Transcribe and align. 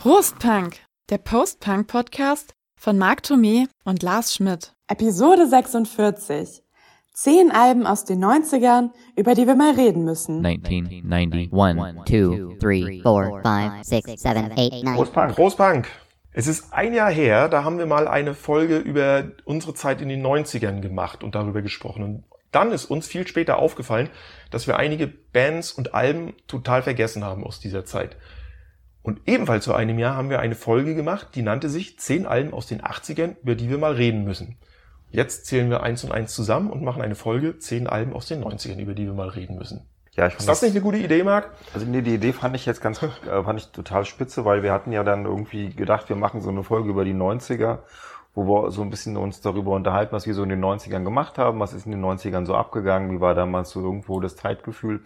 Prostpunk, 0.00 0.78
der 1.10 1.18
Post-Punk-Podcast 1.18 2.54
von 2.76 2.96
Marc 2.96 3.20
Thomé 3.20 3.66
und 3.84 4.02
Lars 4.02 4.34
Schmidt. 4.34 4.72
Episode 4.88 5.46
46. 5.46 6.62
Zehn 7.12 7.50
Alben 7.50 7.86
aus 7.86 8.04
den 8.04 8.24
90ern, 8.24 8.90
über 9.16 9.34
die 9.34 9.46
wir 9.46 9.54
mal 9.54 9.74
reden 9.74 10.04
müssen. 10.04 10.44
1991. 10.46 11.52
1, 11.52 11.96
2, 12.14 12.56
3, 12.58 12.92
4, 12.92 13.42
5, 13.42 13.86
6, 13.86 14.22
7, 14.22 14.52
8, 14.52 14.84
9. 14.84 14.94
Großpunk. 14.94 15.34
Großpunk. 15.34 15.88
Es 16.32 16.46
ist 16.46 16.72
ein 16.72 16.94
Jahr 16.94 17.10
her, 17.10 17.48
da 17.48 17.64
haben 17.64 17.78
wir 17.78 17.86
mal 17.86 18.08
eine 18.08 18.34
Folge 18.34 18.78
über 18.78 19.32
unsere 19.44 19.74
Zeit 19.74 20.00
in 20.00 20.08
den 20.08 20.24
90ern 20.24 20.80
gemacht 20.80 21.24
und 21.24 21.34
darüber 21.34 21.62
gesprochen. 21.62 22.02
Und 22.02 22.24
dann 22.56 22.72
ist 22.72 22.86
uns 22.86 23.06
viel 23.06 23.28
später 23.28 23.58
aufgefallen, 23.58 24.08
dass 24.50 24.66
wir 24.66 24.78
einige 24.78 25.06
Bands 25.06 25.72
und 25.72 25.94
Alben 25.94 26.32
total 26.46 26.82
vergessen 26.82 27.22
haben 27.22 27.44
aus 27.44 27.60
dieser 27.60 27.84
Zeit. 27.84 28.16
Und 29.02 29.20
ebenfalls 29.26 29.66
vor 29.66 29.76
einem 29.76 29.98
Jahr 29.98 30.16
haben 30.16 30.30
wir 30.30 30.40
eine 30.40 30.54
Folge 30.54 30.94
gemacht, 30.94 31.28
die 31.34 31.42
nannte 31.42 31.68
sich 31.68 31.98
10 31.98 32.24
Alben 32.26 32.54
aus 32.54 32.66
den 32.66 32.80
80ern, 32.80 33.36
über 33.42 33.54
die 33.54 33.68
wir 33.68 33.76
mal 33.76 33.92
reden 33.92 34.24
müssen. 34.24 34.56
Jetzt 35.10 35.44
zählen 35.44 35.68
wir 35.68 35.82
eins 35.82 36.02
und 36.02 36.12
eins 36.12 36.34
zusammen 36.34 36.70
und 36.70 36.82
machen 36.82 37.02
eine 37.02 37.14
Folge 37.14 37.58
10 37.58 37.86
Alben 37.88 38.14
aus 38.14 38.26
den 38.26 38.42
90ern, 38.42 38.78
über 38.78 38.94
die 38.94 39.04
wir 39.04 39.12
mal 39.12 39.28
reden 39.28 39.56
müssen. 39.56 39.86
Ja, 40.14 40.28
ich 40.28 40.32
fand 40.32 40.40
Ist 40.40 40.48
das 40.48 40.62
nicht 40.62 40.72
eine 40.72 40.80
gute 40.80 40.96
Idee, 40.96 41.22
Marc? 41.24 41.50
Also 41.74 41.84
nee, 41.84 42.00
die 42.00 42.14
Idee 42.14 42.32
fand 42.32 42.56
ich 42.56 42.64
jetzt 42.64 42.80
ganz, 42.80 43.02
äh, 43.02 43.08
fand 43.44 43.60
ich 43.60 43.66
total 43.66 44.06
spitze, 44.06 44.46
weil 44.46 44.62
wir 44.62 44.72
hatten 44.72 44.92
ja 44.92 45.04
dann 45.04 45.26
irgendwie 45.26 45.74
gedacht, 45.74 46.08
wir 46.08 46.16
machen 46.16 46.40
so 46.40 46.48
eine 46.48 46.62
Folge 46.62 46.88
über 46.88 47.04
die 47.04 47.14
90er, 47.14 47.80
wo 48.36 48.46
wir 48.46 48.70
so 48.70 48.82
ein 48.82 48.90
bisschen 48.90 49.16
uns 49.16 49.40
darüber 49.40 49.72
unterhalten, 49.72 50.12
was 50.12 50.26
wir 50.26 50.34
so 50.34 50.42
in 50.42 50.50
den 50.50 50.62
90ern 50.62 51.04
gemacht 51.04 51.38
haben, 51.38 51.58
was 51.58 51.72
ist 51.72 51.86
in 51.86 51.92
den 51.92 52.04
90ern 52.04 52.44
so 52.44 52.54
abgegangen, 52.54 53.10
wie 53.10 53.20
war 53.20 53.34
damals 53.34 53.70
so 53.70 53.80
irgendwo 53.80 54.20
das 54.20 54.36
Zeitgefühl. 54.36 55.00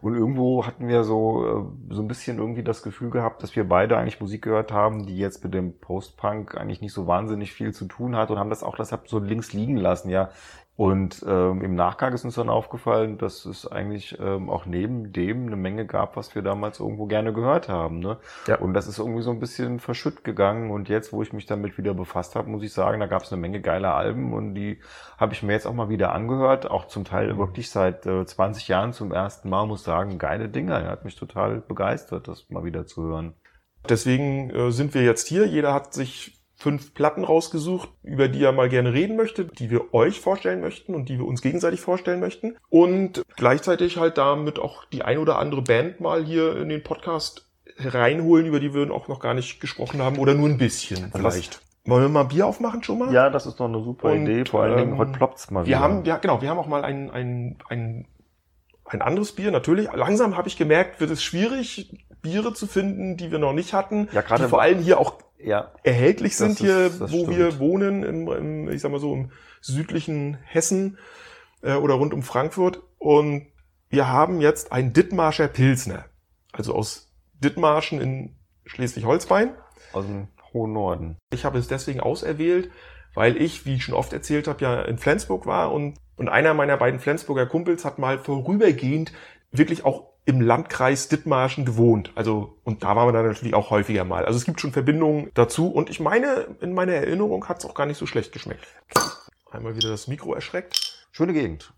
Und 0.00 0.14
irgendwo 0.14 0.64
hatten 0.64 0.86
wir 0.86 1.02
so, 1.02 1.44
äh, 1.90 1.94
so 1.94 2.00
ein 2.00 2.06
bisschen 2.06 2.38
irgendwie 2.38 2.62
das 2.62 2.84
Gefühl 2.84 3.10
gehabt, 3.10 3.42
dass 3.42 3.56
wir 3.56 3.68
beide 3.68 3.98
eigentlich 3.98 4.20
Musik 4.20 4.42
gehört 4.42 4.70
haben, 4.72 5.04
die 5.04 5.18
jetzt 5.18 5.42
mit 5.42 5.52
dem 5.52 5.78
Post-Punk 5.80 6.56
eigentlich 6.56 6.80
nicht 6.80 6.92
so 6.92 7.08
wahnsinnig 7.08 7.52
viel 7.52 7.72
zu 7.72 7.86
tun 7.86 8.14
hat 8.14 8.30
und 8.30 8.38
haben 8.38 8.50
das 8.50 8.62
auch 8.62 8.76
deshalb 8.76 9.08
so 9.08 9.18
links 9.18 9.52
liegen 9.52 9.76
lassen, 9.76 10.08
ja. 10.08 10.30
Und 10.76 11.24
ähm, 11.26 11.62
im 11.62 11.74
Nachgang 11.74 12.12
ist 12.12 12.26
uns 12.26 12.34
dann 12.34 12.50
aufgefallen, 12.50 13.16
dass 13.16 13.46
es 13.46 13.66
eigentlich 13.66 14.18
ähm, 14.20 14.50
auch 14.50 14.66
neben 14.66 15.10
dem 15.10 15.46
eine 15.46 15.56
Menge 15.56 15.86
gab, 15.86 16.16
was 16.16 16.34
wir 16.34 16.42
damals 16.42 16.80
irgendwo 16.80 17.06
gerne 17.06 17.32
gehört 17.32 17.70
haben. 17.70 17.98
Ne? 17.98 18.18
Ja. 18.46 18.58
Und 18.58 18.74
das 18.74 18.86
ist 18.86 18.98
irgendwie 18.98 19.22
so 19.22 19.30
ein 19.30 19.40
bisschen 19.40 19.80
verschütt 19.80 20.22
gegangen. 20.22 20.70
Und 20.70 20.90
jetzt, 20.90 21.14
wo 21.14 21.22
ich 21.22 21.32
mich 21.32 21.46
damit 21.46 21.78
wieder 21.78 21.94
befasst 21.94 22.36
habe, 22.36 22.50
muss 22.50 22.62
ich 22.62 22.74
sagen, 22.74 23.00
da 23.00 23.06
gab 23.06 23.22
es 23.22 23.32
eine 23.32 23.40
Menge 23.40 23.62
geiler 23.62 23.94
Alben 23.94 24.34
und 24.34 24.54
die 24.54 24.78
habe 25.16 25.32
ich 25.32 25.42
mir 25.42 25.54
jetzt 25.54 25.66
auch 25.66 25.72
mal 25.72 25.88
wieder 25.88 26.12
angehört. 26.12 26.70
Auch 26.70 26.88
zum 26.88 27.06
Teil 27.06 27.38
wirklich 27.38 27.70
seit 27.70 28.04
äh, 28.04 28.26
20 28.26 28.68
Jahren 28.68 28.92
zum 28.92 29.12
ersten 29.12 29.48
Mal, 29.48 29.66
muss 29.66 29.82
sagen, 29.82 30.18
geile 30.18 30.50
Dinger. 30.50 30.78
Er 30.78 30.90
hat 30.90 31.06
mich 31.06 31.16
total 31.16 31.62
begeistert, 31.62 32.28
das 32.28 32.50
mal 32.50 32.64
wieder 32.64 32.84
zu 32.84 33.02
hören. 33.02 33.32
Deswegen 33.88 34.50
äh, 34.50 34.70
sind 34.72 34.92
wir 34.92 35.02
jetzt 35.02 35.26
hier. 35.26 35.46
Jeder 35.46 35.72
hat 35.72 35.94
sich 35.94 36.35
fünf 36.58 36.94
Platten 36.94 37.22
rausgesucht, 37.22 37.90
über 38.02 38.28
die 38.28 38.42
er 38.42 38.52
mal 38.52 38.68
gerne 38.68 38.92
reden 38.92 39.16
möchte, 39.16 39.44
die 39.44 39.70
wir 39.70 39.92
euch 39.92 40.20
vorstellen 40.20 40.60
möchten 40.62 40.94
und 40.94 41.08
die 41.08 41.18
wir 41.18 41.26
uns 41.26 41.42
gegenseitig 41.42 41.80
vorstellen 41.80 42.18
möchten. 42.18 42.56
Und 42.70 43.22
gleichzeitig 43.36 43.98
halt 43.98 44.16
damit 44.16 44.58
auch 44.58 44.86
die 44.86 45.02
ein 45.02 45.18
oder 45.18 45.38
andere 45.38 45.62
Band 45.62 46.00
mal 46.00 46.24
hier 46.24 46.56
in 46.56 46.70
den 46.70 46.82
Podcast 46.82 47.46
reinholen, 47.78 48.46
über 48.46 48.58
die 48.58 48.72
wir 48.72 48.90
auch 48.90 49.06
noch 49.08 49.20
gar 49.20 49.34
nicht 49.34 49.60
gesprochen 49.60 50.00
haben 50.00 50.18
oder 50.18 50.32
nur 50.34 50.48
ein 50.48 50.56
bisschen 50.56 51.10
vielleicht. 51.14 51.60
Wollen 51.84 52.02
wir 52.02 52.08
mal 52.08 52.24
Bier 52.24 52.46
aufmachen 52.46 52.82
schon 52.82 52.98
mal? 52.98 53.12
Ja, 53.12 53.30
das 53.30 53.46
ist 53.46 53.60
doch 53.60 53.66
eine 53.66 53.80
super 53.82 54.10
Und, 54.10 54.22
Idee. 54.26 54.44
Vor 54.48 54.62
allen 54.62 54.72
ähm, 54.72 54.78
Dingen, 54.78 54.98
heute 54.98 55.12
ploppt's 55.12 55.50
mal 55.50 55.60
Wir 55.60 55.66
wieder. 55.68 55.80
haben, 55.80 56.04
ja 56.04 56.16
genau, 56.16 56.40
wir 56.42 56.48
haben 56.50 56.58
auch 56.58 56.66
mal 56.66 56.84
ein, 56.84 57.10
ein, 57.10 57.58
ein, 57.68 58.06
ein 58.86 59.02
anderes 59.02 59.32
Bier, 59.32 59.50
natürlich. 59.52 59.88
Langsam 59.94 60.36
habe 60.36 60.48
ich 60.48 60.56
gemerkt, 60.56 61.00
wird 61.00 61.10
es 61.10 61.22
schwierig, 61.22 61.94
Biere 62.22 62.54
zu 62.54 62.66
finden, 62.66 63.16
die 63.16 63.30
wir 63.30 63.38
noch 63.38 63.52
nicht 63.52 63.72
hatten. 63.72 64.08
Ja, 64.12 64.22
gerade- 64.22 64.48
vor 64.48 64.60
allem 64.62 64.78
hier 64.80 64.98
auch 64.98 65.18
ja, 65.38 65.72
erhältlich 65.82 66.36
sind 66.36 66.52
ist- 66.52 66.58
hier, 66.60 66.90
wo 67.00 67.06
stimmt. 67.06 67.30
wir 67.36 67.58
wohnen, 67.58 68.02
im, 68.02 68.28
im, 68.28 68.68
ich 68.70 68.80
sag 68.80 68.90
mal 68.90 69.00
so, 69.00 69.12
im 69.14 69.30
südlichen 69.60 70.34
Hessen 70.44 70.98
äh, 71.62 71.74
oder 71.74 71.94
rund 71.94 72.14
um 72.14 72.22
Frankfurt. 72.22 72.82
Und 72.98 73.46
wir 73.88 74.08
haben 74.08 74.40
jetzt 74.40 74.72
ein 74.72 74.92
Dithmarscher 74.92 75.48
Pilsner. 75.48 76.06
Also 76.52 76.74
aus 76.74 77.12
Dithmarschen 77.34 78.00
in 78.00 78.36
Schleswig-Holstein. 78.64 79.54
aus 79.92 80.06
dem 80.06 80.28
hohen 80.52 80.72
Norden. 80.72 81.18
Ich 81.32 81.44
habe 81.44 81.58
es 81.58 81.68
deswegen 81.68 82.00
auserwählt, 82.00 82.70
weil 83.14 83.36
ich, 83.36 83.66
wie 83.66 83.74
ich 83.76 83.84
schon 83.84 83.94
oft 83.94 84.12
erzählt 84.12 84.48
habe, 84.48 84.64
ja 84.64 84.82
in 84.82 84.98
Flensburg 84.98 85.46
war 85.46 85.72
und, 85.72 85.98
und 86.16 86.28
einer 86.28 86.54
meiner 86.54 86.76
beiden 86.76 86.98
Flensburger 87.00 87.46
Kumpels 87.46 87.84
hat 87.84 87.98
mal 87.98 88.18
vorübergehend 88.18 89.12
wirklich 89.52 89.84
auch 89.84 90.12
im 90.26 90.40
Landkreis 90.40 91.08
Dithmarschen 91.08 91.64
gewohnt. 91.64 92.12
Also, 92.16 92.58
und 92.64 92.82
da 92.82 92.94
waren 92.96 93.08
wir 93.08 93.12
dann 93.12 93.26
natürlich 93.26 93.54
auch 93.54 93.70
häufiger 93.70 94.04
mal. 94.04 94.24
Also 94.26 94.36
es 94.36 94.44
gibt 94.44 94.60
schon 94.60 94.72
Verbindungen 94.72 95.30
dazu 95.34 95.70
und 95.70 95.88
ich 95.88 96.00
meine, 96.00 96.48
in 96.60 96.74
meiner 96.74 96.92
Erinnerung 96.94 97.48
hat 97.48 97.60
es 97.60 97.64
auch 97.64 97.74
gar 97.74 97.86
nicht 97.86 97.96
so 97.96 98.06
schlecht 98.06 98.32
geschmeckt. 98.32 98.66
Einmal 99.50 99.76
wieder 99.76 99.88
das 99.88 100.08
Mikro 100.08 100.34
erschreckt. 100.34 101.06
Schöne 101.12 101.32
Gegend. 101.32 101.72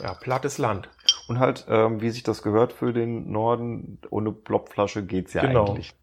Ja, 0.00 0.14
plattes 0.14 0.58
Land. 0.58 0.90
Und 1.26 1.40
halt, 1.40 1.66
ähm, 1.68 2.00
wie 2.00 2.10
sich 2.10 2.22
das 2.22 2.42
gehört 2.42 2.72
für 2.72 2.92
den 2.92 3.32
Norden, 3.32 3.98
ohne 4.10 4.30
Plopflasche 4.32 5.04
geht's 5.04 5.32
ja 5.32 5.42
Genau. 5.42 5.68
eigentlich. 5.70 5.94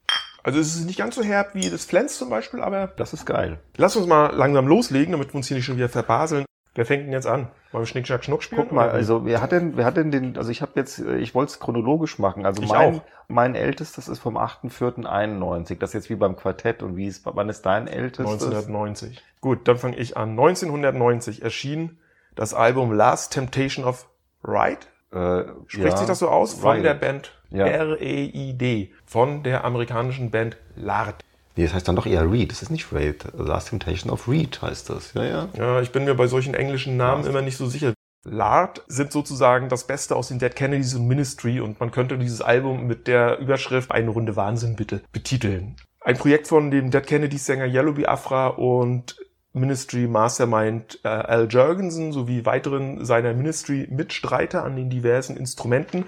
Also 0.43 0.59
es 0.59 0.75
ist 0.75 0.85
nicht 0.85 0.99
ganz 0.99 1.15
so 1.15 1.23
herb 1.23 1.55
wie 1.55 1.69
das 1.69 1.85
Flens 1.85 2.17
zum 2.17 2.29
Beispiel, 2.29 2.61
aber 2.61 2.87
Das 2.87 3.13
ist 3.13 3.25
geil. 3.25 3.59
lass 3.77 3.95
uns 3.95 4.05
mal 4.05 4.35
langsam 4.35 4.67
loslegen, 4.67 5.11
damit 5.13 5.29
wir 5.33 5.35
uns 5.35 5.47
hier 5.47 5.57
nicht 5.57 5.65
schon 5.65 5.77
wieder 5.77 5.89
verbaseln. 5.89 6.45
Wer 6.75 6.85
fängt 6.85 7.05
denn 7.05 7.13
jetzt 7.13 7.25
an? 7.25 7.47
Wollen 7.71 7.83
wir 7.83 7.87
Schnick, 7.87 8.05
Schnack, 8.05 8.25
Schnuck 8.25 8.43
spielen? 8.43 8.61
Guck 8.63 8.73
mal, 8.73 8.89
also 8.89 9.25
wer 9.25 9.41
hat 9.41 9.53
denn, 9.53 9.77
wer 9.77 9.85
hat 9.85 9.95
denn 9.95 10.11
den, 10.11 10.37
also 10.37 10.51
ich 10.51 10.61
habe 10.61 10.73
jetzt, 10.75 10.99
äh, 10.99 11.15
ich 11.17 11.33
wollte 11.33 11.51
es 11.53 11.59
chronologisch 11.59 12.19
machen. 12.19 12.45
Also 12.45 12.61
Ich 12.61 12.69
mein, 12.69 12.95
auch. 12.97 13.01
mein 13.29 13.55
ältestes 13.55 14.09
ist 14.09 14.19
vom 14.19 14.37
8.4.91. 14.37 15.79
Das 15.79 15.91
ist 15.91 15.93
jetzt 15.93 16.09
wie 16.09 16.15
beim 16.15 16.35
Quartett. 16.35 16.83
Und 16.83 16.97
wie 16.97 17.07
ist, 17.07 17.25
wann 17.25 17.49
ist 17.49 17.65
dein 17.65 17.87
ältestes? 17.87 18.43
1990. 18.43 19.23
Gut, 19.41 19.67
dann 19.67 19.77
fange 19.77 19.95
ich 19.97 20.17
an. 20.17 20.31
1990 20.31 21.41
erschien 21.41 21.97
das 22.35 22.53
Album 22.53 22.91
Last 22.91 23.31
Temptation 23.33 23.85
of 23.85 24.07
Right. 24.43 24.87
Äh, 25.11 25.43
Spricht 25.67 25.91
ja, 25.91 25.97
sich 25.97 26.07
das 26.07 26.19
so 26.19 26.27
aus? 26.29 26.55
Von 26.55 26.71
Riot. 26.73 26.85
der 26.85 26.93
Band 26.95 27.31
Ja. 27.51 27.65
R-E-I-D. 27.67 28.91
Von 29.05 29.43
der 29.43 29.63
amerikanischen 29.63 30.29
Band 30.29 30.57
Lard. 30.75 31.23
Nee, 31.55 31.63
das 31.63 31.73
heißt 31.73 31.87
dann 31.87 31.95
doch 31.95 32.05
eher 32.05 32.29
Reed. 32.29 32.51
Das 32.51 32.61
ist 32.61 32.69
nicht 32.69 32.91
Raid. 32.91 33.25
Last 33.37 33.69
Temptation 33.69 34.11
of 34.11 34.27
Reed 34.27 34.61
heißt 34.61 34.89
das. 34.89 35.13
Ja, 35.13 35.23
ja. 35.23 35.49
Ja, 35.57 35.81
ich 35.81 35.91
bin 35.91 36.05
mir 36.05 36.15
bei 36.15 36.27
solchen 36.27 36.53
englischen 36.53 36.97
Namen 36.97 37.25
immer 37.25 37.41
nicht 37.41 37.57
so 37.57 37.67
sicher. 37.67 37.93
Lard 38.25 38.83
sind 38.87 39.11
sozusagen 39.11 39.69
das 39.69 39.85
Beste 39.85 40.15
aus 40.15 40.29
den 40.29 40.39
Dead 40.39 40.53
Kennedys 40.53 40.95
und 40.95 41.07
Ministry 41.07 41.59
und 41.59 41.79
man 41.79 41.91
könnte 41.91 42.17
dieses 42.17 42.41
Album 42.41 42.87
mit 42.87 43.07
der 43.07 43.37
Überschrift 43.37 43.91
Eine 43.91 44.09
Runde 44.09 44.35
Wahnsinn 44.35 44.75
bitte 44.75 45.01
betiteln. 45.11 45.75
Ein 46.01 46.17
Projekt 46.17 46.47
von 46.47 46.71
dem 46.71 46.91
Dead 46.91 47.05
Kennedys 47.05 47.45
Sänger 47.45 47.65
Yellow 47.65 47.93
Biafra 47.93 48.47
und 48.47 49.15
Ministry 49.53 50.07
Mastermind 50.07 50.99
äh, 51.03 51.07
Al 51.07 51.47
Jurgensen 51.49 52.11
sowie 52.11 52.45
weiteren 52.45 53.05
seiner 53.05 53.33
Ministry 53.33 53.87
Mitstreiter 53.89 54.63
an 54.63 54.75
den 54.75 54.89
diversen 54.89 55.37
Instrumenten. 55.37 56.05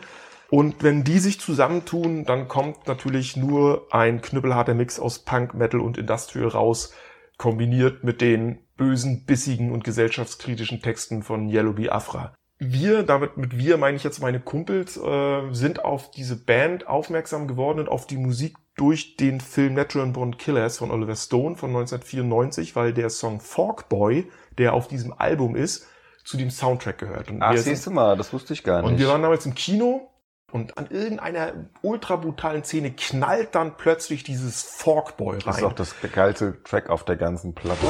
Und 0.49 0.81
wenn 0.81 1.03
die 1.03 1.19
sich 1.19 1.39
zusammentun, 1.39 2.23
dann 2.23 2.47
kommt 2.47 2.87
natürlich 2.87 3.35
nur 3.35 3.87
ein 3.91 4.21
knüppelharter 4.21 4.73
Mix 4.73 4.99
aus 4.99 5.19
Punk, 5.19 5.53
Metal 5.53 5.81
und 5.81 5.97
Industrial 5.97 6.47
raus, 6.47 6.93
kombiniert 7.37 8.03
mit 8.03 8.21
den 8.21 8.59
bösen, 8.77 9.25
bissigen 9.25 9.71
und 9.71 9.83
gesellschaftskritischen 9.83 10.81
Texten 10.81 11.23
von 11.23 11.49
Yellow 11.49 11.73
Biafra. 11.73 12.33
Wir, 12.59 13.03
damit 13.03 13.37
mit 13.37 13.57
wir 13.57 13.77
meine 13.77 13.97
ich 13.97 14.03
jetzt 14.03 14.19
meine 14.19 14.39
Kumpels, 14.39 14.97
äh, 14.97 15.41
sind 15.51 15.83
auf 15.85 16.09
diese 16.09 16.35
Band 16.35 16.87
aufmerksam 16.87 17.47
geworden 17.47 17.79
und 17.79 17.89
auf 17.89 18.07
die 18.07 18.17
Musik 18.17 18.55
durch 18.75 19.15
den 19.15 19.41
Film 19.41 19.75
Natural 19.75 20.07
Born 20.07 20.37
Killers 20.37 20.77
von 20.77 20.89
Oliver 20.89 21.15
Stone 21.15 21.55
von 21.55 21.69
1994, 21.69 22.75
weil 22.75 22.93
der 22.93 23.09
Song 23.09 23.41
Fork 23.41 23.89
Boy, 23.89 24.31
der 24.57 24.73
auf 24.73 24.87
diesem 24.87 25.13
Album 25.13 25.55
ist, 25.55 25.87
zu 26.23 26.37
dem 26.37 26.49
Soundtrack 26.49 26.97
gehört. 26.97 27.29
Und 27.29 27.41
Ach, 27.41 27.55
siehst 27.55 27.85
du 27.85 27.91
mal, 27.91 28.17
das 28.17 28.33
wusste 28.33 28.53
ich 28.53 28.63
gar 28.63 28.81
nicht. 28.81 28.91
und 28.91 28.99
wir 28.99 29.07
waren 29.07 29.21
damals 29.21 29.45
im 29.45 29.53
Kino 29.53 30.09
und 30.57 30.75
an 30.75 30.87
irgendeiner 30.89 31.53
ultra 31.83 32.15
brutalen 32.15 32.63
Szene 32.63 32.91
knallt 32.91 33.53
dann 33.53 33.77
plötzlich 33.77 34.23
dieses 34.23 34.63
Forkboy 34.63 35.37
das 35.37 35.57
ist 35.57 35.61
rein. 35.61 35.69
auch 35.69 35.73
das 35.73 35.93
geilste 36.13 36.63
Track 36.63 36.89
auf 36.89 37.05
der 37.05 37.15
ganzen 37.15 37.53
Platte. 37.53 37.85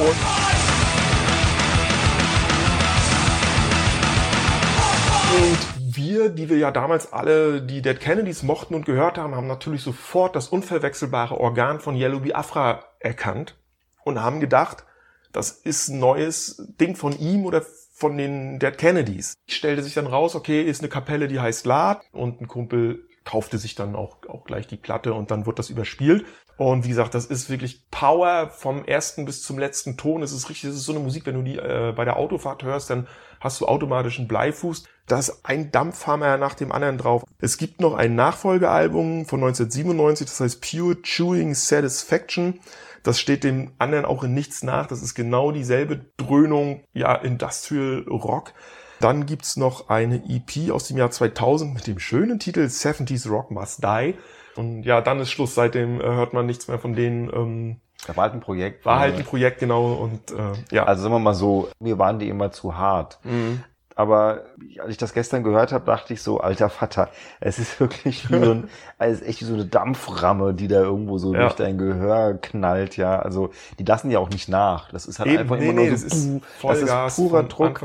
Und 5.30 5.96
wir, 5.96 6.28
die 6.28 6.50
wir 6.50 6.58
ja 6.58 6.70
damals 6.70 7.10
alle 7.10 7.62
die 7.62 7.80
Dead 7.80 7.98
Kennedys 7.98 8.42
mochten 8.42 8.74
und 8.74 8.84
gehört 8.84 9.16
haben, 9.16 9.34
haben 9.34 9.46
natürlich 9.46 9.80
sofort 9.80 10.36
das 10.36 10.48
unverwechselbare 10.48 11.40
Organ 11.40 11.80
von 11.80 11.96
Yellow 11.96 12.20
Biafra 12.20 12.84
erkannt 13.00 13.56
und 14.04 14.20
haben 14.20 14.40
gedacht, 14.40 14.84
das 15.32 15.52
ist 15.52 15.88
ein 15.88 16.00
neues 16.00 16.62
Ding 16.78 16.96
von 16.96 17.18
ihm 17.18 17.46
oder 17.46 17.62
von 17.98 18.16
den 18.16 18.60
Dead 18.60 18.78
Kennedys. 18.78 19.34
Stellte 19.48 19.82
sich 19.82 19.94
dann 19.94 20.06
raus, 20.06 20.36
okay, 20.36 20.62
ist 20.62 20.80
eine 20.80 20.88
Kapelle, 20.88 21.26
die 21.26 21.40
heißt 21.40 21.66
Lad 21.66 22.02
und 22.12 22.40
ein 22.40 22.46
Kumpel 22.46 23.08
kaufte 23.24 23.58
sich 23.58 23.74
dann 23.74 23.96
auch, 23.96 24.18
auch 24.28 24.44
gleich 24.44 24.68
die 24.68 24.76
Platte 24.76 25.12
und 25.12 25.30
dann 25.30 25.46
wurde 25.46 25.56
das 25.56 25.68
überspielt. 25.68 26.24
Und 26.56 26.84
wie 26.84 26.88
gesagt, 26.88 27.14
das 27.14 27.26
ist 27.26 27.50
wirklich 27.50 27.88
Power 27.90 28.50
vom 28.50 28.84
ersten 28.84 29.24
bis 29.24 29.42
zum 29.42 29.58
letzten 29.58 29.96
Ton. 29.96 30.22
Es 30.22 30.32
ist 30.32 30.48
richtig, 30.48 30.70
es 30.70 30.76
ist 30.76 30.84
so 30.84 30.92
eine 30.92 31.00
Musik, 31.00 31.26
wenn 31.26 31.34
du 31.34 31.42
die 31.42 31.56
äh, 31.56 31.92
bei 31.94 32.04
der 32.04 32.16
Autofahrt 32.16 32.62
hörst, 32.62 32.90
dann 32.90 33.06
hast 33.40 33.60
du 33.60 33.66
automatisch 33.66 34.18
einen 34.18 34.28
Bleifuß. 34.28 34.84
Da 35.06 35.18
ist 35.18 35.44
ein 35.44 35.70
Dampfhammer 35.70 36.36
nach 36.36 36.54
dem 36.54 36.72
anderen 36.72 36.98
drauf. 36.98 37.24
Es 37.38 37.58
gibt 37.58 37.80
noch 37.80 37.94
ein 37.94 38.14
Nachfolgealbum 38.14 39.26
von 39.26 39.40
1997, 39.40 40.26
das 40.26 40.40
heißt 40.40 40.60
Pure 40.60 41.02
Chewing 41.02 41.54
Satisfaction. 41.54 42.60
Das 43.08 43.18
steht 43.18 43.42
dem 43.42 43.72
anderen 43.78 44.04
auch 44.04 44.22
in 44.22 44.34
nichts 44.34 44.62
nach. 44.62 44.86
Das 44.86 45.00
ist 45.00 45.14
genau 45.14 45.50
dieselbe 45.50 46.04
Dröhnung, 46.18 46.82
ja, 46.92 47.14
Industrial 47.14 48.04
Rock. 48.06 48.52
Dann 49.00 49.24
gibt's 49.24 49.56
noch 49.56 49.88
eine 49.88 50.16
EP 50.28 50.70
aus 50.70 50.88
dem 50.88 50.98
Jahr 50.98 51.10
2000 51.10 51.72
mit 51.72 51.86
dem 51.86 52.00
schönen 52.00 52.38
Titel 52.38 52.60
70s 52.60 53.26
Rock 53.30 53.50
Must 53.50 53.82
Die. 53.82 54.14
Und 54.56 54.82
ja, 54.82 55.00
dann 55.00 55.20
ist 55.20 55.30
Schluss. 55.30 55.54
Seitdem 55.54 56.02
äh, 56.02 56.04
hört 56.04 56.34
man 56.34 56.44
nichts 56.44 56.68
mehr 56.68 56.78
von 56.78 56.94
denen. 56.94 57.32
Ähm, 57.32 57.76
Da 58.06 58.14
war 58.14 58.24
halt 58.24 58.34
ein 58.34 58.40
Projekt. 58.40 58.84
war 58.84 58.98
halt 58.98 59.16
ein 59.16 59.24
Projekt, 59.24 59.60
genau. 59.60 59.94
Und 59.94 60.30
äh, 60.30 60.52
ja. 60.70 60.84
Also 60.84 61.04
sagen 61.04 61.14
wir 61.14 61.18
mal 61.18 61.32
so, 61.32 61.70
mir 61.80 61.98
waren 61.98 62.18
die 62.18 62.28
immer 62.28 62.52
zu 62.52 62.76
hart. 62.76 63.20
Mhm. 63.24 63.64
Aber 63.98 64.44
als 64.78 64.90
ich 64.90 64.96
das 64.96 65.12
gestern 65.12 65.42
gehört 65.42 65.72
habe, 65.72 65.84
dachte 65.84 66.12
ich 66.14 66.22
so, 66.22 66.38
alter 66.38 66.68
Vater, 66.68 67.08
es 67.40 67.58
ist 67.58 67.80
wirklich 67.80 68.30
wie 68.30 68.38
so 68.38 68.52
ein, 68.52 68.68
es 68.98 69.20
ist 69.20 69.26
echt 69.28 69.40
wie 69.40 69.44
so 69.46 69.54
eine 69.54 69.66
Dampframme, 69.66 70.54
die 70.54 70.68
da 70.68 70.82
irgendwo 70.82 71.18
so 71.18 71.34
Ja. 71.34 71.40
durch 71.40 71.54
dein 71.56 71.78
Gehör 71.78 72.34
knallt, 72.34 72.96
ja. 72.96 73.18
Also 73.18 73.50
die 73.80 73.84
lassen 73.84 74.12
ja 74.12 74.20
auch 74.20 74.30
nicht 74.30 74.48
nach. 74.48 74.92
Das 74.92 75.04
ist 75.06 75.18
halt 75.18 75.28
Eben, 75.30 75.40
einfach 75.40 75.56
nee, 75.56 75.70
immer 75.70 75.72
nee, 75.72 75.88
nur 75.88 75.90
das 75.90 76.02
so, 76.02 76.06
ist 76.06 76.28
puh, 76.28 76.40
Vollgas 76.60 76.88
das 76.88 77.18
ist 77.18 77.28
purer 77.28 77.42
Druck. 77.42 77.82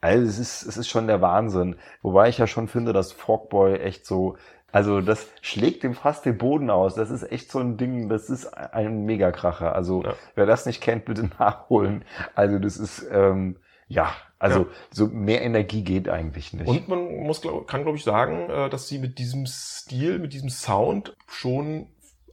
Also 0.00 0.26
es 0.26 0.38
ist, 0.38 0.62
es 0.62 0.76
ist 0.78 0.88
schon 0.88 1.06
der 1.06 1.20
Wahnsinn. 1.20 1.76
Wobei 2.00 2.30
ich 2.30 2.38
ja 2.38 2.46
schon 2.46 2.66
finde, 2.66 2.94
dass 2.94 3.12
Fogboy 3.12 3.74
echt 3.76 4.06
so, 4.06 4.36
also 4.72 5.02
das 5.02 5.26
schlägt 5.42 5.82
dem 5.82 5.94
fast 5.94 6.24
den 6.24 6.38
Boden 6.38 6.70
aus. 6.70 6.94
Das 6.94 7.10
ist 7.10 7.30
echt 7.30 7.52
so 7.52 7.58
ein 7.58 7.76
Ding, 7.76 8.08
das 8.08 8.30
ist 8.30 8.46
ein 8.56 9.04
Megakracher. 9.04 9.74
Also 9.74 10.02
Ja. 10.02 10.14
wer 10.34 10.46
das 10.46 10.64
nicht 10.64 10.80
kennt, 10.80 11.04
bitte 11.04 11.28
nachholen. 11.38 12.06
Also 12.34 12.58
das 12.58 12.78
ist, 12.78 13.06
ähm, 13.12 13.56
ja, 13.86 14.10
also 14.42 14.60
Ja. 14.60 14.66
so 14.90 15.06
mehr 15.06 15.42
Energie 15.42 15.82
geht 15.84 16.08
eigentlich 16.08 16.52
nicht. 16.52 16.66
Und 16.68 16.88
man 16.88 17.16
muss, 17.20 17.40
glaub, 17.40 17.66
kann, 17.68 17.82
glaube 17.84 17.96
ich, 17.96 18.04
sagen, 18.04 18.50
äh, 18.50 18.68
dass 18.68 18.88
sie 18.88 18.98
mit 18.98 19.18
diesem 19.18 19.46
Stil, 19.46 20.18
mit 20.18 20.32
diesem 20.32 20.50
Sound 20.50 21.14
schon 21.28 21.86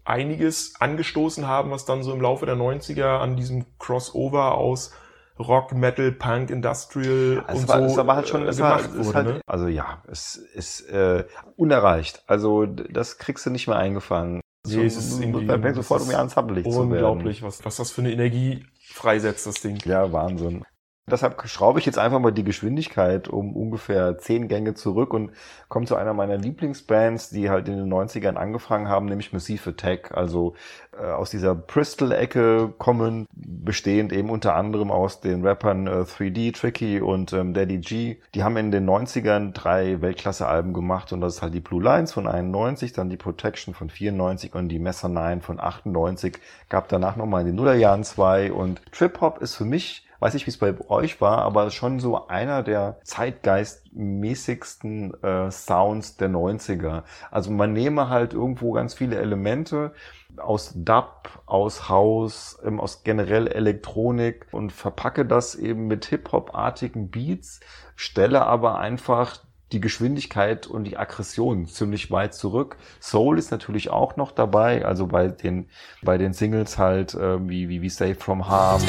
einiges 0.05 0.73
angestoßen 0.79 1.47
haben, 1.47 1.69
was 1.71 1.85
dann 1.85 2.01
so 2.03 2.11
im 2.11 2.21
Laufe 2.21 2.45
der 2.45 2.55
90er 2.55 3.19
an 3.19 3.35
diesem 3.35 3.65
Crossover 3.77 4.55
aus 4.55 4.91
Rock, 5.37 5.71
Metal, 5.73 6.11
Punk, 6.11 6.49
Industrial 6.49 7.43
Also 7.47 7.61
und 7.61 7.67
war, 7.69 7.77
so 7.89 8.01
es 8.01 8.07
war 8.07 8.15
halt 8.15 8.27
schon, 8.27 8.47
äh, 8.47 8.51
gemacht 8.51 8.89
wurde. 8.97 9.13
halt, 9.13 9.27
ne? 9.27 9.41
also 9.45 9.67
ja, 9.67 10.01
es 10.11 10.35
ist 10.35 10.81
äh, 10.89 11.25
unerreicht. 11.55 12.23
Also 12.27 12.65
das 12.65 13.19
kriegst 13.19 13.45
du 13.45 13.49
nicht 13.51 13.67
mehr 13.67 13.77
eingefangen. 13.77 14.41
Nee, 14.67 14.85
es 14.85 14.97
ist 14.97 15.21
irgendwie- 15.21 15.45
man 15.45 15.61
fängt 15.61 15.75
sofort 15.75 16.01
um 16.01 16.09
an 16.13 16.27
zappelig 16.29 16.65
zu 16.65 16.71
werden. 16.71 16.91
Unglaublich, 16.91 17.41
was, 17.43 17.63
was 17.63 17.77
das 17.77 17.91
für 17.91 18.01
eine 18.01 18.11
Energie 18.11 18.65
freisetzt, 18.91 19.45
das 19.47 19.61
Ding. 19.61 19.77
Ja, 19.85 20.11
Wahnsinn. 20.11 20.65
Deshalb 21.11 21.47
schraube 21.47 21.79
ich 21.79 21.85
jetzt 21.85 21.99
einfach 21.99 22.19
mal 22.19 22.31
die 22.31 22.43
Geschwindigkeit 22.43 23.27
um 23.27 23.55
ungefähr 23.55 24.17
zehn 24.17 24.47
Gänge 24.47 24.73
zurück 24.73 25.13
und 25.13 25.31
komme 25.67 25.85
zu 25.85 25.95
einer 25.95 26.13
meiner 26.13 26.37
Lieblingsbands, 26.37 27.29
die 27.29 27.49
halt 27.49 27.67
in 27.67 27.77
den 27.77 27.93
90ern 27.93 28.35
angefangen 28.35 28.87
haben, 28.87 29.05
nämlich 29.05 29.33
Massive 29.33 29.71
Attack. 29.71 30.11
Also 30.15 30.53
äh, 30.99 31.05
aus 31.05 31.29
dieser 31.29 31.55
Bristol-Ecke 31.55 32.73
kommen, 32.77 33.27
bestehend 33.31 34.11
eben 34.11 34.29
unter 34.29 34.55
anderem 34.55 34.91
aus 34.91 35.21
den 35.21 35.45
Rappern 35.45 35.87
äh, 35.87 36.01
3D, 36.01 36.53
Tricky 36.53 36.99
und 36.99 37.31
ähm, 37.33 37.53
Daddy 37.53 37.77
G. 37.77 38.17
Die 38.33 38.43
haben 38.43 38.57
in 38.57 38.71
den 38.71 38.89
90ern 38.89 39.53
drei 39.53 40.01
Weltklasse-Alben 40.01 40.73
gemacht 40.73 41.13
und 41.13 41.21
das 41.21 41.35
ist 41.35 41.41
halt 41.41 41.53
die 41.53 41.59
Blue 41.59 41.81
Lines 41.81 42.13
von 42.13 42.27
91, 42.27 42.93
dann 42.93 43.09
die 43.09 43.17
Protection 43.17 43.73
von 43.73 43.89
94 43.89 44.53
und 44.55 44.69
die 44.69 44.79
Messer 44.79 45.09
9 45.09 45.41
von 45.41 45.59
98. 45.59 46.37
Gab 46.67 46.89
danach 46.89 47.15
nochmal 47.15 47.41
in 47.41 47.47
den 47.47 47.55
Nullerjahren 47.55 48.03
zwei 48.03 48.51
und 48.51 48.81
Trip-Hop 48.91 49.41
ist 49.41 49.55
für 49.55 49.65
mich 49.65 50.05
weiß 50.19 50.33
nicht, 50.33 50.45
wie 50.45 50.51
es 50.51 50.57
bei 50.57 50.75
euch 50.89 51.21
war, 51.21 51.37
aber 51.39 51.71
schon 51.71 51.99
so 51.99 52.27
einer 52.27 52.61
der 52.63 52.99
zeitgeistmäßigsten 53.03 55.23
äh, 55.23 55.49
Sounds 55.51 56.17
der 56.17 56.29
90er. 56.29 57.03
Also 57.31 57.51
man 57.51 57.71
nehme 57.73 58.09
halt 58.09 58.33
irgendwo 58.33 58.73
ganz 58.73 58.93
viele 58.93 59.17
Elemente 59.17 59.93
aus 60.37 60.73
Dub, 60.75 61.41
aus 61.45 61.89
House, 61.89 62.59
ähm, 62.63 62.79
aus 62.79 63.03
generell 63.03 63.47
Elektronik 63.47 64.45
und 64.51 64.71
verpacke 64.71 65.25
das 65.25 65.55
eben 65.55 65.87
mit 65.87 66.05
Hip-Hop-artigen 66.05 67.09
Beats, 67.09 67.59
stelle 67.95 68.45
aber 68.45 68.77
einfach 68.79 69.39
die 69.71 69.81
Geschwindigkeit 69.81 70.65
und 70.65 70.85
die 70.85 70.97
Aggression 70.97 71.67
ziemlich 71.67 72.09
weit 72.09 72.33
zurück. 72.33 72.77
Soul 72.99 73.37
ist 73.37 73.51
natürlich 73.51 73.91
auch 73.91 74.15
noch 74.15 74.31
dabei, 74.31 74.83
also 74.83 75.05
bei 75.07 75.27
den 75.27 75.69
bei 76.01 76.17
den 76.17 76.33
Singles 76.33 76.79
halt 76.79 77.13
äh, 77.13 77.47
wie 77.47 77.69
wie 77.69 77.81
wie 77.81 77.89
Safe 77.89 78.15
from 78.15 78.47
Harm 78.47 78.81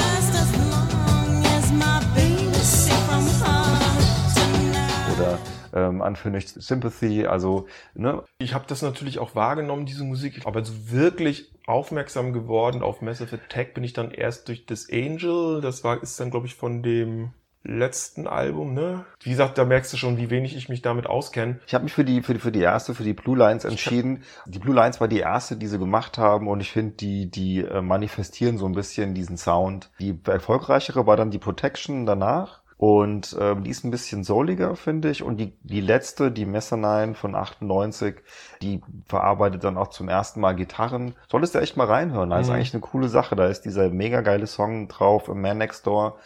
oder 5.20 5.38
ähm, 5.72 6.00
Unfinished 6.00 6.60
Sympathy, 6.60 7.26
also 7.26 7.66
ne, 7.94 8.22
Ich 8.38 8.54
habe 8.54 8.64
das 8.66 8.82
natürlich 8.82 9.18
auch 9.18 9.34
wahrgenommen, 9.34 9.86
diese 9.86 10.04
Musik, 10.04 10.40
aber 10.44 10.64
so 10.64 10.72
wirklich 10.90 11.52
aufmerksam 11.66 12.32
geworden 12.32 12.82
auf 12.82 13.02
Massive 13.02 13.36
Attack 13.36 13.74
bin 13.74 13.84
ich 13.84 13.92
dann 13.92 14.10
erst 14.10 14.48
durch 14.48 14.66
das 14.66 14.88
Angel. 14.90 15.60
Das 15.60 15.84
war 15.84 16.02
ist 16.02 16.18
dann 16.18 16.30
glaube 16.30 16.46
ich 16.46 16.54
von 16.54 16.82
dem 16.82 17.30
letzten 17.62 18.26
Album, 18.26 18.72
ne? 18.72 19.04
Wie 19.20 19.30
gesagt, 19.30 19.58
da 19.58 19.66
merkst 19.66 19.92
du 19.92 19.98
schon, 19.98 20.16
wie 20.16 20.30
wenig 20.30 20.56
ich 20.56 20.70
mich 20.70 20.80
damit 20.80 21.06
auskenne. 21.06 21.60
Ich 21.66 21.74
habe 21.74 21.84
mich 21.84 21.92
für 21.92 22.04
die, 22.04 22.22
für 22.22 22.32
die 22.32 22.40
für 22.40 22.52
die 22.52 22.60
erste, 22.60 22.94
für 22.94 23.04
die 23.04 23.12
Blue 23.12 23.36
Lines 23.36 23.66
entschieden. 23.66 24.22
Die 24.46 24.58
Blue 24.58 24.74
Lines 24.74 24.98
war 24.98 25.08
die 25.08 25.18
erste, 25.18 25.56
die 25.56 25.66
sie 25.66 25.78
gemacht 25.78 26.16
haben 26.16 26.48
und 26.48 26.60
ich 26.60 26.72
finde, 26.72 26.96
die 26.96 27.30
die 27.30 27.58
äh, 27.58 27.82
manifestieren 27.82 28.56
so 28.56 28.64
ein 28.64 28.72
bisschen 28.72 29.14
diesen 29.14 29.36
Sound. 29.36 29.90
Die 30.00 30.18
erfolgreichere 30.24 31.06
war 31.06 31.18
dann 31.18 31.30
die 31.30 31.38
Protection 31.38 32.06
danach 32.06 32.59
und 32.80 33.36
ähm, 33.38 33.62
die 33.64 33.70
ist 33.70 33.84
ein 33.84 33.90
bisschen 33.90 34.24
souliger, 34.24 34.74
finde 34.74 35.10
ich. 35.10 35.22
Und 35.22 35.36
die 35.36 35.52
die 35.62 35.82
letzte, 35.82 36.32
die 36.32 36.46
Messernine 36.46 37.14
von 37.14 37.34
98, 37.34 38.16
die 38.62 38.80
verarbeitet 39.06 39.64
dann 39.64 39.76
auch 39.76 39.88
zum 39.88 40.08
ersten 40.08 40.40
Mal 40.40 40.54
Gitarren. 40.54 41.14
Solltest 41.30 41.54
du 41.54 41.58
echt 41.58 41.76
mal 41.76 41.86
reinhören. 41.86 42.30
Das 42.30 42.40
ist 42.42 42.48
Mhm. 42.48 42.54
eigentlich 42.54 42.72
eine 42.72 42.80
coole 42.80 43.08
Sache. 43.10 43.36
Da 43.36 43.46
ist 43.48 43.66
dieser 43.66 43.90
mega 43.90 44.22
geile 44.22 44.46
Song 44.46 44.88
drauf, 44.88 45.28
A 45.28 45.34
Man 45.34 45.58
Next 45.58 45.86
Door 45.86 46.16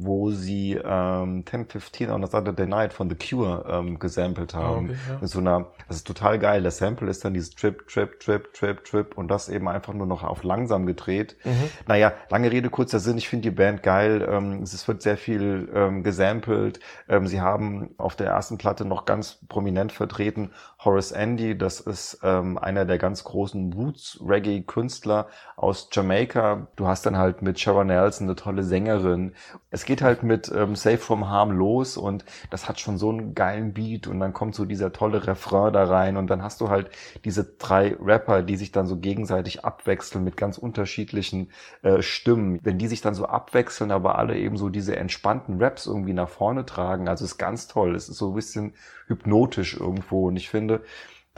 wo 0.00 0.30
sie 0.30 0.74
ähm, 0.74 1.44
1015 1.44 2.10
on 2.10 2.22
a 2.22 2.26
Saturday 2.26 2.66
Night 2.66 2.92
von 2.92 3.10
The 3.10 3.16
Cure 3.16 3.64
ähm, 3.68 3.98
gesampelt 3.98 4.54
haben. 4.54 4.90
Ah, 4.90 4.92
okay, 4.92 4.98
ja. 5.08 5.18
Mit 5.20 5.30
so 5.30 5.38
einer, 5.40 5.66
das 5.88 5.98
ist 5.98 6.06
total 6.06 6.38
geil. 6.38 6.62
Der 6.62 6.70
Sample 6.70 7.10
ist 7.10 7.24
dann 7.24 7.34
dieses 7.34 7.50
Trip, 7.50 7.86
Trip, 7.88 8.20
Trip, 8.20 8.52
Trip, 8.54 8.84
Trip 8.84 9.18
und 9.18 9.28
das 9.28 9.48
eben 9.48 9.68
einfach 9.68 9.94
nur 9.94 10.06
noch 10.06 10.22
auf 10.22 10.44
langsam 10.44 10.86
gedreht. 10.86 11.36
Mhm. 11.44 11.70
Naja, 11.86 12.12
lange 12.30 12.50
Rede, 12.52 12.70
kurzer 12.70 13.00
Sinn. 13.00 13.18
Ich 13.18 13.28
finde 13.28 13.50
die 13.50 13.54
Band 13.54 13.82
geil. 13.82 14.26
Ähm, 14.30 14.62
es 14.62 14.86
wird 14.86 15.02
sehr 15.02 15.16
viel 15.16 15.68
ähm, 15.74 16.04
gesampelt. 16.04 16.78
Ähm, 17.08 17.26
sie 17.26 17.40
haben 17.40 17.90
auf 17.98 18.14
der 18.14 18.28
ersten 18.28 18.56
Platte 18.56 18.84
noch 18.84 19.04
ganz 19.04 19.40
prominent 19.48 19.90
vertreten 19.90 20.52
Horace 20.84 21.10
Andy. 21.10 21.58
Das 21.58 21.80
ist 21.80 22.20
ähm, 22.22 22.56
einer 22.56 22.84
der 22.84 22.98
ganz 22.98 23.24
großen 23.24 23.72
Roots-Reggae-Künstler 23.72 25.26
aus 25.56 25.88
Jamaika. 25.90 26.68
Du 26.76 26.86
hast 26.86 27.04
dann 27.04 27.18
halt 27.18 27.42
mit 27.42 27.58
Sharon 27.58 27.88
Nelson 27.88 28.28
eine 28.28 28.36
tolle 28.36 28.62
Sängerin. 28.62 29.34
Es 29.70 29.84
geht 29.84 30.02
halt 30.02 30.22
mit 30.22 30.52
ähm, 30.54 30.76
Safe 30.76 30.98
from 30.98 31.28
Harm 31.28 31.50
los 31.50 31.96
und 31.96 32.24
das 32.50 32.68
hat 32.68 32.78
schon 32.78 32.96
so 32.96 33.10
einen 33.10 33.34
geilen 33.34 33.74
Beat 33.74 34.06
und 34.06 34.20
dann 34.20 34.32
kommt 34.32 34.54
so 34.54 34.64
dieser 34.64 34.92
tolle 34.92 35.26
Refrain 35.26 35.72
da 35.72 35.84
rein 35.84 36.16
und 36.16 36.28
dann 36.28 36.42
hast 36.42 36.60
du 36.60 36.68
halt 36.68 36.90
diese 37.24 37.44
drei 37.44 37.96
Rapper, 38.00 38.42
die 38.42 38.56
sich 38.56 38.70
dann 38.70 38.86
so 38.86 38.98
gegenseitig 38.98 39.64
abwechseln 39.64 40.22
mit 40.22 40.36
ganz 40.36 40.58
unterschiedlichen 40.58 41.50
äh, 41.82 42.02
Stimmen. 42.02 42.60
Wenn 42.62 42.78
die 42.78 42.86
sich 42.86 43.00
dann 43.00 43.14
so 43.14 43.26
abwechseln, 43.26 43.90
aber 43.90 44.16
alle 44.16 44.36
eben 44.36 44.56
so 44.56 44.68
diese 44.68 44.94
entspannten 44.94 45.60
Raps 45.60 45.86
irgendwie 45.86 46.12
nach 46.12 46.28
vorne 46.28 46.64
tragen, 46.66 47.08
also 47.08 47.24
ist 47.24 47.36
ganz 47.36 47.66
toll. 47.66 47.96
Es 47.96 48.08
ist 48.08 48.18
so 48.18 48.30
ein 48.30 48.34
bisschen 48.36 48.74
hypnotisch 49.08 49.78
irgendwo 49.78 50.28
und 50.28 50.36
ich 50.36 50.48
finde, 50.48 50.82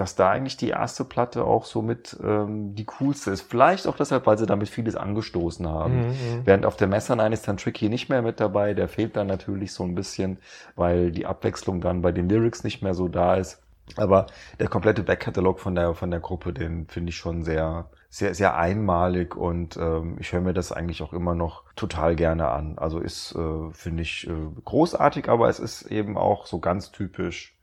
dass 0.01 0.15
da 0.15 0.31
eigentlich 0.31 0.57
die 0.57 0.71
erste 0.71 1.05
Platte 1.05 1.45
auch 1.45 1.67
so 1.67 1.83
mit 1.83 2.17
ähm, 2.25 2.75
die 2.75 2.87
coolste 2.87 3.33
ist. 3.33 3.43
Vielleicht 3.43 3.87
auch 3.87 3.97
deshalb, 3.97 4.27
weil 4.27 4.39
sie 4.39 4.47
damit 4.47 4.71
vieles 4.71 4.97
angestoßen 4.97 5.69
haben. 5.69 6.09
Mhm. 6.09 6.15
Während 6.45 6.65
auf 6.65 6.77
der 6.77 6.89
Messernine 6.89 7.35
ist 7.35 7.47
dann 7.47 7.59
Tricky 7.59 7.91
nicht 7.91 8.09
mehr 8.09 8.23
mit 8.23 8.41
dabei. 8.41 8.73
Der 8.73 8.89
fehlt 8.89 9.15
dann 9.17 9.27
natürlich 9.27 9.75
so 9.75 9.85
ein 9.85 9.95
bisschen, 9.95 10.39
weil 10.75 11.13
die 11.13 11.27
Abwechslung 11.27 11.83
dann 11.83 12.01
bei 12.01 12.13
den 12.13 12.31
Lyrics 12.31 12.65
nicht 12.65 12.83
mehr 12.83 12.95
so 12.95 13.09
da 13.09 13.35
ist. 13.35 13.63
Aber 13.97 14.27
der 14.59 14.69
komplette 14.69 15.03
Backkatalog 15.03 15.61
von 15.61 15.75
der 15.75 15.95
von 15.95 16.11
der 16.11 16.21
Gruppe, 16.21 16.55
den 16.55 16.87
finde 16.87 17.11
ich 17.11 17.17
schon 17.17 17.43
sehr 17.43 17.91
sehr 18.09 18.35
sehr 18.35 18.57
einmalig 18.57 19.37
und 19.37 19.77
ähm, 19.77 20.17
ich 20.19 20.33
höre 20.33 20.41
mir 20.41 20.55
das 20.55 20.73
eigentlich 20.73 21.03
auch 21.03 21.13
immer 21.13 21.35
noch 21.35 21.65
total 21.77 22.17
gerne 22.17 22.49
an. 22.49 22.79
Also 22.79 23.01
ist 23.01 23.35
äh, 23.35 23.71
finde 23.73 24.03
ich 24.03 24.27
äh, 24.29 24.33
großartig, 24.65 25.29
aber 25.29 25.49
es 25.49 25.59
ist 25.59 25.83
eben 25.83 26.17
auch 26.17 26.47
so 26.47 26.59
ganz 26.59 26.91
typisch 26.91 27.60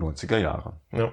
90er 0.00 0.38
Jahre. 0.38 0.74
Ja. 0.92 1.12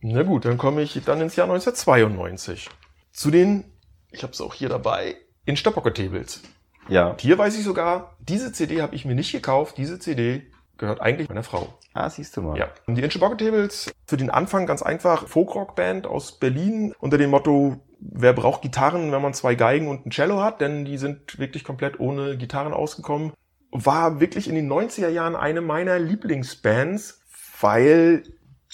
Na 0.00 0.22
gut, 0.22 0.44
dann 0.44 0.58
komme 0.58 0.82
ich 0.82 1.00
dann 1.04 1.20
ins 1.20 1.36
Jahr 1.36 1.46
1992. 1.46 2.68
Zu 3.12 3.30
den, 3.30 3.64
ich 4.10 4.22
habe 4.22 4.32
es 4.32 4.40
auch 4.40 4.54
hier 4.54 4.68
dabei, 4.68 5.16
in 5.44 5.56
Tables. 5.56 6.42
Ja. 6.88 7.16
Hier 7.18 7.38
weiß 7.38 7.56
ich 7.56 7.64
sogar, 7.64 8.16
diese 8.20 8.52
CD 8.52 8.82
habe 8.82 8.94
ich 8.94 9.04
mir 9.04 9.14
nicht 9.14 9.32
gekauft. 9.32 9.76
Diese 9.78 9.98
CD 9.98 10.50
gehört 10.78 11.00
eigentlich 11.00 11.28
meiner 11.28 11.44
Frau. 11.44 11.78
Ah, 11.94 12.10
siehst 12.10 12.36
du 12.36 12.42
mal. 12.42 12.58
Ja. 12.58 12.68
Und 12.86 12.96
die 12.96 13.02
Tables 13.08 13.92
für 14.06 14.16
den 14.16 14.30
Anfang 14.30 14.66
ganz 14.66 14.82
einfach 14.82 15.28
Folkrock-Band 15.28 16.06
aus 16.06 16.38
Berlin 16.38 16.94
unter 16.98 17.18
dem 17.18 17.30
Motto, 17.30 17.80
wer 18.00 18.32
braucht 18.32 18.62
Gitarren, 18.62 19.12
wenn 19.12 19.22
man 19.22 19.34
zwei 19.34 19.54
Geigen 19.54 19.88
und 19.88 20.06
ein 20.06 20.10
Cello 20.10 20.42
hat, 20.42 20.60
denn 20.60 20.84
die 20.84 20.98
sind 20.98 21.38
wirklich 21.38 21.64
komplett 21.64 22.00
ohne 22.00 22.36
Gitarren 22.36 22.72
ausgekommen. 22.72 23.32
War 23.70 24.20
wirklich 24.20 24.48
in 24.48 24.54
den 24.54 24.70
90er 24.70 25.08
Jahren 25.08 25.36
eine 25.36 25.60
meiner 25.60 25.98
Lieblingsbands. 25.98 27.21
Weil 27.62 28.22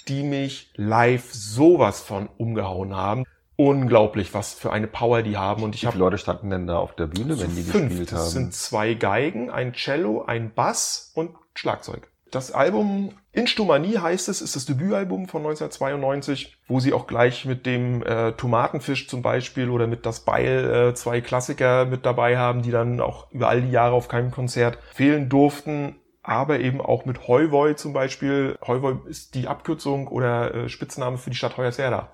die 0.08 0.22
mich 0.22 0.72
live 0.76 1.32
sowas 1.32 2.00
von 2.00 2.28
umgehauen 2.38 2.96
haben. 2.96 3.24
Unglaublich, 3.56 4.34
was 4.34 4.54
für 4.54 4.72
eine 4.72 4.86
Power 4.86 5.22
die 5.22 5.36
haben. 5.36 5.62
Und 5.64 5.74
ich 5.74 5.82
Wie 5.82 5.86
habe 5.86 5.94
viele 5.94 6.04
Leute 6.04 6.18
standen 6.18 6.50
denn 6.50 6.66
da 6.66 6.78
auf 6.78 6.94
der 6.94 7.08
Bühne, 7.08 7.38
wenn 7.40 7.54
die 7.56 7.62
fünf. 7.62 7.88
gespielt 7.88 8.12
Das 8.12 8.20
haben? 8.20 8.28
sind 8.28 8.54
zwei 8.54 8.94
Geigen, 8.94 9.50
ein 9.50 9.72
Cello, 9.72 10.22
ein 10.22 10.54
Bass 10.54 11.10
und 11.14 11.30
Schlagzeug. 11.54 12.08
Das 12.30 12.52
Album 12.52 13.14
Instumanie 13.32 13.98
heißt 13.98 14.28
es, 14.28 14.42
ist 14.42 14.54
das 14.54 14.66
Debütalbum 14.66 15.28
von 15.28 15.42
1992, 15.42 16.58
wo 16.68 16.78
sie 16.78 16.92
auch 16.92 17.06
gleich 17.06 17.46
mit 17.46 17.66
dem 17.66 18.02
äh, 18.02 18.32
Tomatenfisch 18.32 19.08
zum 19.08 19.22
Beispiel 19.22 19.70
oder 19.70 19.86
mit 19.86 20.04
Das 20.04 20.20
Beil 20.20 20.90
äh, 20.90 20.94
zwei 20.94 21.20
Klassiker 21.20 21.86
mit 21.86 22.04
dabei 22.04 22.36
haben, 22.36 22.62
die 22.62 22.70
dann 22.70 23.00
auch 23.00 23.30
über 23.32 23.48
all 23.48 23.62
die 23.62 23.70
Jahre 23.70 23.94
auf 23.94 24.08
keinem 24.08 24.30
Konzert 24.30 24.78
fehlen 24.92 25.28
durften. 25.28 25.96
Aber 26.28 26.60
eben 26.60 26.80
auch 26.80 27.04
mit 27.04 27.26
Heuwoi 27.26 27.74
zum 27.74 27.92
Beispiel. 27.92 28.56
Heuwoi 28.66 28.96
ist 29.08 29.34
die 29.34 29.48
Abkürzung 29.48 30.08
oder 30.08 30.54
äh, 30.54 30.68
Spitzname 30.68 31.18
für 31.18 31.30
die 31.30 31.36
Stadt 31.36 31.56
Hoyerswerda 31.56 32.08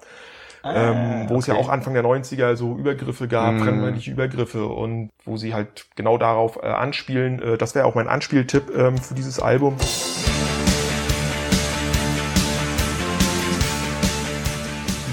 ähm, 0.64 1.26
wo 1.28 1.38
es 1.38 1.46
ja 1.46 1.54
okay. 1.54 1.62
auch 1.62 1.68
Anfang 1.68 1.94
der 1.94 2.04
90er 2.04 2.56
so 2.56 2.76
Übergriffe 2.76 3.28
gab, 3.28 3.54
Mhm. 3.54 3.60
fremdfeindliche 3.60 4.10
Übergriffe 4.10 4.66
und 4.66 5.10
wo 5.24 5.36
sie 5.36 5.54
halt 5.54 5.86
genau 5.94 6.16
darauf 6.18 6.58
äh, 6.62 6.66
anspielen. 6.66 7.42
Äh, 7.42 7.58
das 7.58 7.74
wäre 7.74 7.86
auch 7.86 7.94
mein 7.94 8.08
Anspieltipp 8.08 8.74
ähm, 8.74 8.98
für 8.98 9.14
dieses 9.14 9.40
Album. 9.40 9.76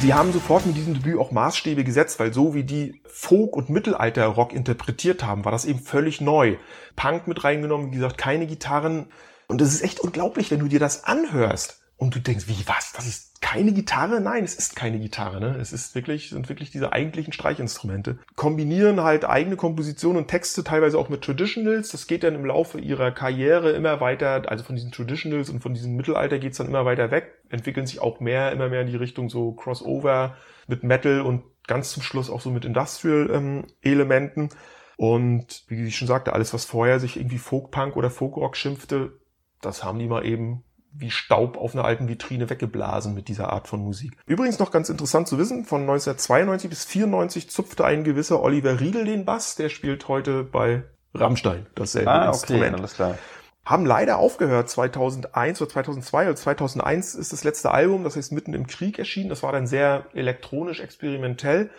Sie 0.02 0.16
haben 0.16 0.34
sofort 0.34 0.66
mit 0.66 0.76
diesem 0.76 0.96
Debüt 0.96 1.20
auch 1.20 1.30
Maßstäbe 1.30 1.84
gesetzt, 1.84 2.20
weil 2.20 2.34
so 2.34 2.56
wie 2.56 2.64
die 2.64 3.04
Folk- 3.06 3.56
und 3.56 3.70
Mittelalter-Rock 3.70 4.52
interpretiert 4.52 5.24
haben, 5.24 5.46
war 5.46 5.52
das 5.52 5.64
eben 5.66 5.78
völlig 5.78 6.22
neu. 6.22 6.56
Punk 6.96 7.28
mit 7.28 7.44
reingenommen, 7.44 7.92
wie 7.92 7.98
gesagt, 7.98 8.18
keine 8.18 8.48
Gitarren. 8.48 9.10
Und 9.48 9.62
es 9.62 9.72
ist 9.72 9.84
echt 9.84 10.00
unglaublich, 10.00 10.50
wenn 10.50 10.60
du 10.60 10.68
dir 10.68 10.80
das 10.80 11.04
anhörst 11.04 11.81
und 12.02 12.16
du 12.16 12.20
denkst, 12.20 12.48
wie 12.48 12.68
was? 12.68 12.94
Das 12.94 13.06
ist 13.06 13.44
keine 13.44 13.74
Gitarre? 13.74 14.22
Nein, 14.22 14.44
es 14.44 14.56
ist 14.56 14.76
keine 14.76 14.98
Gitarre. 14.98 15.40
Ne? 15.40 15.56
Es 15.62 15.72
ist 15.72 15.94
wirklich, 15.94 16.32
sind 16.32 16.50
wirklich 16.50 16.72
diese 16.72 16.92
eigentlichen 16.92 17.32
Streichinstrumente. 17.32 18.18
Kombinieren 18.36 19.02
halt 19.02 19.24
eigene 19.24 19.56
Kompositionen 19.56 20.24
und 20.24 20.28
Texte 20.28 20.64
teilweise 20.64 20.98
auch 20.98 21.10
mit 21.10 21.22
Traditionals. 21.22 21.90
Das 21.90 22.08
geht 22.08 22.24
dann 22.24 22.34
im 22.34 22.44
Laufe 22.44 22.80
ihrer 22.80 23.12
Karriere 23.12 23.74
immer 23.74 24.02
weiter, 24.02 24.50
also 24.50 24.64
von 24.64 24.76
diesen 24.76 24.92
Traditionals 24.92 25.52
und 25.52 25.60
von 25.60 25.76
diesem 25.76 25.96
Mittelalter 25.96 26.40
geht's 26.40 26.58
dann 26.58 26.66
immer 26.66 26.86
weiter 26.86 27.12
weg, 27.12 27.36
entwickeln 27.50 27.86
sich 27.86 28.02
auch 28.02 28.20
mehr, 28.20 28.52
immer 28.52 28.68
mehr 28.68 28.82
in 28.82 28.88
die 28.88 28.96
Richtung 28.96 29.30
so 29.30 29.52
Crossover 29.52 30.36
mit 30.66 30.84
Metal 30.84 31.22
und 31.22 31.44
ganz 31.68 31.92
zum 31.92 32.02
Schluss 32.02 32.32
auch 32.32 32.42
so 32.42 32.50
mit 32.50 32.66
Industrial-Elementen. 32.66 34.50
und 34.98 35.66
wie 35.68 35.86
ich 35.86 35.98
schon 35.98 36.08
sagte, 36.08 36.34
alles, 36.34 36.52
was 36.52 36.66
vorher 36.66 37.00
sich 37.00 37.18
irgendwie 37.18 37.38
Folk-Punk 37.38 37.96
oder 37.96 38.10
Folk-Rock 38.10 38.58
schimpfte, 38.58 39.20
das 39.62 39.84
haben 39.84 40.00
die 40.00 40.08
mal 40.08 40.26
eben 40.26 40.64
wie 40.94 41.10
Staub 41.12 41.58
auf 41.58 41.74
einer 41.74 41.86
alten 41.86 42.08
Vitrine 42.08 42.50
weggeblasen 42.50 43.14
mit 43.14 43.28
dieser 43.28 43.52
Art 43.54 43.68
von 43.68 43.82
Musik. 43.82 44.18
Übrigens 44.26 44.60
noch 44.60 44.72
ganz 44.72 44.90
interessant 44.90 45.28
zu 45.28 45.38
wissen, 45.38 45.66
von 45.66 45.82
1992 45.82 46.70
bis 46.70 46.86
94 46.86 47.50
zupfte 47.50 47.86
ein 47.86 48.04
gewisser 48.04 48.42
Oliver 48.42 48.80
Riegel 48.80 49.06
den 49.06 49.26
Bass, 49.26 49.56
der 49.56 49.70
spielt 49.70 50.08
heute 50.08 50.44
bei 50.44 50.84
Rammstein 51.14 51.66
dasselbe 51.76 52.10
Ah, 52.12 52.22
okay, 52.30 52.34
Instrument. 52.34 52.76
alles 52.76 52.94
klar. 52.94 53.18
Haben 53.64 53.86
leider 53.86 54.18
aufgehört 54.18 54.70
2001 54.70 55.62
oder 55.62 55.70
2002 55.70 56.26
oder 56.26 56.36
2001 56.36 57.16
ist 57.16 57.32
das 57.32 57.44
letzte 57.44 57.72
Album, 57.72 58.04
das 58.04 58.16
heißt 58.16 58.32
mitten 58.32 58.54
im 58.54 58.66
Krieg 58.68 58.98
erschienen. 58.98 59.30
Das 59.30 59.44
war 59.44 59.52
dann 59.52 59.68
sehr 59.68 60.06
elektronisch 60.14 60.80
experimentell. 60.80 61.70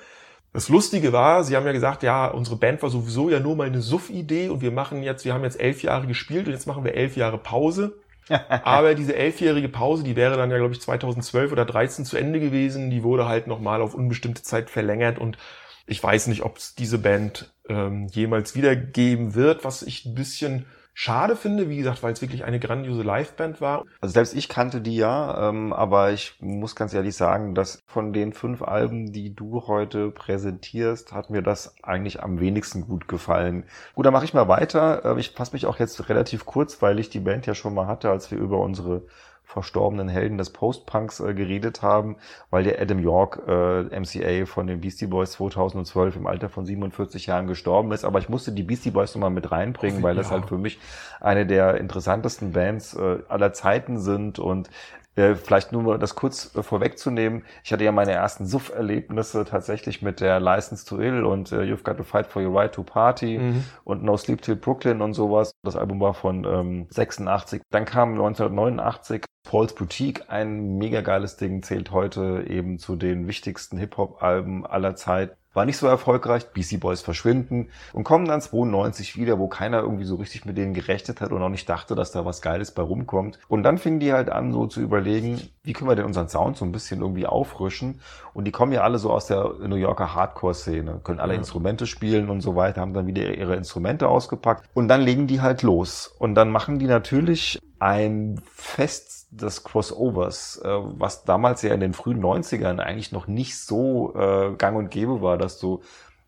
Das 0.52 0.68
Lustige 0.68 1.12
war, 1.12 1.44
sie 1.44 1.56
haben 1.56 1.64
ja 1.66 1.72
gesagt, 1.72 2.02
ja, 2.02 2.26
unsere 2.28 2.56
Band 2.56 2.82
war 2.82 2.90
sowieso 2.90 3.30
ja 3.30 3.40
nur 3.40 3.56
mal 3.56 3.66
eine 3.66 3.80
Suff-Idee 3.80 4.50
und 4.50 4.60
wir 4.60 4.70
machen 4.70 5.02
jetzt, 5.02 5.24
wir 5.24 5.32
haben 5.34 5.44
jetzt 5.44 5.58
elf 5.58 5.82
Jahre 5.82 6.06
gespielt 6.06 6.46
und 6.46 6.52
jetzt 6.52 6.66
machen 6.66 6.84
wir 6.84 6.94
elf 6.94 7.16
Jahre 7.16 7.38
Pause. 7.38 7.94
Aber 8.64 8.94
diese 8.94 9.16
elfjährige 9.16 9.68
Pause, 9.68 10.04
die 10.04 10.16
wäre 10.16 10.36
dann 10.36 10.50
ja, 10.50 10.58
glaube 10.58 10.74
ich, 10.74 10.80
2012 10.80 11.52
oder 11.52 11.64
13 11.64 12.04
zu 12.04 12.16
Ende 12.16 12.40
gewesen. 12.40 12.90
Die 12.90 13.02
wurde 13.02 13.26
halt 13.26 13.46
nochmal 13.46 13.82
auf 13.82 13.94
unbestimmte 13.94 14.42
Zeit 14.42 14.70
verlängert 14.70 15.18
und 15.18 15.38
ich 15.86 16.02
weiß 16.02 16.28
nicht, 16.28 16.42
ob 16.42 16.58
es 16.58 16.74
diese 16.74 16.98
Band 16.98 17.52
ähm, 17.68 18.06
jemals 18.06 18.54
wieder 18.54 18.76
geben 18.76 19.34
wird, 19.34 19.64
was 19.64 19.82
ich 19.82 20.06
ein 20.06 20.14
bisschen 20.14 20.66
schade 20.94 21.36
finde, 21.36 21.68
wie 21.68 21.76
gesagt, 21.78 22.02
weil 22.02 22.12
es 22.12 22.20
wirklich 22.22 22.44
eine 22.44 22.60
grandiose 22.60 23.02
Liveband 23.02 23.60
war. 23.60 23.84
Also 24.00 24.12
selbst 24.12 24.34
ich 24.34 24.48
kannte 24.48 24.80
die 24.80 24.96
ja, 24.96 25.48
ähm, 25.48 25.72
aber 25.72 26.12
ich 26.12 26.36
muss 26.40 26.76
ganz 26.76 26.92
ehrlich 26.94 27.16
sagen, 27.16 27.54
dass 27.54 27.80
von 27.86 28.12
den 28.12 28.32
fünf 28.32 28.62
Alben, 28.62 29.12
die 29.12 29.34
du 29.34 29.66
heute 29.66 30.10
präsentierst, 30.10 31.12
hat 31.12 31.30
mir 31.30 31.42
das 31.42 31.74
eigentlich 31.82 32.22
am 32.22 32.40
wenigsten 32.40 32.86
gut 32.86 33.08
gefallen. 33.08 33.64
Gut, 33.94 34.06
dann 34.06 34.12
mache 34.12 34.24
ich 34.24 34.34
mal 34.34 34.48
weiter. 34.48 35.04
Äh, 35.16 35.20
Ich 35.20 35.30
fasse 35.30 35.52
mich 35.54 35.66
auch 35.66 35.78
jetzt 35.78 36.08
relativ 36.08 36.44
kurz, 36.46 36.82
weil 36.82 36.98
ich 36.98 37.10
die 37.10 37.20
Band 37.20 37.46
ja 37.46 37.54
schon 37.54 37.74
mal 37.74 37.86
hatte, 37.86 38.10
als 38.10 38.30
wir 38.30 38.38
über 38.38 38.58
unsere 38.60 39.06
verstorbenen 39.52 40.08
Helden 40.08 40.38
des 40.38 40.50
Post-Punks 40.50 41.20
äh, 41.20 41.34
geredet 41.34 41.82
haben, 41.82 42.16
weil 42.50 42.64
der 42.64 42.80
Adam 42.80 42.98
York, 42.98 43.42
äh, 43.46 44.00
MCA 44.00 44.46
von 44.46 44.66
den 44.66 44.80
Beastie 44.80 45.06
Boys 45.06 45.32
2012 45.32 46.16
im 46.16 46.26
Alter 46.26 46.48
von 46.48 46.64
47 46.64 47.26
Jahren 47.26 47.46
gestorben 47.46 47.92
ist. 47.92 48.04
Aber 48.04 48.18
ich 48.18 48.28
musste 48.28 48.52
die 48.52 48.62
Beastie 48.62 48.90
Boys 48.90 49.14
nochmal 49.14 49.30
mit 49.30 49.52
reinbringen, 49.52 50.02
weil 50.02 50.14
das 50.14 50.30
halt 50.30 50.46
für 50.46 50.58
mich 50.58 50.78
eine 51.20 51.46
der 51.46 51.76
interessantesten 51.76 52.52
Bands 52.52 52.94
äh, 52.94 53.18
aller 53.28 53.52
Zeiten 53.52 53.98
sind 53.98 54.38
und 54.38 54.70
äh, 55.16 55.34
vielleicht 55.34 55.72
nur 55.72 55.82
mal 55.82 55.98
das 55.98 56.14
kurz 56.14 56.54
äh, 56.56 56.62
vorwegzunehmen. 56.62 57.44
Ich 57.64 57.72
hatte 57.72 57.84
ja 57.84 57.92
meine 57.92 58.12
ersten 58.12 58.46
Suff-Erlebnisse 58.46 59.44
tatsächlich 59.44 60.02
mit 60.02 60.20
der 60.20 60.40
License 60.40 60.86
to 60.86 60.98
Ill 61.00 61.24
und 61.24 61.52
äh, 61.52 61.62
You've 61.62 61.82
Got 61.84 61.98
to 61.98 62.04
Fight 62.04 62.26
for 62.26 62.42
Your 62.42 62.54
Right 62.58 62.72
to 62.72 62.82
Party 62.82 63.38
Mhm. 63.38 63.64
und 63.84 64.02
No 64.02 64.16
Sleep 64.16 64.40
Till 64.42 64.56
Brooklyn 64.56 65.00
und 65.02 65.14
sowas. 65.14 65.52
Das 65.62 65.76
Album 65.76 66.00
war 66.00 66.14
von 66.14 66.44
ähm, 66.44 66.86
86. 66.90 67.62
Dann 67.70 67.84
kam 67.84 68.12
1989 68.12 69.24
Paul's 69.44 69.74
Boutique, 69.74 70.22
ein 70.28 70.78
mega 70.78 71.00
geiles 71.00 71.36
Ding, 71.36 71.62
zählt 71.62 71.90
heute 71.90 72.44
eben 72.48 72.78
zu 72.78 72.96
den 72.96 73.26
wichtigsten 73.26 73.76
Hip-Hop-Alben 73.76 74.64
aller 74.66 74.94
Zeit. 74.96 75.36
War 75.54 75.64
nicht 75.64 75.76
so 75.76 75.86
erfolgreich, 75.86 76.52
BC 76.52 76.80
Boys 76.80 77.02
verschwinden 77.02 77.68
und 77.92 78.04
kommen 78.04 78.26
dann 78.26 78.40
92 78.40 79.16
wieder, 79.16 79.38
wo 79.38 79.48
keiner 79.48 79.80
irgendwie 79.80 80.04
so 80.04 80.16
richtig 80.16 80.46
mit 80.46 80.56
denen 80.56 80.74
gerechnet 80.74 81.20
hat 81.20 81.32
und 81.32 81.42
auch 81.42 81.48
nicht 81.48 81.68
dachte, 81.68 81.94
dass 81.94 82.12
da 82.12 82.24
was 82.24 82.40
Geiles 82.40 82.70
bei 82.70 82.82
rumkommt. 82.82 83.38
Und 83.48 83.62
dann 83.62 83.78
fingen 83.78 84.00
die 84.00 84.12
halt 84.12 84.30
an, 84.30 84.52
so 84.52 84.66
zu 84.66 84.80
überlegen, 84.80 85.40
wie 85.62 85.72
können 85.72 85.90
wir 85.90 85.96
denn 85.96 86.06
unseren 86.06 86.28
Sound 86.28 86.56
so 86.56 86.64
ein 86.64 86.72
bisschen 86.72 87.00
irgendwie 87.00 87.26
auffrischen. 87.26 88.00
Und 88.34 88.46
die 88.46 88.52
kommen 88.52 88.72
ja 88.72 88.82
alle 88.82 88.98
so 88.98 89.10
aus 89.10 89.26
der 89.26 89.54
New 89.60 89.76
Yorker 89.76 90.14
Hardcore-Szene, 90.14 91.00
können 91.04 91.20
alle 91.20 91.34
Ja. 91.34 91.38
Instrumente 91.38 91.86
spielen 91.86 92.30
und 92.30 92.40
so 92.40 92.56
weiter, 92.56 92.80
haben 92.80 92.94
dann 92.94 93.06
wieder 93.06 93.34
ihre 93.36 93.56
Instrumente 93.56 94.08
ausgepackt. 94.08 94.68
Und 94.74 94.88
dann 94.88 95.02
legen 95.02 95.26
die 95.26 95.40
halt 95.40 95.62
los. 95.62 96.14
Und 96.18 96.34
dann 96.34 96.50
machen 96.50 96.78
die 96.78 96.86
natürlich 96.86 97.60
ein 97.82 98.40
Fest 98.54 99.26
des 99.32 99.64
Crossovers, 99.64 100.60
äh, 100.64 100.68
was 100.68 101.24
damals 101.24 101.62
ja 101.62 101.74
in 101.74 101.80
den 101.80 101.94
frühen 101.94 102.20
90ern 102.22 102.78
eigentlich 102.78 103.10
noch 103.10 103.26
nicht 103.26 103.58
so 103.58 104.14
äh, 104.14 104.54
gang 104.56 104.76
und 104.76 104.90
gäbe 104.92 105.20
war, 105.20 105.36
dass 105.36 105.58
du 105.58 105.82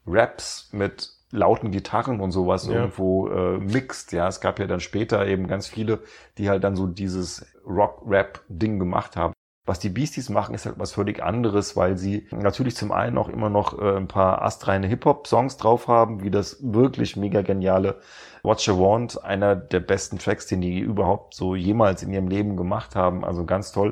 Raps 0.05 0.69
mit 0.73 1.11
lauten 1.31 1.71
Gitarren 1.71 2.21
und 2.21 2.33
sowas 2.33 2.67
Ja. 2.67 2.73
irgendwo 2.75 3.29
äh, 3.29 3.59
mixt. 3.59 4.11
Ja, 4.13 4.27
es 4.27 4.41
gab 4.41 4.59
ja 4.59 4.67
dann 4.67 4.81
später 4.81 5.27
eben 5.29 5.47
ganz 5.47 5.69
viele, 5.69 6.01
die 6.39 6.49
halt 6.51 6.65
dann 6.65 6.75
so 6.75 6.89
dieses 6.89 7.47
Rock-Rap-Ding 7.65 8.81
gemacht 8.81 9.17
haben. 9.17 9.33
Was 9.67 9.79
die 9.79 9.89
Beasties 9.89 10.29
machen, 10.29 10.55
ist 10.55 10.67
halt 10.67 10.79
was 10.79 10.93
völlig 10.93 11.23
anderes, 11.23 11.75
weil 11.75 11.97
sie 11.97 12.27
natürlich 12.31 12.77
zum 12.77 12.93
einen 12.93 13.17
auch 13.17 13.31
immer 13.31 13.49
noch 13.49 13.81
äh, 13.81 13.97
ein 13.97 14.09
paar 14.09 14.43
astreine 14.43 14.87
Hip-Hop-Songs 14.89 15.57
drauf 15.57 15.89
haben, 15.89 16.23
wie 16.23 16.31
das 16.31 16.59
wirklich 16.61 17.17
mega 17.17 17.41
geniale 17.41 17.99
What 18.43 18.61
You 18.67 18.79
Want, 18.79 19.25
einer 19.25 19.57
der 19.57 19.81
besten 19.81 20.19
Tracks, 20.19 20.47
den 20.49 20.61
die 20.61 20.81
überhaupt 20.81 21.33
so 21.33 21.55
jemals 21.55 22.03
in 22.03 22.13
ihrem 22.13 22.29
Leben 22.29 22.59
gemacht 22.59 22.95
haben. 22.95 23.25
Also 23.25 23.47
ganz 23.47 23.73
toll. 23.73 23.91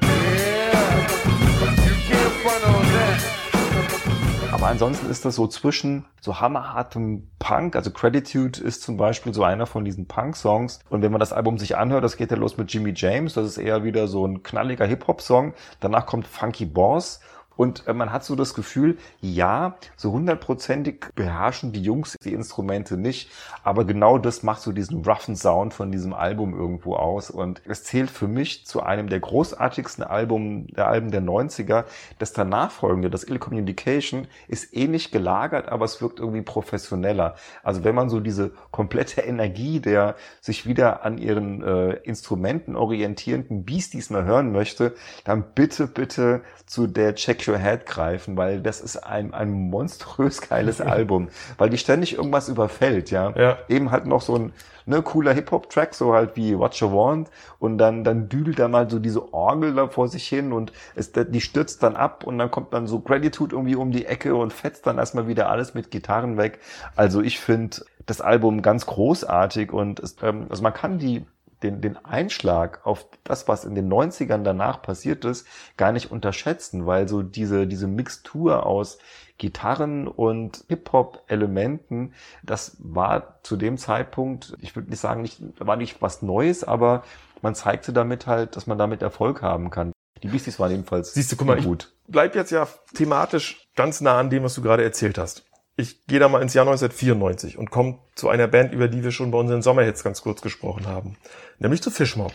Aber 4.62 4.70
ansonsten 4.70 5.10
ist 5.10 5.24
das 5.24 5.34
so 5.34 5.48
zwischen 5.48 6.04
so 6.20 6.38
hammerhartem 6.38 7.28
Punk, 7.40 7.74
also 7.74 7.90
Gratitude 7.90 8.60
ist 8.62 8.80
zum 8.82 8.96
Beispiel 8.96 9.34
so 9.34 9.42
einer 9.42 9.66
von 9.66 9.84
diesen 9.84 10.06
Punk-Songs. 10.06 10.78
Und 10.88 11.02
wenn 11.02 11.10
man 11.10 11.18
das 11.18 11.32
Album 11.32 11.58
sich 11.58 11.76
anhört, 11.76 12.04
das 12.04 12.16
geht 12.16 12.30
ja 12.30 12.36
los 12.36 12.58
mit 12.58 12.72
Jimmy 12.72 12.92
James, 12.94 13.34
das 13.34 13.44
ist 13.44 13.58
eher 13.58 13.82
wieder 13.82 14.06
so 14.06 14.24
ein 14.24 14.44
knalliger 14.44 14.86
Hip-Hop-Song. 14.86 15.54
Danach 15.80 16.06
kommt 16.06 16.28
Funky 16.28 16.64
Boss. 16.64 17.18
Und 17.56 17.86
äh, 17.86 17.92
man 17.92 18.12
hat 18.12 18.24
so 18.24 18.34
das 18.34 18.54
Gefühl, 18.54 18.98
ja, 19.20 19.76
so 19.96 20.12
hundertprozentig 20.12 21.06
beherrschen 21.14 21.72
die 21.72 21.82
Jungs 21.82 22.16
die 22.24 22.32
Instrumente 22.32 22.96
nicht, 22.96 23.30
aber 23.62 23.84
genau 23.84 24.18
das 24.18 24.42
macht 24.42 24.62
so 24.62 24.72
diesen 24.72 25.04
roughen 25.04 25.36
Sound 25.36 25.74
von 25.74 25.92
diesem 25.92 26.12
Album 26.12 26.54
irgendwo 26.54 26.96
aus. 26.96 27.30
Und 27.30 27.62
es 27.66 27.84
zählt 27.84 28.10
für 28.10 28.28
mich 28.28 28.66
zu 28.66 28.82
einem 28.82 29.08
der 29.08 29.20
großartigsten 29.20 30.04
Album, 30.04 30.66
der 30.68 30.88
Alben 30.88 31.10
der 31.10 31.22
90er. 31.22 31.84
Das 32.18 32.32
danach 32.32 32.70
folgende, 32.70 33.10
das 33.10 33.24
Ill 33.24 33.38
Communication, 33.38 34.26
ist 34.48 34.74
ähnlich 34.74 35.10
gelagert, 35.10 35.68
aber 35.68 35.84
es 35.84 36.00
wirkt 36.00 36.20
irgendwie 36.20 36.42
professioneller. 36.42 37.36
Also 37.62 37.84
wenn 37.84 37.94
man 37.94 38.08
so 38.08 38.20
diese 38.20 38.52
komplette 38.70 39.20
Energie 39.20 39.80
der 39.80 40.16
sich 40.40 40.66
wieder 40.66 41.04
an 41.04 41.18
ihren 41.18 41.62
äh, 41.62 41.92
Instrumenten 42.04 42.76
orientierenden 42.76 43.64
Beasties 43.64 44.10
mal 44.10 44.24
hören 44.24 44.52
möchte, 44.52 44.94
dann 45.24 45.44
bitte, 45.54 45.86
bitte 45.86 46.42
zu 46.66 46.86
der 46.86 47.14
Checklist 47.14 47.41
Your 47.48 47.58
Head 47.58 47.86
greifen, 47.86 48.36
weil 48.36 48.60
das 48.60 48.80
ist 48.80 48.96
ein, 48.96 49.34
ein 49.34 49.50
monströs 49.50 50.40
geiles 50.40 50.80
Album, 50.80 51.28
weil 51.58 51.70
die 51.70 51.78
ständig 51.78 52.16
irgendwas 52.16 52.48
überfällt, 52.48 53.10
ja. 53.10 53.30
Ja. 53.36 53.58
Eben 53.68 53.90
halt 53.90 54.06
noch 54.06 54.20
so 54.22 54.36
ein 54.36 54.52
ne, 54.86 55.02
cooler 55.02 55.32
Hip-Hop-Track, 55.32 55.94
so 55.94 56.12
halt 56.14 56.36
wie 56.36 56.58
What 56.58 56.74
You 56.76 56.92
Want 56.92 57.30
und 57.58 57.78
dann, 57.78 58.04
dann 58.04 58.28
düdelt 58.28 58.58
da 58.58 58.68
mal 58.68 58.88
so 58.88 58.98
diese 58.98 59.32
Orgel 59.32 59.74
da 59.74 59.88
vor 59.88 60.08
sich 60.08 60.26
hin 60.26 60.52
und 60.52 60.72
es, 60.94 61.12
die 61.12 61.40
stürzt 61.40 61.82
dann 61.82 61.96
ab 61.96 62.24
und 62.24 62.38
dann 62.38 62.50
kommt 62.50 62.72
dann 62.72 62.86
so 62.86 63.00
Gratitude 63.00 63.54
irgendwie 63.54 63.76
um 63.76 63.92
die 63.92 64.06
Ecke 64.06 64.34
und 64.34 64.52
fetzt 64.52 64.86
dann 64.86 64.98
erstmal 64.98 65.26
wieder 65.28 65.48
alles 65.50 65.74
mit 65.74 65.90
Gitarren 65.90 66.36
weg. 66.36 66.60
Also 66.96 67.20
ich 67.20 67.38
finde 67.38 67.78
das 68.06 68.20
Album 68.20 68.62
ganz 68.62 68.86
großartig 68.86 69.72
und 69.72 70.00
es, 70.00 70.16
ähm, 70.22 70.46
also 70.50 70.62
man 70.62 70.74
kann 70.74 70.98
die 70.98 71.24
den, 71.62 71.80
den 71.80 72.02
Einschlag 72.04 72.84
auf 72.84 73.06
das, 73.24 73.48
was 73.48 73.64
in 73.64 73.74
den 73.74 73.92
90ern 73.92 74.42
danach 74.42 74.82
passiert 74.82 75.24
ist, 75.24 75.46
gar 75.76 75.92
nicht 75.92 76.10
unterschätzen, 76.10 76.86
weil 76.86 77.08
so 77.08 77.22
diese, 77.22 77.66
diese 77.66 77.86
Mixtur 77.86 78.66
aus 78.66 78.98
Gitarren 79.38 80.06
und 80.06 80.64
Hip-Hop-Elementen, 80.68 82.12
das 82.42 82.76
war 82.78 83.40
zu 83.42 83.56
dem 83.56 83.78
Zeitpunkt, 83.78 84.56
ich 84.60 84.76
würde 84.76 84.90
nicht 84.90 85.00
sagen, 85.00 85.22
nicht, 85.22 85.40
war 85.58 85.76
nicht 85.76 86.00
was 86.00 86.22
Neues, 86.22 86.64
aber 86.64 87.02
man 87.40 87.54
zeigte 87.54 87.92
damit 87.92 88.26
halt, 88.26 88.56
dass 88.56 88.66
man 88.66 88.78
damit 88.78 89.02
Erfolg 89.02 89.42
haben 89.42 89.70
kann. 89.70 89.92
Die 90.22 90.28
Beasties 90.28 90.60
waren 90.60 90.70
jedenfalls 90.70 91.14
Siehst 91.14 91.32
du, 91.32 91.36
guck 91.36 91.48
mal, 91.48 91.58
ich 91.58 91.64
gut. 91.64 91.92
bleib 92.06 92.36
jetzt 92.36 92.52
ja 92.52 92.68
thematisch 92.94 93.66
ganz 93.74 94.00
nah 94.00 94.18
an 94.20 94.30
dem, 94.30 94.44
was 94.44 94.54
du 94.54 94.62
gerade 94.62 94.84
erzählt 94.84 95.18
hast. 95.18 95.44
Ich 95.76 96.06
gehe 96.06 96.20
da 96.20 96.28
mal 96.28 96.42
ins 96.42 96.54
Jahr 96.54 96.66
1994 96.66 97.56
und 97.56 97.70
komme 97.70 97.98
zu 98.14 98.28
einer 98.28 98.46
Band, 98.46 98.72
über 98.72 98.88
die 98.88 99.02
wir 99.02 99.10
schon 99.10 99.30
bei 99.30 99.38
unseren 99.38 99.62
Sommerhits 99.62 100.04
ganz 100.04 100.22
kurz 100.22 100.42
gesprochen 100.42 100.86
haben. 100.86 101.16
Nämlich 101.58 101.82
zu 101.82 101.90
Fishmob. 101.90 102.32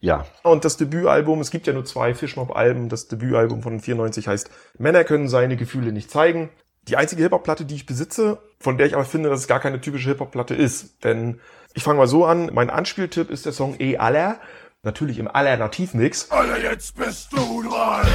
Ja, 0.00 0.26
Und 0.42 0.66
das 0.66 0.76
Debütalbum, 0.76 1.40
es 1.40 1.50
gibt 1.50 1.66
ja 1.66 1.72
nur 1.72 1.86
zwei 1.86 2.12
Fishmob-Alben. 2.14 2.90
Das 2.90 3.08
Debütalbum 3.08 3.62
von 3.62 3.80
94 3.80 4.28
heißt 4.28 4.50
Männer 4.76 5.02
können 5.02 5.28
seine 5.28 5.56
Gefühle 5.56 5.92
nicht 5.92 6.10
zeigen. 6.10 6.50
Die 6.88 6.96
einzige 6.96 7.22
Hip-Hop-Platte, 7.22 7.64
die 7.64 7.76
ich 7.76 7.86
besitze, 7.86 8.38
von 8.58 8.76
der 8.76 8.86
ich 8.86 8.94
aber 8.94 9.06
finde, 9.06 9.30
dass 9.30 9.40
es 9.40 9.46
gar 9.46 9.60
keine 9.60 9.80
typische 9.80 10.10
Hip-Hop-Platte 10.10 10.54
ist. 10.54 11.02
Denn 11.04 11.40
ich 11.72 11.82
fange 11.82 11.98
mal 11.98 12.06
so 12.06 12.26
an, 12.26 12.50
mein 12.52 12.68
Anspieltipp 12.68 13.30
ist 13.30 13.46
der 13.46 13.52
Song 13.52 13.76
E 13.80 13.96
Aller. 13.96 14.40
Natürlich 14.82 15.18
im 15.18 15.28
Alternativmix. 15.28 16.30
Alter, 16.30 16.60
jetzt 16.60 16.96
bist 16.96 17.32
du 17.32 17.62
dran. 17.62 18.06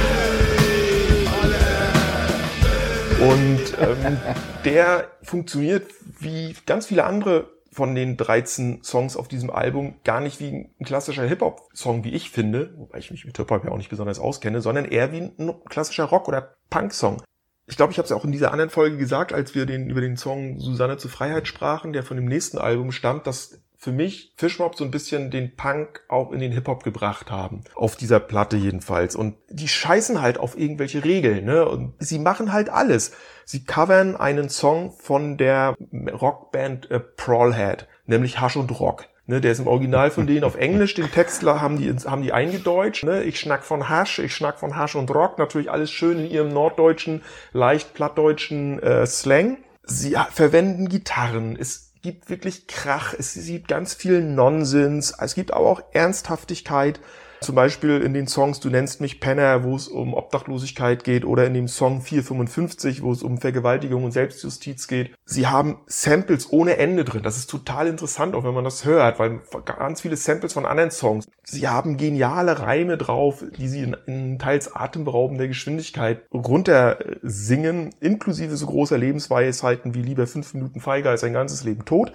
Und 3.20 3.60
ähm, 3.78 4.16
der 4.64 5.10
funktioniert 5.22 5.90
wie 6.20 6.54
ganz 6.64 6.86
viele 6.86 7.04
andere 7.04 7.50
von 7.70 7.94
den 7.94 8.16
13 8.16 8.82
Songs 8.82 9.16
auf 9.16 9.28
diesem 9.28 9.50
Album 9.50 9.94
gar 10.04 10.20
nicht 10.20 10.40
wie 10.40 10.70
ein 10.80 10.84
klassischer 10.84 11.24
Hip-Hop-Song, 11.24 12.02
wie 12.02 12.14
ich 12.14 12.30
finde, 12.30 12.72
wobei 12.76 12.98
ich 12.98 13.10
mich 13.10 13.26
mit 13.26 13.36
Hip-Hop 13.36 13.64
ja 13.64 13.72
auch 13.72 13.76
nicht 13.76 13.90
besonders 13.90 14.18
auskenne, 14.18 14.62
sondern 14.62 14.86
eher 14.86 15.12
wie 15.12 15.18
ein 15.18 15.54
klassischer 15.68 16.04
Rock- 16.04 16.28
oder 16.28 16.56
Punk-Song. 16.70 17.22
Ich 17.66 17.76
glaube, 17.76 17.92
ich 17.92 17.98
habe 17.98 18.06
es 18.06 18.12
auch 18.12 18.24
in 18.24 18.32
dieser 18.32 18.52
anderen 18.52 18.70
Folge 18.70 18.96
gesagt, 18.96 19.32
als 19.34 19.54
wir 19.54 19.66
den 19.66 19.90
über 19.90 20.00
den 20.00 20.16
Song 20.16 20.58
Susanne 20.58 20.96
zur 20.96 21.10
Freiheit 21.10 21.46
sprachen, 21.46 21.92
der 21.92 22.02
von 22.02 22.16
dem 22.16 22.26
nächsten 22.26 22.56
Album 22.58 22.90
stammt, 22.90 23.26
dass 23.26 23.60
für 23.80 23.92
mich 23.92 24.34
Fishmob 24.36 24.76
so 24.76 24.84
ein 24.84 24.90
bisschen 24.90 25.30
den 25.30 25.56
Punk 25.56 26.02
auch 26.06 26.32
in 26.32 26.40
den 26.40 26.52
Hip-Hop 26.52 26.84
gebracht 26.84 27.30
haben. 27.30 27.62
Auf 27.74 27.96
dieser 27.96 28.20
Platte 28.20 28.58
jedenfalls. 28.58 29.16
Und 29.16 29.36
die 29.48 29.68
scheißen 29.68 30.20
halt 30.20 30.38
auf 30.38 30.56
irgendwelche 30.58 31.02
Regeln, 31.02 31.46
ne? 31.46 31.66
Und 31.66 31.94
sie 31.98 32.18
machen 32.18 32.52
halt 32.52 32.68
alles. 32.68 33.12
Sie 33.46 33.64
covern 33.64 34.16
einen 34.16 34.50
Song 34.50 34.92
von 34.92 35.38
der 35.38 35.76
Rockband 36.12 36.90
äh, 36.90 37.00
Prawlhead, 37.00 37.88
nämlich 38.04 38.38
Hasch 38.38 38.56
und 38.56 38.78
Rock. 38.78 39.06
Ne, 39.26 39.40
der 39.40 39.52
ist 39.52 39.60
im 39.60 39.66
Original 39.68 40.10
von 40.10 40.26
denen 40.26 40.44
auf 40.44 40.56
Englisch, 40.56 40.94
den 40.94 41.10
Text 41.10 41.44
haben 41.44 41.78
die, 41.78 41.90
haben 41.90 42.22
die 42.22 42.32
eingedeutscht. 42.32 43.04
Ne? 43.04 43.22
Ich 43.22 43.38
schnack 43.38 43.62
von 43.62 43.88
Hasch, 43.88 44.18
ich 44.18 44.34
schnack 44.34 44.58
von 44.58 44.76
Hasch 44.76 44.96
und 44.96 45.10
Rock. 45.14 45.38
Natürlich 45.38 45.70
alles 45.70 45.90
schön 45.90 46.18
in 46.18 46.30
ihrem 46.30 46.52
norddeutschen, 46.52 47.22
leicht 47.52 47.94
plattdeutschen 47.94 48.82
äh, 48.82 49.06
Slang. 49.06 49.58
Sie 49.84 50.16
verwenden 50.32 50.88
Gitarren. 50.88 51.56
Es 51.56 51.89
gibt 52.02 52.30
wirklich 52.30 52.66
Krach. 52.66 53.14
Es 53.18 53.34
gibt 53.34 53.68
ganz 53.68 53.94
viel 53.94 54.22
Nonsens. 54.22 55.14
Es 55.18 55.34
gibt 55.34 55.52
aber 55.52 55.66
auch 55.66 55.82
Ernsthaftigkeit. 55.92 57.00
Zum 57.42 57.54
Beispiel 57.54 58.02
in 58.02 58.12
den 58.12 58.26
Songs 58.26 58.60
Du 58.60 58.68
nennst 58.68 59.00
mich 59.00 59.18
Penner, 59.18 59.64
wo 59.64 59.74
es 59.74 59.88
um 59.88 60.12
Obdachlosigkeit 60.12 61.04
geht, 61.04 61.24
oder 61.24 61.46
in 61.46 61.54
dem 61.54 61.68
Song 61.68 62.02
455, 62.02 63.02
wo 63.02 63.12
es 63.12 63.22
um 63.22 63.38
Vergewaltigung 63.38 64.04
und 64.04 64.12
Selbstjustiz 64.12 64.86
geht. 64.88 65.14
Sie 65.24 65.46
haben 65.46 65.78
Samples 65.86 66.52
ohne 66.52 66.76
Ende 66.76 67.04
drin. 67.04 67.22
Das 67.22 67.38
ist 67.38 67.48
total 67.48 67.86
interessant, 67.86 68.34
auch 68.34 68.44
wenn 68.44 68.52
man 68.52 68.64
das 68.64 68.84
hört, 68.84 69.18
weil 69.18 69.40
ganz 69.64 70.02
viele 70.02 70.16
Samples 70.16 70.52
von 70.52 70.66
anderen 70.66 70.90
Songs. 70.90 71.28
Sie 71.42 71.66
haben 71.66 71.96
geniale 71.96 72.60
Reime 72.60 72.98
drauf, 72.98 73.42
die 73.56 73.68
sie 73.68 73.84
in, 73.84 73.96
in 74.06 74.38
teils 74.38 74.74
atemberaubender 74.76 75.48
Geschwindigkeit 75.48 76.22
runter 76.32 76.98
singen, 77.22 77.94
inklusive 78.00 78.56
so 78.56 78.66
großer 78.66 78.98
Lebensweisheiten 78.98 79.94
wie 79.94 80.02
lieber 80.02 80.26
fünf 80.26 80.52
Minuten 80.52 80.80
feiger 80.80 81.10
als 81.10 81.24
ein 81.24 81.32
ganzes 81.32 81.64
Leben 81.64 81.86
tot 81.86 82.12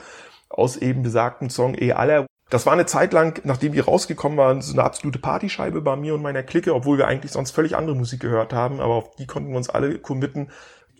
aus 0.50 0.78
eben 0.78 1.04
besagten 1.04 1.50
Song 1.50 1.76
Eh 1.76 1.94
aller. 1.94 2.26
Das 2.56 2.66
war 2.66 2.72
eine 2.72 2.86
Zeit 2.86 3.12
lang, 3.12 3.42
nachdem 3.44 3.74
die 3.74 3.82
rausgekommen 3.82 4.38
waren, 4.38 4.62
so 4.62 4.72
eine 4.72 4.86
absolute 4.86 5.20
Partyscheibe 5.20 5.82
bei 5.82 5.98
mir 5.98 6.14
und 6.14 6.22
meiner 6.22 6.42
Clique, 6.42 6.74
obwohl 6.74 6.98
wir 6.98 7.06
eigentlich 7.06 7.34
sonst 7.34 7.52
völlig 7.52 7.76
andere 7.76 7.98
Musik 7.98 8.22
gehört 8.22 8.54
haben, 8.54 8.80
aber 8.80 8.94
auf 8.94 9.14
die 9.18 9.28
konnten 9.28 9.50
wir 9.50 9.58
uns 9.58 9.70
alle 9.70 10.00
committen. 10.00 10.50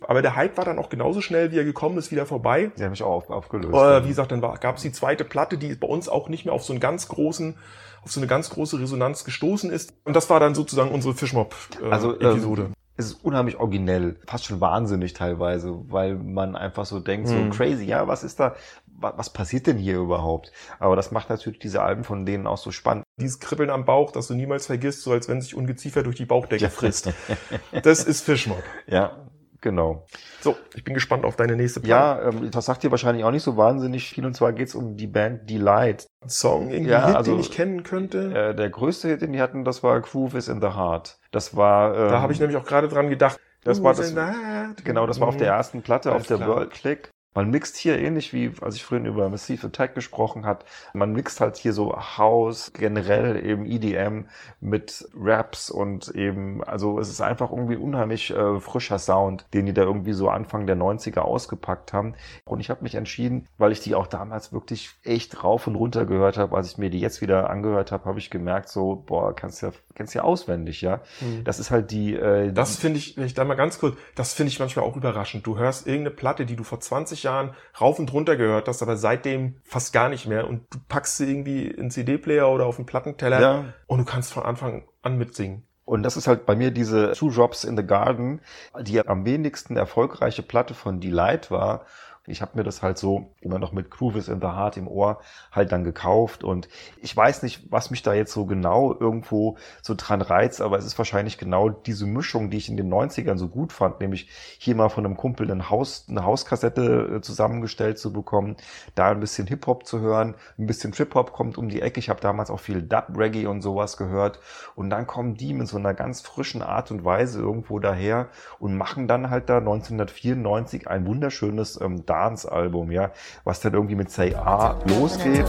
Aber 0.02 0.20
der 0.20 0.36
Hype 0.36 0.58
war 0.58 0.66
dann 0.66 0.78
auch 0.78 0.90
genauso 0.90 1.22
schnell, 1.22 1.52
wie 1.52 1.56
er 1.56 1.64
gekommen 1.64 1.96
ist, 1.96 2.10
wieder 2.10 2.26
vorbei. 2.26 2.72
die 2.76 2.84
haben 2.84 2.90
mich 2.90 3.02
auch 3.02 3.14
auf, 3.14 3.30
aufgelöst. 3.30 3.72
Äh, 3.72 4.04
wie 4.04 4.08
gesagt, 4.08 4.32
dann 4.32 4.42
gab 4.42 4.76
es 4.76 4.82
die 4.82 4.92
zweite 4.92 5.24
Platte, 5.24 5.56
die 5.56 5.74
bei 5.76 5.88
uns 5.88 6.10
auch 6.10 6.28
nicht 6.28 6.44
mehr 6.44 6.52
auf 6.52 6.62
so 6.62 6.74
einen 6.74 6.80
ganz 6.80 7.08
großen, 7.08 7.56
auf 8.04 8.12
so 8.12 8.20
eine 8.20 8.26
ganz 8.26 8.50
große 8.50 8.78
Resonanz 8.78 9.24
gestoßen 9.24 9.70
ist. 9.70 9.94
Und 10.04 10.14
das 10.14 10.28
war 10.28 10.40
dann 10.40 10.54
sozusagen 10.54 10.90
unsere 10.90 11.14
Fischmob-Episode. 11.14 11.86
Äh, 11.86 12.26
Also, 12.26 12.54
ähm. 12.56 12.74
Es 12.96 13.06
ist 13.06 13.24
unheimlich 13.24 13.58
originell, 13.58 14.16
fast 14.26 14.46
schon 14.46 14.60
wahnsinnig 14.60 15.12
teilweise, 15.12 15.74
weil 15.90 16.14
man 16.14 16.56
einfach 16.56 16.86
so 16.86 16.98
denkt, 17.00 17.28
Hm. 17.28 17.50
so 17.52 17.56
crazy, 17.56 17.84
ja, 17.84 18.08
was 18.08 18.24
ist 18.24 18.40
da, 18.40 18.56
wa- 18.86 19.14
was 19.16 19.30
passiert 19.32 19.66
denn 19.66 19.76
hier 19.78 19.98
überhaupt? 19.98 20.52
Aber 20.78 20.96
das 20.96 21.10
macht 21.10 21.28
natürlich 21.30 21.58
diese 21.58 21.82
Alben 21.82 22.04
von 22.04 22.24
denen 22.26 22.46
auch 22.46 22.58
so 22.58 22.70
spannend. 22.70 23.04
Dieses 23.20 23.38
Kribbeln 23.40 23.70
am 23.70 23.84
Bauch, 23.84 24.12
das 24.12 24.28
du 24.28 24.34
niemals 24.34 24.66
vergisst, 24.66 25.02
so 25.02 25.12
als 25.12 25.28
wenn 25.28 25.40
sich 25.40 25.54
Ungeziefer 25.54 26.02
durch 26.02 26.16
die 26.16 26.26
Bauchdecke 26.26 26.70
frisst. 26.70 27.10
Das 27.82 28.04
ist 28.04 28.22
Fischmob. 28.22 28.62
Ja, 28.86 29.26
genau. 29.66 30.06
So, 30.40 30.56
ich 30.74 30.84
bin 30.84 30.94
gespannt 30.94 31.24
auf 31.24 31.34
deine 31.36 31.56
nächste 31.56 31.80
Platte. 31.80 32.22
Ja, 32.22 32.28
ähm, 32.28 32.50
das 32.50 32.66
sagt 32.66 32.82
dir 32.84 32.90
wahrscheinlich 32.92 33.24
auch 33.24 33.30
nicht 33.32 33.42
so 33.42 33.56
wahnsinnig 33.56 34.08
viel, 34.08 34.24
und 34.24 34.34
zwar 34.34 34.52
geht's 34.52 34.74
um 34.74 34.96
die 34.96 35.06
Band 35.08 35.50
Delight. 35.50 36.06
Song, 36.26 36.70
irgendwie 36.70 36.90
Ja, 36.92 37.06
Hit, 37.08 37.16
also, 37.16 37.32
den 37.32 37.40
ich 37.40 37.50
kennen 37.50 37.82
könnte. 37.82 38.32
Äh, 38.32 38.54
der 38.54 38.70
größte 38.70 39.08
Hit, 39.08 39.22
den 39.22 39.32
die 39.32 39.40
hatten, 39.40 39.64
das 39.64 39.82
war 39.82 40.00
Groove 40.00 40.34
is 40.34 40.48
in 40.48 40.60
the 40.60 40.68
Heart. 40.68 41.18
Das 41.32 41.56
war, 41.56 41.94
ähm, 41.96 42.08
da 42.10 42.20
habe 42.20 42.32
ich 42.32 42.38
nämlich 42.40 42.56
auch 42.56 42.64
gerade 42.64 42.88
dran 42.88 43.08
gedacht. 43.10 43.38
das 43.64 43.82
war 43.82 43.94
das- 43.94 44.10
in 44.10 44.14
the 44.16 44.20
heart? 44.22 44.84
Genau, 44.84 45.06
das 45.08 45.18
war 45.20 45.26
auf 45.28 45.36
der 45.36 45.48
ersten 45.48 45.82
Platte, 45.82 46.10
Alles 46.12 46.22
auf 46.22 46.26
der 46.28 46.36
klar. 46.36 46.48
World 46.48 46.70
Click. 46.70 47.10
Man 47.36 47.50
mixt 47.50 47.76
hier 47.76 47.98
ähnlich 47.98 48.32
wie, 48.32 48.50
als 48.62 48.76
ich 48.76 48.84
vorhin 48.84 49.06
über 49.06 49.28
Massive 49.28 49.66
Attack 49.66 49.94
gesprochen 49.94 50.46
hat, 50.46 50.64
man 50.94 51.12
mixt 51.12 51.42
halt 51.42 51.58
hier 51.58 51.74
so 51.74 51.94
House, 51.94 52.72
generell 52.72 53.44
eben 53.44 53.66
EDM 53.66 54.24
mit 54.62 55.06
Raps 55.14 55.68
und 55.68 56.08
eben, 56.14 56.64
also 56.64 56.98
es 56.98 57.10
ist 57.10 57.20
einfach 57.20 57.50
irgendwie 57.50 57.76
unheimlich 57.76 58.30
äh, 58.30 58.58
frischer 58.58 58.98
Sound, 58.98 59.44
den 59.52 59.66
die 59.66 59.74
da 59.74 59.82
irgendwie 59.82 60.14
so 60.14 60.30
Anfang 60.30 60.66
der 60.66 60.78
90er 60.78 61.18
ausgepackt 61.18 61.92
haben. 61.92 62.14
Und 62.46 62.60
ich 62.60 62.70
habe 62.70 62.82
mich 62.82 62.94
entschieden, 62.94 63.46
weil 63.58 63.70
ich 63.70 63.80
die 63.80 63.94
auch 63.94 64.06
damals 64.06 64.54
wirklich 64.54 64.92
echt 65.04 65.44
rauf 65.44 65.66
und 65.66 65.76
runter 65.76 66.06
gehört 66.06 66.38
habe, 66.38 66.56
als 66.56 66.70
ich 66.70 66.78
mir 66.78 66.88
die 66.88 67.00
jetzt 67.00 67.20
wieder 67.20 67.50
angehört 67.50 67.92
habe, 67.92 68.06
habe 68.06 68.18
ich 68.18 68.30
gemerkt 68.30 68.70
so, 68.70 69.04
boah, 69.06 69.36
kannst 69.36 69.60
ja, 69.60 69.72
kennst 69.94 70.14
ja 70.14 70.22
auswendig, 70.22 70.80
ja. 70.80 71.02
Das 71.44 71.58
ist 71.58 71.70
halt 71.70 71.90
die, 71.90 72.14
äh, 72.14 72.50
Das 72.54 72.76
finde 72.76 72.98
ich, 72.98 73.18
wenn 73.18 73.26
ich 73.26 73.34
da 73.34 73.44
mal 73.44 73.56
ganz 73.56 73.78
kurz, 73.78 73.98
das 74.14 74.32
finde 74.32 74.48
ich 74.48 74.58
manchmal 74.58 74.86
auch 74.86 74.96
überraschend. 74.96 75.46
Du 75.46 75.58
hörst 75.58 75.86
irgendeine 75.86 76.16
Platte, 76.16 76.46
die 76.46 76.56
du 76.56 76.64
vor 76.64 76.80
20 76.80 77.25
Jahren 77.26 77.54
rauf 77.80 77.98
und 77.98 78.12
runter 78.12 78.36
gehört 78.36 78.66
hast, 78.68 78.82
aber 78.82 78.96
seitdem 78.96 79.56
fast 79.64 79.92
gar 79.92 80.08
nicht 80.08 80.26
mehr 80.26 80.48
und 80.48 80.62
du 80.70 80.78
packst 80.88 81.18
sie 81.18 81.28
irgendwie 81.30 81.66
in 81.66 81.90
CD-Player 81.90 82.48
oder 82.48 82.66
auf 82.66 82.78
einen 82.78 82.86
Plattenteller 82.86 83.40
Ja. 83.40 83.64
und 83.86 83.98
du 83.98 84.04
kannst 84.04 84.32
von 84.32 84.44
Anfang 84.44 84.88
an 85.02 85.18
mitsingen. 85.18 85.66
Und 85.84 86.02
das 86.02 86.16
ist 86.16 86.26
halt 86.26 86.46
bei 86.46 86.56
mir 86.56 86.72
diese 86.72 87.12
Two 87.12 87.30
Drops 87.30 87.62
in 87.62 87.76
the 87.76 87.86
Garden, 87.86 88.40
die 88.80 89.06
am 89.06 89.24
wenigsten 89.24 89.76
erfolgreiche 89.76 90.42
Platte 90.42 90.74
von 90.74 90.98
Delight 90.98 91.50
war. 91.52 91.84
Ich 92.26 92.42
habe 92.42 92.52
mir 92.54 92.64
das 92.64 92.82
halt 92.82 92.98
so 92.98 93.30
immer 93.40 93.58
noch 93.58 93.72
mit 93.72 93.90
Groove 93.90 94.16
is 94.16 94.28
in 94.28 94.40
the 94.40 94.48
Heart 94.48 94.76
im 94.76 94.88
Ohr 94.88 95.20
halt 95.52 95.72
dann 95.72 95.84
gekauft 95.84 96.44
und 96.44 96.68
ich 97.00 97.16
weiß 97.16 97.42
nicht, 97.42 97.70
was 97.70 97.90
mich 97.90 98.02
da 98.02 98.14
jetzt 98.14 98.32
so 98.32 98.46
genau 98.46 98.94
irgendwo 98.98 99.56
so 99.82 99.94
dran 99.96 100.22
reizt, 100.22 100.60
aber 100.60 100.78
es 100.78 100.84
ist 100.84 100.98
wahrscheinlich 100.98 101.38
genau 101.38 101.68
diese 101.68 102.06
Mischung, 102.06 102.50
die 102.50 102.56
ich 102.56 102.68
in 102.68 102.76
den 102.76 102.92
90ern 102.92 103.36
so 103.36 103.48
gut 103.48 103.72
fand, 103.72 104.00
nämlich 104.00 104.28
hier 104.58 104.74
mal 104.74 104.88
von 104.88 105.04
einem 105.04 105.16
Kumpel 105.16 105.50
ein 105.50 105.70
Haus, 105.70 106.06
eine 106.08 106.24
Hauskassette 106.24 107.16
äh, 107.16 107.20
zusammengestellt 107.20 107.98
zu 107.98 108.12
bekommen, 108.12 108.56
da 108.94 109.10
ein 109.10 109.20
bisschen 109.20 109.46
Hip-Hop 109.46 109.86
zu 109.86 110.00
hören, 110.00 110.34
ein 110.58 110.66
bisschen 110.66 110.92
Trip-Hop 110.92 111.32
kommt 111.32 111.58
um 111.58 111.68
die 111.68 111.82
Ecke. 111.82 112.00
Ich 112.00 112.08
habe 112.08 112.20
damals 112.20 112.50
auch 112.50 112.60
viel 112.60 112.82
Dub-Reggae 112.82 113.46
und 113.46 113.62
sowas 113.62 113.96
gehört 113.96 114.40
und 114.74 114.90
dann 114.90 115.06
kommen 115.06 115.34
die 115.34 115.54
mit 115.54 115.68
so 115.68 115.76
einer 115.76 115.94
ganz 115.94 116.20
frischen 116.20 116.62
Art 116.62 116.90
und 116.90 117.04
Weise 117.04 117.40
irgendwo 117.40 117.78
daher 117.78 118.28
und 118.58 118.76
machen 118.76 119.08
dann 119.08 119.30
halt 119.30 119.48
da 119.48 119.58
1994 119.58 120.88
ein 120.88 121.06
wunderschönes 121.06 121.80
ähm, 121.80 122.06
Dance-Album, 122.16 122.90
ja, 122.92 123.10
was 123.44 123.60
dann 123.60 123.74
irgendwie 123.74 123.94
mit 123.94 124.10
Say 124.10 124.34
Ah 124.34 124.74
losgeht. 124.86 125.44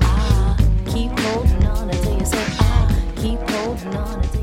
ah, 0.00 0.56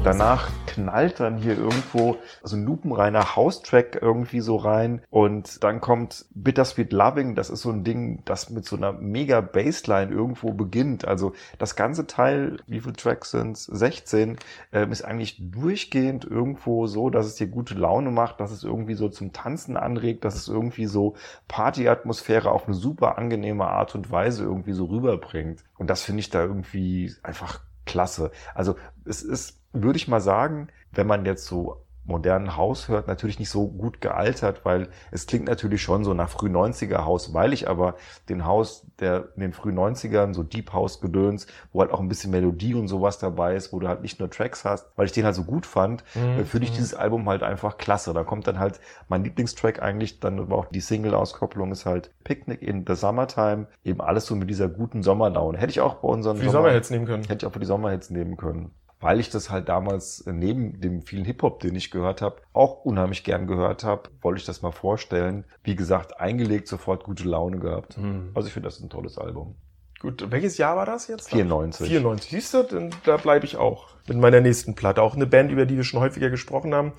Danach 0.03 0.49
knallt 0.71 1.19
dann 1.19 1.37
hier 1.37 1.57
irgendwo 1.57 2.17
so 2.43 2.55
ein 2.55 2.63
lupenreiner 2.63 3.35
House-Track 3.35 3.99
irgendwie 4.01 4.39
so 4.39 4.55
rein 4.55 5.01
und 5.09 5.63
dann 5.63 5.81
kommt 5.81 6.25
Bittersweet 6.33 6.93
Loving, 6.93 7.35
das 7.35 7.49
ist 7.49 7.61
so 7.61 7.71
ein 7.71 7.83
Ding, 7.83 8.21
das 8.23 8.49
mit 8.49 8.65
so 8.65 8.77
einer 8.77 8.93
mega 8.93 9.41
Bassline 9.41 10.11
irgendwo 10.11 10.53
beginnt. 10.53 11.05
Also 11.05 11.33
das 11.59 11.75
ganze 11.75 12.07
Teil, 12.07 12.57
wie 12.67 12.79
viele 12.79 12.93
Tracks 12.93 13.31
sind 13.31 13.57
16, 13.57 14.37
ähm, 14.71 14.91
ist 14.91 15.03
eigentlich 15.03 15.37
durchgehend 15.39 16.23
irgendwo 16.23 16.87
so, 16.87 17.09
dass 17.09 17.25
es 17.25 17.35
dir 17.35 17.47
gute 17.47 17.73
Laune 17.73 18.11
macht, 18.11 18.39
dass 18.39 18.51
es 18.51 18.63
irgendwie 18.63 18.95
so 18.95 19.09
zum 19.09 19.33
Tanzen 19.33 19.75
anregt, 19.75 20.23
dass 20.23 20.35
es 20.35 20.47
irgendwie 20.47 20.85
so 20.85 21.15
Partyatmosphäre 21.49 22.49
auf 22.49 22.67
eine 22.67 22.75
super 22.75 23.17
angenehme 23.17 23.67
Art 23.67 23.93
und 23.93 24.09
Weise 24.09 24.43
irgendwie 24.43 24.73
so 24.73 24.85
rüberbringt. 24.85 25.65
Und 25.77 25.89
das 25.89 26.01
finde 26.01 26.21
ich 26.21 26.29
da 26.29 26.41
irgendwie 26.41 27.13
einfach 27.23 27.59
klasse. 27.85 28.31
Also 28.55 28.75
es 29.03 29.21
ist, 29.21 29.60
würde 29.73 29.97
ich 29.97 30.07
mal 30.07 30.21
sagen, 30.21 30.69
wenn 30.91 31.07
man 31.07 31.25
jetzt 31.25 31.45
so 31.45 31.81
modernen 32.03 32.57
Haus 32.57 32.87
hört, 32.87 33.07
natürlich 33.07 33.39
nicht 33.39 33.49
so 33.49 33.67
gut 33.67 34.01
gealtert, 34.01 34.65
weil 34.65 34.89
es 35.11 35.27
klingt 35.27 35.47
natürlich 35.47 35.81
schon 35.81 36.03
so 36.03 36.13
nach 36.13 36.29
früh 36.29 36.47
90er 36.47 37.05
Haus, 37.05 37.33
weil 37.33 37.53
ich 37.53 37.69
aber 37.69 37.95
den 38.27 38.45
Haus, 38.45 38.85
der 38.99 39.29
in 39.35 39.41
den 39.41 39.53
frühen 39.53 39.77
90ern, 39.77 40.33
so 40.33 40.43
Deep 40.43 40.73
House 40.73 40.99
Gedöns, 40.99 41.47
wo 41.71 41.81
halt 41.81 41.91
auch 41.91 41.99
ein 41.99 42.09
bisschen 42.09 42.31
Melodie 42.31 42.73
und 42.73 42.87
sowas 42.87 43.19
dabei 43.19 43.55
ist, 43.55 43.71
wo 43.71 43.79
du 43.79 43.87
halt 43.87 44.01
nicht 44.01 44.19
nur 44.19 44.29
Tracks 44.29 44.65
hast, 44.65 44.87
weil 44.95 45.05
ich 45.05 45.11
den 45.11 45.25
halt 45.25 45.35
so 45.35 45.43
gut 45.43 45.65
fand, 45.65 46.03
äh, 46.15 46.43
finde 46.43 46.65
ich 46.65 46.73
dieses 46.73 46.93
Album 46.93 47.29
halt 47.29 47.43
einfach 47.43 47.77
klasse. 47.77 48.13
Da 48.13 48.23
kommt 48.23 48.47
dann 48.47 48.59
halt 48.59 48.79
mein 49.07 49.23
Lieblingstrack 49.23 49.81
eigentlich, 49.81 50.19
dann 50.19 50.39
aber 50.39 50.57
auch 50.57 50.65
die 50.65 50.81
Single-Auskopplung 50.81 51.71
ist 51.71 51.85
halt 51.85 52.11
Picnic 52.23 52.61
in 52.61 52.85
the 52.87 52.95
Summertime, 52.95 53.67
eben 53.83 54.01
alles 54.01 54.25
so 54.25 54.35
mit 54.35 54.49
dieser 54.49 54.67
guten 54.67 55.03
Sommerlaune. 55.03 55.57
Hätte 55.57 55.71
ich 55.71 55.81
auch 55.81 55.95
bei 55.95 56.07
unseren 56.07 56.37
Für 56.37 56.43
die 56.43 56.49
Sommerhits 56.49 56.89
nehmen 56.89 57.05
können. 57.05 57.23
Hätte 57.23 57.45
ich 57.45 57.45
auch 57.45 57.53
für 57.53 57.59
die 57.59 57.65
Sommerhits 57.65 58.09
nehmen 58.09 58.37
können. 58.37 58.71
Weil 59.01 59.19
ich 59.19 59.29
das 59.29 59.49
halt 59.49 59.67
damals 59.67 60.23
neben 60.27 60.79
dem 60.79 61.01
vielen 61.01 61.25
Hip-Hop, 61.25 61.59
den 61.59 61.75
ich 61.75 61.91
gehört 61.91 62.21
habe, 62.21 62.37
auch 62.53 62.85
unheimlich 62.85 63.23
gern 63.23 63.47
gehört 63.47 63.83
habe, 63.83 64.09
wollte 64.21 64.39
ich 64.39 64.45
das 64.45 64.61
mal 64.61 64.71
vorstellen. 64.71 65.43
Wie 65.63 65.75
gesagt, 65.75 66.19
eingelegt, 66.19 66.67
sofort 66.67 67.03
gute 67.03 67.23
Laune 67.23 67.57
gehabt. 67.59 67.97
Also 68.35 68.47
ich 68.47 68.53
finde, 68.53 68.69
das 68.69 68.79
ein 68.79 68.89
tolles 68.89 69.17
Album. 69.17 69.55
Gut, 69.99 70.31
welches 70.31 70.57
Jahr 70.57 70.77
war 70.77 70.85
das 70.85 71.07
jetzt? 71.07 71.29
94. 71.29 71.87
94. 71.87 72.31
Siehst 72.31 72.53
du, 72.53 72.63
denn 72.63 72.89
da 73.05 73.17
bleibe 73.17 73.45
ich 73.45 73.57
auch 73.57 73.89
mit 74.07 74.17
meiner 74.17 74.41
nächsten 74.41 74.75
Platte. 74.75 75.01
Auch 75.01 75.15
eine 75.15 75.27
Band, 75.27 75.51
über 75.51 75.65
die 75.65 75.77
wir 75.77 75.83
schon 75.83 75.99
häufiger 75.99 76.29
gesprochen 76.29 76.73
haben. 76.73 76.93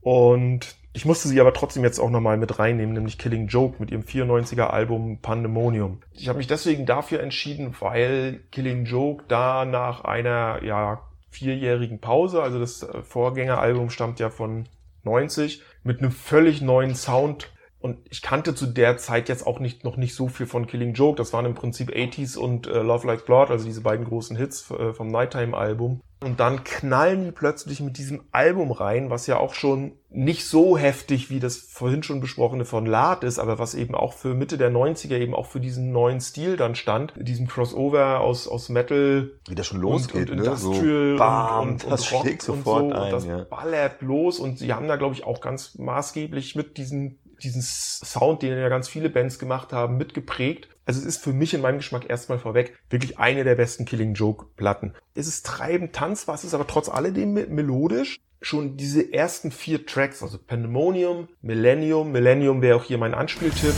Und 0.00 0.76
ich 0.92 1.06
musste 1.06 1.28
sie 1.28 1.40
aber 1.40 1.54
trotzdem 1.54 1.82
jetzt 1.84 1.98
auch 1.98 2.10
nochmal 2.10 2.36
mit 2.36 2.58
reinnehmen, 2.58 2.94
nämlich 2.94 3.18
Killing 3.18 3.48
Joke 3.48 3.76
mit 3.78 3.90
ihrem 3.90 4.02
94er 4.02 4.66
Album 4.66 5.20
Pandemonium. 5.20 6.00
Ich 6.12 6.28
habe 6.28 6.38
mich 6.38 6.46
deswegen 6.46 6.84
dafür 6.84 7.20
entschieden, 7.20 7.74
weil 7.80 8.40
Killing 8.52 8.84
Joke 8.84 9.24
da 9.26 9.64
nach 9.64 10.04
einer 10.04 10.62
ja 10.62 11.00
vierjährigen 11.34 12.00
Pause, 12.00 12.42
also 12.42 12.58
das 12.58 12.82
äh, 12.82 13.02
Vorgängeralbum 13.02 13.90
stammt 13.90 14.20
ja 14.20 14.30
von 14.30 14.68
90, 15.02 15.62
mit 15.82 15.98
einem 15.98 16.12
völlig 16.12 16.62
neuen 16.62 16.94
Sound 16.94 17.52
und 17.84 17.98
ich 18.08 18.22
kannte 18.22 18.54
zu 18.54 18.64
der 18.64 18.96
Zeit 18.96 19.28
jetzt 19.28 19.46
auch 19.46 19.60
nicht, 19.60 19.84
noch 19.84 19.98
nicht 19.98 20.14
so 20.14 20.28
viel 20.28 20.46
von 20.46 20.66
Killing 20.66 20.94
Joke. 20.94 21.18
Das 21.18 21.34
waren 21.34 21.44
im 21.44 21.52
Prinzip 21.52 21.90
80s 21.90 22.38
und 22.38 22.66
äh, 22.66 22.80
Love 22.80 23.06
Like 23.06 23.26
Blood, 23.26 23.50
also 23.50 23.66
diese 23.66 23.82
beiden 23.82 24.06
großen 24.06 24.38
Hits 24.38 24.70
äh, 24.70 24.94
vom 24.94 25.08
Nighttime-Album. 25.08 26.00
Und 26.22 26.40
dann 26.40 26.64
knallen 26.64 27.24
die 27.26 27.30
plötzlich 27.30 27.80
mit 27.80 27.98
diesem 27.98 28.22
Album 28.32 28.72
rein, 28.72 29.10
was 29.10 29.26
ja 29.26 29.36
auch 29.36 29.52
schon 29.52 29.92
nicht 30.08 30.46
so 30.46 30.78
heftig 30.78 31.28
wie 31.28 31.40
das 31.40 31.58
vorhin 31.58 32.02
schon 32.02 32.22
besprochene 32.22 32.64
von 32.64 32.86
Lard 32.86 33.22
ist, 33.22 33.38
aber 33.38 33.58
was 33.58 33.74
eben 33.74 33.94
auch 33.94 34.14
für 34.14 34.32
Mitte 34.32 34.56
der 34.56 34.70
90er 34.70 35.18
eben 35.18 35.34
auch 35.34 35.44
für 35.44 35.60
diesen 35.60 35.92
neuen 35.92 36.22
Stil 36.22 36.56
dann 36.56 36.76
stand. 36.76 37.12
Diesem 37.16 37.48
Crossover 37.48 38.20
aus, 38.20 38.48
aus 38.48 38.70
Metal 38.70 39.32
Wie 39.46 39.54
das 39.54 39.66
schon 39.66 39.84
und, 39.84 39.92
losgeht, 39.92 40.30
und 40.30 40.36
ne? 40.36 40.44
Industrial 40.44 41.12
so, 41.12 41.18
bam, 41.18 41.60
und, 41.60 41.84
und, 41.84 41.92
das 41.92 42.06
und 42.06 42.12
Rock 42.12 42.22
schlägt 42.22 42.42
sofort 42.42 42.84
und 42.84 42.90
so. 42.92 42.96
ein. 42.96 43.02
und 43.02 43.12
das 43.12 43.26
ja. 43.26 43.44
ballert 43.44 44.00
los 44.00 44.38
und 44.38 44.58
sie 44.58 44.72
haben 44.72 44.88
da, 44.88 44.96
glaube 44.96 45.14
ich, 45.14 45.24
auch 45.24 45.42
ganz 45.42 45.76
maßgeblich 45.76 46.56
mit 46.56 46.78
diesen 46.78 47.18
diesen 47.44 47.62
Sound, 47.62 48.42
den 48.42 48.56
ja 48.56 48.68
ganz 48.68 48.88
viele 48.88 49.10
Bands 49.10 49.38
gemacht 49.38 49.72
haben, 49.72 49.96
mitgeprägt. 49.96 50.68
Also 50.86 51.00
es 51.00 51.06
ist 51.06 51.22
für 51.22 51.32
mich 51.32 51.54
in 51.54 51.60
meinem 51.60 51.78
Geschmack 51.78 52.08
erstmal 52.08 52.38
vorweg 52.38 52.76
wirklich 52.90 53.18
eine 53.18 53.44
der 53.44 53.54
besten 53.54 53.84
Killing 53.84 54.14
Joke 54.14 54.46
Platten. 54.56 54.94
Es 55.14 55.26
ist 55.26 55.46
treibend 55.46 55.92
tanzbar, 55.92 56.34
es 56.34 56.44
ist 56.44 56.54
aber 56.54 56.66
trotz 56.66 56.88
alledem 56.88 57.34
me- 57.34 57.46
melodisch. 57.46 58.18
Schon 58.40 58.76
diese 58.76 59.12
ersten 59.12 59.50
vier 59.50 59.86
Tracks, 59.86 60.22
also 60.22 60.38
Pandemonium, 60.38 61.28
Millennium, 61.40 62.12
Millennium 62.12 62.60
wäre 62.60 62.76
auch 62.76 62.84
hier 62.84 62.98
mein 62.98 63.14
Anspieltipp. 63.14 63.74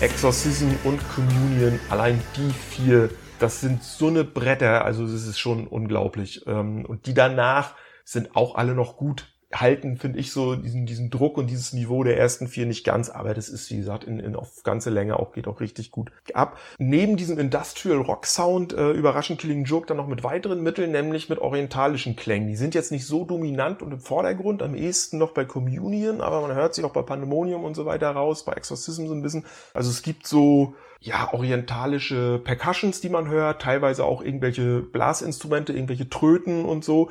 Exorcism 0.00 0.68
und 0.84 1.00
Communion, 1.14 1.80
allein 1.88 2.20
die 2.36 2.52
vier, 2.52 3.08
das 3.38 3.62
sind 3.62 3.82
so 3.82 4.08
eine 4.08 4.22
Bretter, 4.24 4.84
also 4.84 5.04
das 5.06 5.26
ist 5.26 5.38
schon 5.38 5.66
unglaublich. 5.66 6.42
Ähm, 6.46 6.84
Und 6.84 7.06
die 7.06 7.14
danach 7.14 7.74
sind 8.04 8.36
auch 8.36 8.54
alle 8.54 8.74
noch 8.74 8.96
gut 8.96 9.34
halten, 9.60 9.96
finde 9.96 10.18
ich 10.18 10.32
so 10.32 10.56
diesen, 10.56 10.86
diesen 10.86 11.10
Druck 11.10 11.38
und 11.38 11.48
dieses 11.48 11.72
Niveau 11.72 12.02
der 12.02 12.18
ersten 12.18 12.48
vier 12.48 12.66
nicht 12.66 12.84
ganz, 12.84 13.08
aber 13.10 13.34
das 13.34 13.48
ist, 13.48 13.70
wie 13.70 13.76
gesagt, 13.76 14.04
in, 14.04 14.18
in 14.18 14.36
auf 14.36 14.62
ganze 14.62 14.90
Länge 14.90 15.18
auch, 15.18 15.32
geht 15.32 15.46
auch 15.46 15.60
richtig 15.60 15.90
gut 15.90 16.10
ab. 16.32 16.58
Neben 16.78 17.16
diesem 17.16 17.38
Industrial 17.38 17.98
Rock 17.98 18.26
Sound 18.26 18.72
äh, 18.72 18.90
überraschen 18.90 19.36
Killing 19.36 19.64
Joke 19.64 19.86
dann 19.86 19.96
noch 19.96 20.06
mit 20.06 20.24
weiteren 20.24 20.62
Mitteln, 20.62 20.92
nämlich 20.92 21.28
mit 21.28 21.38
orientalischen 21.38 22.16
Klängen. 22.16 22.48
Die 22.48 22.56
sind 22.56 22.74
jetzt 22.74 22.92
nicht 22.92 23.06
so 23.06 23.24
dominant 23.24 23.82
und 23.82 23.92
im 23.92 24.00
Vordergrund, 24.00 24.62
am 24.62 24.74
ehesten 24.74 25.18
noch 25.18 25.32
bei 25.32 25.44
Communion, 25.44 26.20
aber 26.20 26.40
man 26.40 26.54
hört 26.54 26.74
sie 26.74 26.84
auch 26.84 26.92
bei 26.92 27.02
Pandemonium 27.02 27.64
und 27.64 27.74
so 27.74 27.86
weiter 27.86 28.10
raus, 28.10 28.44
bei 28.44 28.52
Exorcism 28.52 29.06
so 29.06 29.14
ein 29.14 29.22
bisschen. 29.22 29.44
Also 29.72 29.90
es 29.90 30.02
gibt 30.02 30.26
so, 30.26 30.74
ja, 31.00 31.32
orientalische 31.32 32.40
Percussions, 32.42 33.00
die 33.00 33.10
man 33.10 33.28
hört, 33.28 33.62
teilweise 33.62 34.04
auch 34.04 34.22
irgendwelche 34.22 34.80
Blasinstrumente, 34.80 35.72
irgendwelche 35.72 36.08
Tröten 36.08 36.64
und 36.64 36.84
so. 36.84 37.10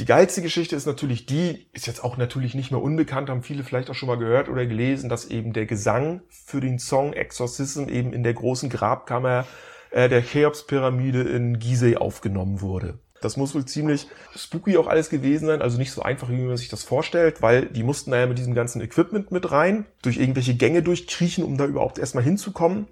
Die 0.00 0.06
geilste 0.06 0.40
Geschichte 0.40 0.76
ist 0.76 0.86
natürlich 0.86 1.26
die, 1.26 1.66
ist 1.74 1.86
jetzt 1.86 2.02
auch 2.02 2.16
natürlich 2.16 2.54
nicht 2.54 2.70
mehr 2.70 2.80
unbekannt, 2.80 3.28
haben 3.28 3.42
viele 3.42 3.64
vielleicht 3.64 3.90
auch 3.90 3.94
schon 3.94 4.06
mal 4.06 4.16
gehört 4.16 4.48
oder 4.48 4.64
gelesen, 4.64 5.10
dass 5.10 5.26
eben 5.26 5.52
der 5.52 5.66
Gesang 5.66 6.22
für 6.30 6.62
den 6.62 6.78
Song 6.78 7.12
Exorcism 7.12 7.86
eben 7.86 8.14
in 8.14 8.22
der 8.22 8.32
großen 8.32 8.70
Grabkammer 8.70 9.46
äh, 9.90 10.08
der 10.08 10.22
Cheops-Pyramide 10.22 11.20
in 11.20 11.58
Gizeh 11.58 11.98
aufgenommen 11.98 12.62
wurde. 12.62 12.98
Das 13.20 13.36
muss 13.36 13.54
wohl 13.54 13.64
ziemlich 13.66 14.08
spooky 14.34 14.78
auch 14.78 14.86
alles 14.86 15.10
gewesen 15.10 15.46
sein, 15.46 15.60
also 15.60 15.78
nicht 15.78 15.92
so 15.92 16.02
einfach, 16.02 16.30
wie 16.30 16.36
man 16.36 16.56
sich 16.56 16.68
das 16.68 16.82
vorstellt, 16.82 17.42
weil 17.42 17.66
die 17.66 17.82
mussten 17.82 18.10
da 18.10 18.18
ja 18.18 18.26
mit 18.26 18.38
diesem 18.38 18.54
ganzen 18.54 18.80
Equipment 18.80 19.30
mit 19.30 19.50
rein, 19.50 19.84
durch 20.02 20.16
irgendwelche 20.16 20.54
Gänge 20.54 20.82
durchkriechen, 20.82 21.44
um 21.44 21.58
da 21.58 21.66
überhaupt 21.66 21.98
erstmal 21.98 22.24
hinzukommen. 22.24 22.86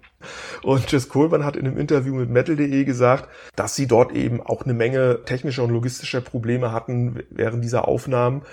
Und 0.61 0.91
Jess 0.91 1.09
Coleman 1.09 1.45
hat 1.45 1.55
in 1.55 1.65
einem 1.65 1.77
Interview 1.77 2.13
mit 2.13 2.29
Metal.de 2.29 2.83
gesagt, 2.83 3.27
dass 3.55 3.75
sie 3.75 3.87
dort 3.87 4.11
eben 4.11 4.41
auch 4.41 4.63
eine 4.63 4.73
Menge 4.73 5.23
technischer 5.25 5.63
und 5.63 5.71
logistischer 5.71 6.21
Probleme 6.21 6.71
hatten 6.71 7.23
während 7.29 7.63
dieser 7.63 7.87
Aufnahmen. 7.87 8.43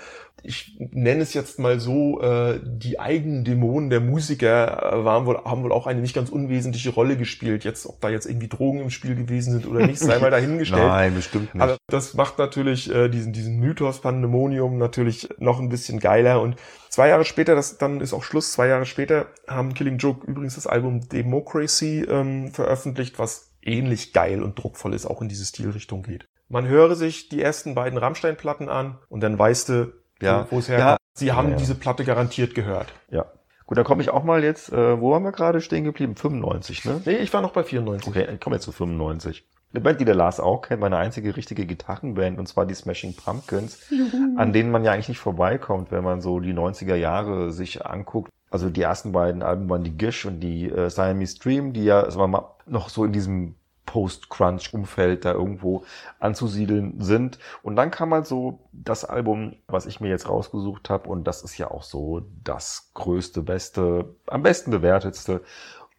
Ich 0.43 0.77
nenne 0.79 1.21
es 1.21 1.33
jetzt 1.33 1.59
mal 1.59 1.79
so, 1.79 2.21
äh, 2.21 2.59
die 2.63 2.99
eigenen 2.99 3.43
Dämonen 3.43 3.89
der 3.89 3.99
Musiker 3.99 4.93
äh, 4.93 5.03
waren 5.03 5.25
wohl, 5.25 5.37
haben 5.43 5.63
wohl 5.63 5.71
auch 5.71 5.87
eine 5.87 6.01
nicht 6.01 6.13
ganz 6.13 6.29
unwesentliche 6.29 6.91
Rolle 6.91 7.17
gespielt. 7.17 7.63
Jetzt, 7.63 7.85
ob 7.85 7.99
da 8.01 8.09
jetzt 8.09 8.25
irgendwie 8.25 8.47
Drogen 8.47 8.79
im 8.79 8.89
Spiel 8.89 9.15
gewesen 9.15 9.51
sind 9.51 9.67
oder 9.67 9.85
nicht, 9.85 9.99
sei 9.99 10.19
mal 10.19 10.31
dahingestellt. 10.31 10.81
Nein, 10.87 11.15
bestimmt 11.15 11.53
nicht. 11.53 11.63
Aber 11.63 11.77
das 11.87 12.13
macht 12.13 12.37
natürlich 12.37 12.93
äh, 12.93 13.09
diesen, 13.09 13.33
diesen 13.33 13.59
Mythos 13.59 14.01
Pandemonium 14.01 14.77
natürlich 14.77 15.27
noch 15.39 15.59
ein 15.59 15.69
bisschen 15.69 15.99
geiler. 15.99 16.41
Und 16.41 16.55
zwei 16.89 17.09
Jahre 17.09 17.25
später, 17.25 17.55
das 17.55 17.77
dann 17.77 17.99
ist 17.99 18.13
auch 18.13 18.23
Schluss, 18.23 18.51
zwei 18.51 18.67
Jahre 18.67 18.85
später 18.85 19.27
haben 19.47 19.73
Killing 19.73 19.97
Joke 19.97 20.25
übrigens 20.25 20.55
das 20.55 20.67
Album 20.67 21.07
Democracy 21.09 22.05
ähm, 22.09 22.51
veröffentlicht, 22.51 23.19
was 23.19 23.51
ähnlich 23.61 24.13
geil 24.13 24.41
und 24.41 24.57
druckvoll 24.57 24.93
ist, 24.93 25.05
auch 25.05 25.21
in 25.21 25.29
diese 25.29 25.45
Stilrichtung 25.45 26.03
geht. 26.03 26.27
Man 26.49 26.67
höre 26.67 26.95
sich 26.95 27.27
die 27.29 27.41
ersten 27.41 27.75
beiden 27.75 27.97
Rammstein-Platten 27.97 28.69
an 28.69 28.97
und 29.09 29.21
dann 29.21 29.37
weißt 29.37 29.69
du, 29.69 29.93
Ja. 30.21 30.47
wo 30.49 30.59
es 30.59 30.67
Ja. 30.67 30.75
herkommt. 30.77 30.97
Sie 31.13 31.31
haben 31.31 31.49
Ja. 31.51 31.55
diese 31.57 31.75
Platte 31.75 32.03
garantiert 32.05 32.55
gehört. 32.55 32.93
ja. 33.09 33.25
Gut, 33.65 33.77
dann 33.77 33.83
komme 33.83 34.01
ich 34.01 34.09
auch 34.11 34.23
mal 34.23 34.45
jetzt, 34.45 34.71
äh, 34.71 35.01
wo 35.01 35.11
waren 35.11 35.23
wir 35.23 35.33
gerade 35.33 35.59
stehen 35.59 35.83
geblieben? 35.83 36.15
95, 36.15 36.85
ne? 36.85 37.01
Nee, 37.03 37.17
ich 37.17 37.33
war 37.33 37.41
noch 37.41 37.51
bei 37.51 37.63
94. 37.65 38.07
Okay, 38.07 38.25
ich 38.33 38.39
komme 38.39 38.55
jetzt 38.55 38.63
zu 38.63 38.71
95. 38.71 39.45
Eine 39.73 39.81
Band, 39.81 39.99
die 39.99 40.05
der 40.05 40.15
Lars 40.15 40.39
auch 40.39 40.61
kennt, 40.61 40.79
meine 40.79 40.95
einzige 40.95 41.35
richtige 41.35 41.65
Gitarrenband, 41.65 42.39
und 42.39 42.47
zwar 42.47 42.65
die 42.65 42.73
Smashing 42.73 43.13
Pumpkins, 43.17 43.81
an 44.37 44.53
denen 44.53 44.71
man 44.71 44.85
ja 44.85 44.93
eigentlich 44.93 45.09
nicht 45.09 45.19
vorbeikommt, 45.19 45.91
wenn 45.91 46.01
man 46.05 46.21
so 46.21 46.39
die 46.39 46.53
90er 46.53 46.95
Jahre 46.95 47.51
sich 47.51 47.85
anguckt. 47.85 48.31
Also 48.49 48.69
die 48.69 48.81
ersten 48.83 49.11
beiden 49.11 49.43
Alben 49.43 49.69
waren 49.69 49.83
die 49.83 49.97
Gish 49.97 50.25
und 50.25 50.39
die 50.39 50.69
äh, 50.69 50.89
Siamese 50.89 51.37
Dream, 51.37 51.73
die 51.73 51.83
ja 51.83 52.09
sagen 52.09 52.21
wir 52.21 52.27
mal, 52.29 52.55
noch 52.67 52.87
so 52.87 53.03
in 53.03 53.11
diesem 53.11 53.55
Post-Crunch-Umfeld 53.87 55.25
da 55.25 55.31
irgendwo 55.33 55.83
anzusiedeln 56.19 57.01
sind. 57.01 57.39
Und 57.63 57.75
dann 57.75 57.89
kam 57.89 58.13
halt 58.13 58.27
so 58.27 58.59
das 58.71 59.03
Album, 59.03 59.55
was 59.67 59.87
ich 59.87 59.99
mir 59.99 60.09
jetzt 60.09 60.29
rausgesucht 60.29 60.91
habe, 60.91 61.09
und 61.09 61.23
das 61.23 61.41
ist 61.41 61.57
ja 61.57 61.71
auch 61.71 61.81
so 61.83 62.21
das 62.43 62.91
größte, 62.93 63.41
beste, 63.41 64.13
am 64.27 64.43
besten 64.43 64.69
bewertetste. 64.69 65.41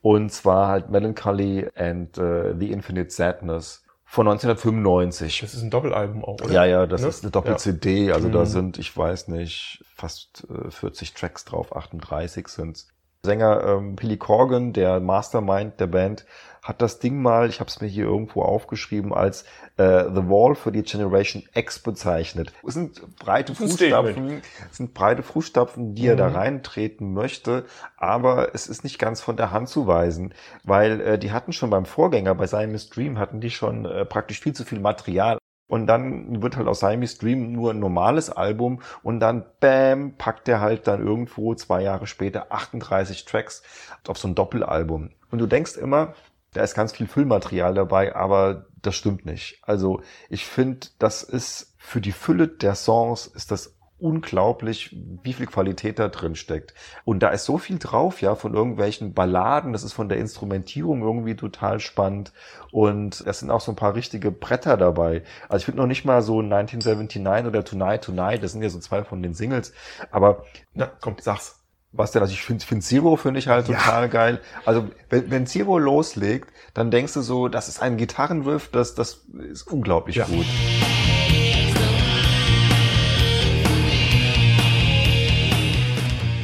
Und 0.00 0.30
zwar 0.32 0.68
halt 0.68 0.90
Melancholy 0.90 1.68
and 1.74 2.16
äh, 2.18 2.54
The 2.56 2.70
Infinite 2.70 3.10
Sadness 3.10 3.82
von 4.04 4.28
1995. 4.28 5.40
Das 5.40 5.54
ist 5.54 5.62
ein 5.62 5.70
Doppelalbum 5.70 6.24
auch, 6.24 6.40
oder? 6.40 6.52
Ja, 6.52 6.64
ja, 6.64 6.86
das 6.86 7.02
Ne? 7.02 7.08
ist 7.08 7.24
eine 7.24 7.32
Doppel-CD. 7.32 8.12
Also 8.12 8.28
da 8.28 8.40
Mhm. 8.40 8.46
sind, 8.46 8.78
ich 8.78 8.96
weiß 8.96 9.28
nicht, 9.28 9.84
fast 9.94 10.46
äh, 10.50 10.70
40 10.70 11.14
Tracks 11.14 11.44
drauf, 11.44 11.74
38 11.76 12.46
sind's. 12.48 12.88
Sänger 13.24 13.64
ähm, 13.64 13.96
Billy 13.96 14.16
Corgan, 14.16 14.72
der 14.72 15.00
Mastermind 15.00 15.80
der 15.80 15.88
Band, 15.88 16.24
hat 16.62 16.82
das 16.82 16.98
Ding 16.98 17.22
mal, 17.22 17.48
ich 17.48 17.60
habe 17.60 17.68
es 17.68 17.80
mir 17.80 17.86
hier 17.86 18.04
irgendwo 18.04 18.42
aufgeschrieben, 18.42 19.14
als 19.14 19.42
äh, 19.76 20.04
The 20.04 20.28
Wall 20.28 20.54
für 20.54 20.70
die 20.70 20.82
Generation 20.82 21.42
X 21.54 21.78
bezeichnet. 21.78 22.52
Es 22.66 22.74
sind 22.74 23.00
breite 23.18 23.54
Fußstapfen, 23.54 24.42
es 24.70 24.76
sind 24.76 24.92
breite 24.92 25.22
Fußstapfen, 25.22 25.94
die 25.94 26.06
er 26.06 26.16
da 26.16 26.28
reintreten 26.28 27.12
möchte, 27.12 27.64
aber 27.96 28.54
es 28.54 28.66
ist 28.66 28.84
nicht 28.84 28.98
ganz 28.98 29.20
von 29.20 29.36
der 29.36 29.50
Hand 29.50 29.68
zu 29.68 29.86
weisen, 29.86 30.34
weil 30.62 31.00
äh, 31.00 31.18
die 31.18 31.32
hatten 31.32 31.52
schon 31.52 31.70
beim 31.70 31.86
Vorgänger, 31.86 32.34
bei 32.34 32.46
Siamese 32.46 32.90
Dream, 32.90 33.18
hatten 33.18 33.40
die 33.40 33.50
schon 33.50 33.84
äh, 33.84 34.04
praktisch 34.04 34.40
viel 34.40 34.52
zu 34.52 34.64
viel 34.64 34.80
Material. 34.80 35.38
Und 35.68 35.86
dann 35.86 36.42
wird 36.42 36.56
halt 36.56 36.66
aus 36.66 36.80
Siamese 36.80 37.18
Dream 37.18 37.52
nur 37.52 37.72
ein 37.72 37.78
normales 37.78 38.30
Album 38.30 38.80
und 39.02 39.20
dann, 39.20 39.44
bam, 39.60 40.14
packt 40.16 40.48
er 40.48 40.60
halt 40.60 40.86
dann 40.86 41.06
irgendwo 41.06 41.54
zwei 41.54 41.82
Jahre 41.82 42.06
später 42.06 42.50
38 42.50 43.26
Tracks 43.26 43.62
auf 44.06 44.18
so 44.18 44.28
ein 44.28 44.34
Doppelalbum. 44.34 45.10
Und 45.30 45.38
du 45.38 45.46
denkst 45.46 45.76
immer, 45.76 46.14
da 46.54 46.62
ist 46.62 46.74
ganz 46.74 46.92
viel 46.92 47.06
Füllmaterial 47.06 47.74
dabei, 47.74 48.16
aber 48.16 48.66
das 48.80 48.96
stimmt 48.96 49.26
nicht. 49.26 49.60
Also 49.62 50.00
ich 50.30 50.46
finde, 50.46 50.88
das 50.98 51.22
ist 51.22 51.74
für 51.76 52.00
die 52.00 52.12
Fülle 52.12 52.48
der 52.48 52.74
Songs 52.74 53.26
ist 53.26 53.50
das 53.50 53.77
unglaublich, 54.00 54.96
wie 55.22 55.32
viel 55.32 55.46
Qualität 55.46 55.98
da 55.98 56.08
drin 56.08 56.34
steckt. 56.36 56.74
Und 57.04 57.20
da 57.22 57.30
ist 57.30 57.44
so 57.44 57.58
viel 57.58 57.78
drauf, 57.78 58.20
ja, 58.20 58.34
von 58.34 58.54
irgendwelchen 58.54 59.12
Balladen, 59.14 59.72
das 59.72 59.82
ist 59.82 59.92
von 59.92 60.08
der 60.08 60.18
Instrumentierung 60.18 61.02
irgendwie 61.02 61.34
total 61.36 61.80
spannend. 61.80 62.32
Und 62.70 63.22
es 63.26 63.40
sind 63.40 63.50
auch 63.50 63.60
so 63.60 63.72
ein 63.72 63.76
paar 63.76 63.94
richtige 63.94 64.30
Bretter 64.30 64.76
dabei. 64.76 65.22
Also 65.48 65.62
ich 65.62 65.64
finde 65.64 65.80
noch 65.80 65.86
nicht 65.88 66.04
mal 66.04 66.22
so 66.22 66.40
1979 66.40 67.46
oder 67.46 67.64
Tonight 67.64 68.04
Tonight, 68.04 68.42
das 68.42 68.52
sind 68.52 68.62
ja 68.62 68.68
so 68.70 68.78
zwei 68.78 69.02
von 69.04 69.22
den 69.22 69.34
Singles. 69.34 69.72
Aber 70.10 70.44
Na, 70.74 70.90
komm, 71.00 71.16
sag's. 71.20 71.64
was 71.90 72.12
denn? 72.12 72.22
Also 72.22 72.34
ich 72.34 72.42
finde 72.42 72.64
find 72.64 72.84
Zero 72.84 73.16
finde 73.16 73.38
ich 73.40 73.48
halt 73.48 73.66
total 73.66 74.08
geil. 74.08 74.40
Also 74.64 74.86
wenn, 75.10 75.30
wenn 75.30 75.46
Zero 75.46 75.78
loslegt, 75.78 76.50
dann 76.74 76.90
denkst 76.90 77.14
du 77.14 77.22
so, 77.22 77.48
das 77.48 77.68
ist 77.68 77.80
ein 77.82 77.96
Gitarrenriff, 77.96 78.68
das, 78.70 78.94
das 78.94 79.24
ist 79.50 79.62
unglaublich 79.62 80.16
Ja. 80.16 80.26
gut. 80.26 80.46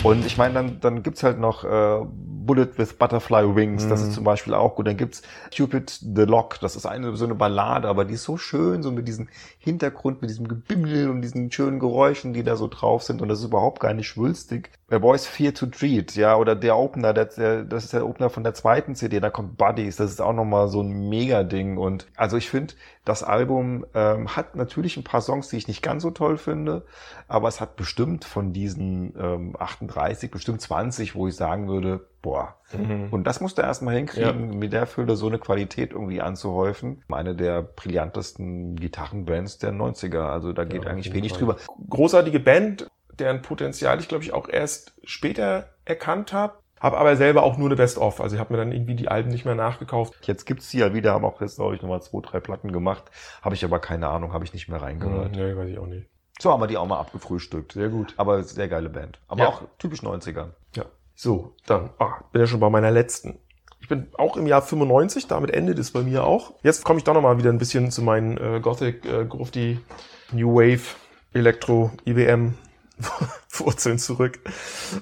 Und 0.05 0.27
ich 0.27 0.37
meine, 0.37 0.55
dann, 0.55 0.81
dann 0.81 1.03
gibt's 1.03 1.23
halt 1.23 1.39
noch 1.39 1.65
äh, 1.65 2.07
Bullet 2.47 2.77
with 2.77 2.95
Butterfly 2.95 3.55
Wings, 3.55 3.89
das 3.89 4.03
ist 4.03 4.13
zum 4.13 4.25
Beispiel 4.25 4.55
auch 4.55 4.75
gut. 4.75 4.87
Dann 4.87 4.97
gibt's 4.97 5.23
Cupid 5.55 5.91
the 5.91 6.23
Lock, 6.23 6.61
das 6.61 6.77
ist 6.77 6.87
eine 6.87 7.17
so 7.17 7.25
eine 7.25 7.35
Ballade, 7.35 7.89
aber 7.89 8.05
die 8.05 8.15
ist 8.15 8.25
so 8.25 8.37
schön, 8.37 8.83
so 8.83 8.91
mit 8.91 9.09
diesem 9.09 9.29
Hintergrund, 9.59 10.21
mit 10.21 10.31
diesem 10.31 10.49
Gebimmel 10.49 11.09
und 11.11 11.23
diesen 11.23 11.51
schönen 11.51 11.79
Geräuschen, 11.79 12.33
die 12.33 12.43
da 12.43 12.57
so 12.57 12.69
drauf 12.69 13.03
sind. 13.03 13.23
Und 13.23 13.29
das 13.29 13.41
ist 13.41 13.47
überhaupt 13.47 13.81
gar 13.81 13.95
nicht 13.95 14.09
schwülstig. 14.09 14.71
A 14.91 14.99
Boys 14.99 15.27
Fear 15.27 15.55
to 15.55 15.67
Treat, 15.67 16.15
ja, 16.15 16.37
oder 16.37 16.55
der 16.55 16.77
Opener, 16.77 17.13
der, 17.13 17.27
der, 17.27 17.65
das 17.65 17.85
ist 17.85 17.93
der 17.93 18.07
Opener 18.07 18.31
von 18.31 18.45
der 18.45 18.55
zweiten 18.55 18.95
CD, 18.95 19.19
da 19.19 19.31
kommt 19.31 19.57
Buddies, 19.57 19.97
das 19.97 20.11
ist 20.11 20.21
auch 20.21 20.33
nochmal 20.33 20.69
so 20.69 20.83
ein 20.83 21.09
Mega-Ding. 21.09 21.79
Und 21.79 22.07
also 22.17 22.37
ich 22.37 22.49
finde, 22.51 22.75
das 23.05 23.23
Album 23.23 23.85
ähm, 23.95 24.37
hat 24.37 24.57
natürlich 24.57 24.97
ein 24.97 25.05
paar 25.05 25.21
Songs, 25.21 25.49
die 25.49 25.57
ich 25.57 25.69
nicht 25.69 25.83
ganz 25.83 26.03
so 26.03 26.11
toll 26.11 26.37
finde, 26.37 26.85
aber 27.29 27.49
es 27.49 27.61
hat 27.61 27.77
bestimmt 27.77 28.25
von 28.25 28.53
diesen 28.53 29.15
ähm, 29.19 29.57
38, 29.59 30.31
bestimmt 30.31 30.61
20, 30.61 31.15
wo 31.15 31.29
ich 31.29 31.35
sagen 31.35 31.69
würde, 31.69 32.07
boah. 32.25 32.57
Und 33.11 33.25
das 33.25 33.41
musst 33.43 33.59
du 33.59 33.63
erstmal 33.63 33.95
hinkriegen, 33.95 34.59
mit 34.59 34.73
der 34.73 34.87
Fülle 34.87 35.15
so 35.15 35.27
eine 35.27 35.39
Qualität 35.39 35.93
irgendwie 35.93 36.23
anzuhäufen. 36.23 37.05
Eine 37.13 37.37
der 37.37 37.63
brillantesten 37.63 38.77
Gitarrenbands 38.77 39.59
der 39.59 39.73
90er. 39.73 40.21
Also 40.21 40.53
da 40.55 40.65
geht 40.65 40.87
eigentlich 40.87 41.13
wenig 41.13 41.35
drüber. 41.35 41.57
Großartige 41.91 42.41
Band, 42.41 42.91
deren 43.19 43.43
Potenzial 43.43 44.01
ich 44.01 44.09
glaube 44.09 44.25
ich 44.25 44.33
auch 44.33 44.49
erst 44.49 44.95
später 45.05 45.69
erkannt 45.85 46.33
habe. 46.33 46.55
Habe 46.81 46.99
aber 46.99 47.17
selber 47.17 47.43
auch 47.43 47.59
nur 47.59 47.69
eine 47.69 47.77
Best-of. 47.77 48.21
Also 48.21 48.37
ich 48.37 48.41
habe 48.41 48.53
mir 48.55 48.59
dann 48.59 48.73
irgendwie 48.73 48.95
die 48.95 49.09
Alben 49.09 49.31
nicht 49.31 49.45
mehr 49.45 49.55
nachgekauft. 49.55 50.15
Jetzt 50.23 50.47
gibt's 50.47 50.71
sie 50.71 50.79
ja 50.79 50.93
wieder, 50.95 51.13
haben 51.13 51.25
auch 51.25 51.41
jetzt, 51.43 51.57
glaube 51.57 51.75
ich, 51.77 51.83
nochmal 51.83 52.03
zwei, 52.03 52.21
drei 52.21 52.41
Platten 52.41 52.73
gemacht. 52.73 53.05
Habe 53.43 53.55
ich 53.55 53.65
aber 53.65 53.79
keine 53.81 54.09
Ahnung, 54.09 54.33
habe 54.33 54.45
ich 54.45 54.53
nicht 54.53 54.69
mehr 54.69 54.81
reingehört. 54.81 55.33
Nee, 55.33 55.57
weiß 55.57 55.69
ich 55.69 55.79
auch 55.79 55.87
nicht. 55.87 56.09
So 56.41 56.51
haben 56.51 56.61
wir 56.61 56.67
die 56.67 56.77
auch 56.77 56.87
mal 56.87 56.99
abgefrühstückt. 56.99 57.73
Sehr 57.73 57.91
gut. 57.91 58.15
Aber 58.17 58.43
sehr 58.43 58.69
geile 58.69 58.89
Band. 58.89 59.21
Aber 59.29 59.43
Ja. 59.43 59.49
auch 59.49 59.63
typisch 59.79 60.03
90er. 60.03 60.49
Ja. 60.75 60.85
So, 61.15 61.55
dann 61.67 61.91
ah, 61.99 62.25
bin 62.33 62.41
ja 62.41 62.47
schon 62.47 62.61
bei 62.61 62.71
meiner 62.71 62.91
letzten. 62.91 63.39
Ich 63.81 63.89
bin 63.89 64.09
auch 64.17 64.37
im 64.37 64.47
Jahr 64.47 64.63
95, 64.63 65.27
damit 65.27 65.51
endet 65.51 65.79
es 65.79 65.91
bei 65.91 66.03
mir 66.03 66.25
auch. 66.25 66.55
Jetzt 66.63 66.85
komme 66.85 66.99
ich 66.99 67.05
doch 67.05 67.15
nochmal 67.15 67.39
wieder 67.39 67.51
ein 67.51 67.59
bisschen 67.59 67.91
zu 67.91 68.03
meinen 68.03 68.39
äh, 68.39 68.61
Gothic, 68.61 69.05
äh, 69.05 69.27
Grufti, 69.27 69.79
New 70.33 70.55
Wave, 70.55 70.97
Elektro, 71.35 71.93
IBM 72.07 72.55
Wurzeln 73.51 73.99
zurück. 73.99 74.41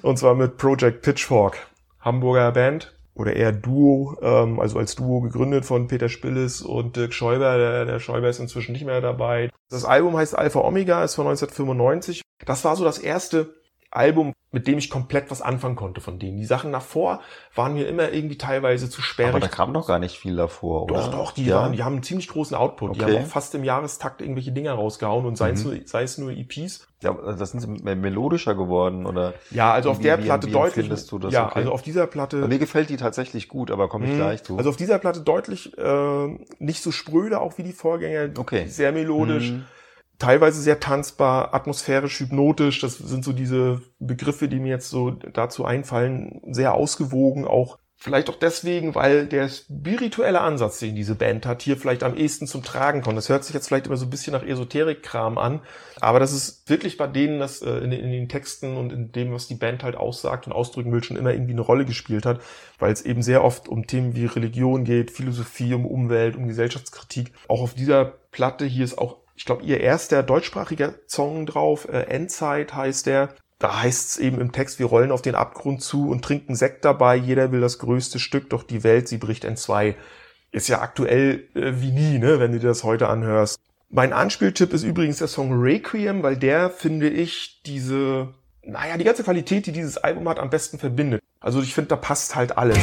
Und 0.01 0.19
zwar 0.19 0.35
mit 0.35 0.57
Project 0.57 1.01
Pitchfork. 1.01 1.57
Hamburger 2.01 2.51
Band 2.51 2.93
oder 3.15 3.35
eher 3.35 3.51
Duo, 3.51 4.17
ähm, 4.21 4.59
also 4.59 4.79
als 4.79 4.95
Duo 4.95 5.21
gegründet 5.21 5.65
von 5.65 5.87
Peter 5.87 6.09
Spillis 6.09 6.61
und 6.61 6.95
Dirk 6.95 7.13
Schäuber. 7.13 7.57
Der, 7.57 7.85
der 7.85 7.99
Schäuber 7.99 8.29
ist 8.29 8.39
inzwischen 8.39 8.73
nicht 8.73 8.85
mehr 8.85 9.01
dabei. 9.01 9.49
Das 9.69 9.85
Album 9.85 10.17
heißt 10.17 10.37
Alpha 10.37 10.59
Omega, 10.59 11.03
ist 11.03 11.15
von 11.15 11.27
1995. 11.27 12.21
Das 12.45 12.65
war 12.65 12.75
so 12.75 12.83
das 12.83 12.97
erste 12.97 13.53
Album, 13.95 14.33
mit 14.51 14.67
dem 14.67 14.77
ich 14.77 14.89
komplett 14.89 15.29
was 15.31 15.41
anfangen 15.41 15.75
konnte 15.75 16.01
von 16.01 16.19
denen. 16.19 16.37
Die 16.37 16.45
Sachen 16.45 16.71
davor 16.71 17.21
waren 17.55 17.73
mir 17.73 17.87
immer 17.87 18.11
irgendwie 18.11 18.37
teilweise 18.37 18.89
zu 18.89 19.01
sperrig. 19.01 19.29
Aber 19.31 19.39
da 19.39 19.47
kam 19.47 19.73
doch 19.73 19.87
gar 19.87 19.99
nicht 19.99 20.17
viel 20.17 20.35
davor, 20.35 20.83
oder? 20.83 20.95
Doch, 20.95 21.11
doch, 21.11 21.31
die, 21.31 21.45
ja? 21.45 21.55
waren, 21.57 21.73
die 21.73 21.83
haben 21.83 21.93
einen 21.93 22.03
ziemlich 22.03 22.27
großen 22.27 22.55
Output. 22.55 22.95
Die 22.95 23.01
Okay. 23.03 23.15
haben 23.17 23.23
auch 23.25 23.27
fast 23.27 23.53
im 23.55 23.63
Jahrestakt 23.63 24.21
irgendwelche 24.21 24.51
Dinger 24.51 24.73
rausgehauen 24.73 25.25
und 25.25 25.37
sei, 25.37 25.51
es 25.51 25.63
nur, 25.63 25.75
sei 25.85 26.03
es 26.03 26.17
nur 26.17 26.31
EPs. 26.31 26.87
ja, 27.01 27.13
das 27.13 27.51
sind 27.51 27.59
sie 27.59 27.67
me- 27.67 27.95
melodischer 27.95 28.55
geworden, 28.55 29.05
oder? 29.05 29.33
Ja, 29.51 29.73
also 29.73 29.89
auf 29.91 29.99
Wie- 29.99 30.03
der 30.03 30.19
wie- 30.19 30.23
Platte 30.23 30.47
wie 30.47 30.51
deutlich. 30.51 30.87
du 31.07 31.19
das? 31.19 31.33
Ja, 31.33 31.47
Okay. 31.47 31.59
also 31.59 31.71
auf 31.71 31.81
dieser 31.81 32.07
Platte. 32.07 32.47
Mir 32.47 32.59
gefällt 32.59 32.89
die 32.89 32.97
tatsächlich 32.97 33.47
gut, 33.47 33.71
aber 33.71 33.89
komme 33.89 34.05
ich 34.05 34.11
Mhm. 34.13 34.17
gleich 34.17 34.43
zu. 34.43 34.57
Also 34.57 34.69
auf 34.69 34.77
dieser 34.77 34.99
Platte 34.99 35.21
deutlich 35.21 35.77
äh, 35.77 36.27
nicht 36.59 36.81
so 36.81 36.91
spröde, 36.91 37.41
auch 37.41 37.57
wie 37.57 37.63
die 37.63 37.73
Vorgänger. 37.73 38.29
Okay. 38.39 38.67
Sehr 38.67 38.91
melodisch. 38.91 39.51
Mhm. 39.51 39.65
Teilweise 40.19 40.61
sehr 40.61 40.79
tanzbar, 40.79 41.53
atmosphärisch, 41.53 42.19
hypnotisch. 42.19 42.79
Das 42.81 42.97
sind 42.97 43.25
so 43.25 43.33
diese 43.33 43.81
Begriffe, 43.99 44.47
die 44.47 44.59
mir 44.59 44.69
jetzt 44.69 44.89
so 44.89 45.11
dazu 45.11 45.65
einfallen. 45.65 46.41
Sehr 46.51 46.73
ausgewogen, 46.73 47.45
auch 47.45 47.77
vielleicht 47.95 48.29
auch 48.29 48.35
deswegen, 48.35 48.95
weil 48.95 49.27
der 49.27 49.47
spirituelle 49.47 50.41
Ansatz, 50.41 50.79
den 50.79 50.93
diese 50.93 51.15
Band 51.15 51.45
hat, 51.45 51.61
hier 51.61 51.77
vielleicht 51.77 52.03
am 52.03 52.17
ehesten 52.17 52.47
zum 52.47 52.61
Tragen 52.61 53.01
kommt. 53.01 53.17
Das 53.17 53.29
hört 53.29 53.45
sich 53.45 53.53
jetzt 53.53 53.67
vielleicht 53.69 53.87
immer 53.87 53.95
so 53.95 54.05
ein 54.05 54.09
bisschen 54.09 54.33
nach 54.33 54.43
Esoterik-Kram 54.43 55.37
an, 55.37 55.61
aber 56.01 56.19
das 56.19 56.33
ist 56.33 56.69
wirklich 56.69 56.97
bei 56.97 57.07
denen, 57.07 57.39
das 57.39 57.61
äh, 57.61 57.77
in, 57.77 57.91
den- 57.91 58.01
in 58.01 58.11
den 58.11 58.27
Texten 58.27 58.75
und 58.75 58.91
in 58.91 59.13
dem, 59.13 59.31
was 59.31 59.47
die 59.47 59.55
Band 59.55 59.83
halt 59.83 59.95
aussagt 59.95 60.47
und 60.47 60.53
ausdrücken 60.53 60.91
will, 60.91 61.01
schon 61.01 61.15
immer 61.15 61.31
irgendwie 61.31 61.53
eine 61.53 61.61
Rolle 61.61 61.85
gespielt 61.85 62.25
hat, 62.25 62.41
weil 62.77 62.91
es 62.91 63.03
eben 63.03 63.21
sehr 63.21 63.41
oft 63.41 63.69
um 63.69 63.87
Themen 63.87 64.15
wie 64.15 64.25
Religion 64.25 64.83
geht, 64.83 65.09
Philosophie, 65.09 65.73
um 65.73 65.85
Umwelt, 65.85 66.35
um 66.35 66.45
Gesellschaftskritik. 66.47 67.31
Auch 67.47 67.61
auf 67.61 67.73
dieser 67.73 68.03
Platte 68.03 68.65
hier 68.65 68.83
ist 68.83 68.97
auch, 68.97 69.22
ich 69.43 69.45
glaube, 69.45 69.63
ihr 69.63 69.81
erster 69.81 70.23
deutschsprachiger 70.23 70.93
Song 71.05 71.45
drauf, 71.45 71.85
äh, 71.89 72.03
Endzeit 72.03 72.73
heißt 72.73 73.07
der. 73.07 73.35
Da 73.59 73.81
heißt 73.81 74.11
es 74.11 74.17
eben 74.17 74.39
im 74.39 74.53
Text, 74.53 74.79
wir 74.79 74.85
rollen 74.85 75.11
auf 75.11 75.21
den 75.21 75.35
Abgrund 75.35 75.81
zu 75.81 76.07
und 76.09 76.23
trinken 76.23 76.55
Sekt 76.55 76.85
dabei, 76.85 77.17
jeder 77.17 77.51
will 77.51 77.59
das 77.59 77.77
größte 77.77 78.19
Stück, 78.19 78.49
doch 78.51 78.63
die 78.63 78.85
Welt, 78.85 79.09
sie 79.09 79.17
bricht 79.17 79.43
in 79.43 79.57
zwei. 79.57 79.97
Ist 80.53 80.69
ja 80.69 80.79
aktuell 80.79 81.49
äh, 81.55 81.73
wie 81.75 81.91
nie, 81.91 82.19
ne, 82.19 82.39
wenn 82.39 82.53
du 82.53 82.59
dir 82.59 82.67
das 82.67 82.85
heute 82.85 83.09
anhörst. 83.09 83.59
Mein 83.89 84.13
Anspieltipp 84.13 84.71
ist 84.71 84.83
übrigens 84.83 85.17
der 85.17 85.27
Song 85.27 85.51
Requiem, 85.51 86.23
weil 86.23 86.37
der, 86.37 86.69
finde 86.69 87.09
ich, 87.09 87.61
diese, 87.65 88.33
naja, 88.63 88.95
die 88.95 89.03
ganze 89.03 89.25
Qualität, 89.25 89.65
die 89.65 89.73
dieses 89.73 89.97
Album 89.97 90.29
hat, 90.29 90.39
am 90.39 90.51
besten 90.51 90.79
verbindet. 90.79 91.21
Also 91.41 91.61
ich 91.61 91.73
finde, 91.73 91.89
da 91.89 91.97
passt 91.97 92.33
halt 92.37 92.57
alles. 92.57 92.79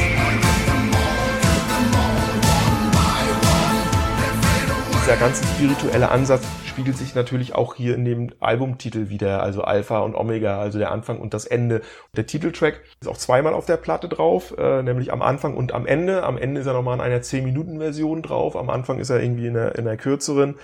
Dieser 5.11 5.25
ganze 5.25 5.45
spirituelle 5.45 6.09
Ansatz 6.09 6.45
spiegelt 6.65 6.95
sich 6.95 7.15
natürlich 7.15 7.53
auch 7.53 7.75
hier 7.75 7.95
in 7.95 8.05
dem 8.05 8.29
Albumtitel 8.39 9.09
wieder, 9.09 9.43
also 9.43 9.61
Alpha 9.61 9.99
und 9.99 10.15
Omega, 10.15 10.61
also 10.61 10.79
der 10.79 10.89
Anfang 10.89 11.19
und 11.19 11.33
das 11.33 11.43
Ende. 11.45 11.81
Der 12.15 12.27
Titeltrack 12.27 12.81
ist 13.01 13.09
auch 13.09 13.17
zweimal 13.17 13.53
auf 13.53 13.65
der 13.65 13.75
Platte 13.75 14.07
drauf, 14.07 14.57
äh, 14.57 14.81
nämlich 14.81 15.11
am 15.11 15.21
Anfang 15.21 15.57
und 15.57 15.73
am 15.73 15.85
Ende. 15.85 16.23
Am 16.23 16.37
Ende 16.37 16.61
ist 16.61 16.67
er 16.67 16.71
nochmal 16.71 16.95
in 16.95 17.01
einer 17.01 17.17
10-Minuten-Version 17.17 18.21
drauf, 18.21 18.55
am 18.55 18.69
Anfang 18.69 18.99
ist 18.99 19.09
er 19.09 19.21
irgendwie 19.21 19.47
in 19.47 19.57
einer, 19.57 19.75
in 19.75 19.85
einer 19.85 19.97
kürzeren. 19.97 20.55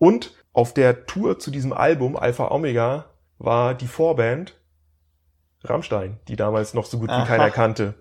Und 0.00 0.34
auf 0.52 0.74
der 0.74 1.06
Tour 1.06 1.38
zu 1.38 1.52
diesem 1.52 1.72
Album, 1.72 2.16
Alpha 2.16 2.50
Omega, 2.50 3.04
war 3.38 3.74
die 3.74 3.86
Vorband 3.86 4.58
Rammstein, 5.62 6.18
die 6.26 6.34
damals 6.34 6.74
noch 6.74 6.86
so 6.86 6.98
gut 6.98 7.10
wie 7.10 7.12
Aha. 7.12 7.26
keiner 7.26 7.52
kannte. 7.52 7.94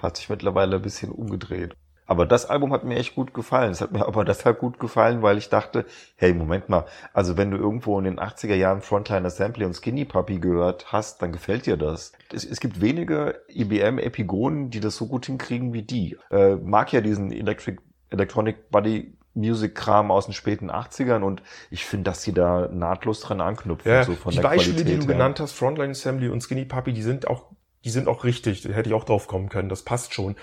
Hat 0.00 0.16
sich 0.16 0.28
mittlerweile 0.28 0.76
ein 0.76 0.82
bisschen 0.82 1.10
umgedreht. 1.10 1.74
Aber 2.10 2.26
das 2.26 2.44
Album 2.50 2.72
hat 2.72 2.82
mir 2.82 2.96
echt 2.96 3.14
gut 3.14 3.32
gefallen. 3.34 3.70
Es 3.70 3.80
hat 3.80 3.92
mir 3.92 4.04
aber 4.08 4.24
deshalb 4.24 4.58
gut 4.58 4.80
gefallen, 4.80 5.22
weil 5.22 5.38
ich 5.38 5.48
dachte, 5.48 5.84
hey, 6.16 6.34
Moment 6.34 6.68
mal, 6.68 6.84
also 7.12 7.36
wenn 7.36 7.52
du 7.52 7.56
irgendwo 7.56 7.96
in 8.00 8.04
den 8.04 8.18
80er 8.18 8.56
Jahren 8.56 8.82
Frontline 8.82 9.24
Assembly 9.24 9.64
und 9.64 9.74
Skinny 9.74 10.04
Puppy 10.04 10.40
gehört 10.40 10.90
hast, 10.92 11.22
dann 11.22 11.30
gefällt 11.30 11.66
dir 11.66 11.76
das. 11.76 12.10
Es, 12.32 12.44
es 12.44 12.58
gibt 12.58 12.80
wenige 12.80 13.40
IBM-Epigonen, 13.48 14.70
die 14.70 14.80
das 14.80 14.96
so 14.96 15.06
gut 15.06 15.26
hinkriegen 15.26 15.72
wie 15.72 15.82
die. 15.82 16.16
Äh, 16.32 16.56
mag 16.56 16.92
ja 16.92 17.00
diesen 17.00 17.30
Electric, 17.30 17.78
Electronic 18.10 18.70
Body 18.70 19.16
Music-Kram 19.34 20.10
aus 20.10 20.24
den 20.26 20.34
späten 20.34 20.68
80ern 20.68 21.22
und 21.22 21.44
ich 21.70 21.86
finde, 21.86 22.10
dass 22.10 22.22
die 22.22 22.32
da 22.32 22.66
nahtlos 22.72 23.20
dran 23.20 23.40
anknüpfen, 23.40 23.88
Ja, 23.88 24.02
so 24.02 24.16
von 24.16 24.32
die 24.32 24.38
der 24.38 24.42
Beispiele, 24.42 24.82
Qualität 24.82 24.88
die 24.88 25.06
du 25.06 25.06
her. 25.06 25.14
genannt 25.14 25.38
hast, 25.38 25.52
Frontline 25.52 25.92
Assembly 25.92 26.28
und 26.28 26.40
Skinny 26.42 26.64
Puppy, 26.64 26.92
die 26.92 27.02
sind 27.02 27.28
auch 27.28 27.44
Die 27.84 27.90
sind 27.90 28.08
auch 28.08 28.24
richtig, 28.24 28.62
da 28.62 28.70
hätte 28.70 28.88
ich 28.90 28.94
auch 28.94 29.04
drauf 29.04 29.28
kommen 29.28 29.48
können, 29.48 29.68
das 29.68 29.84
passt 29.84 30.12
schon. 30.12 30.34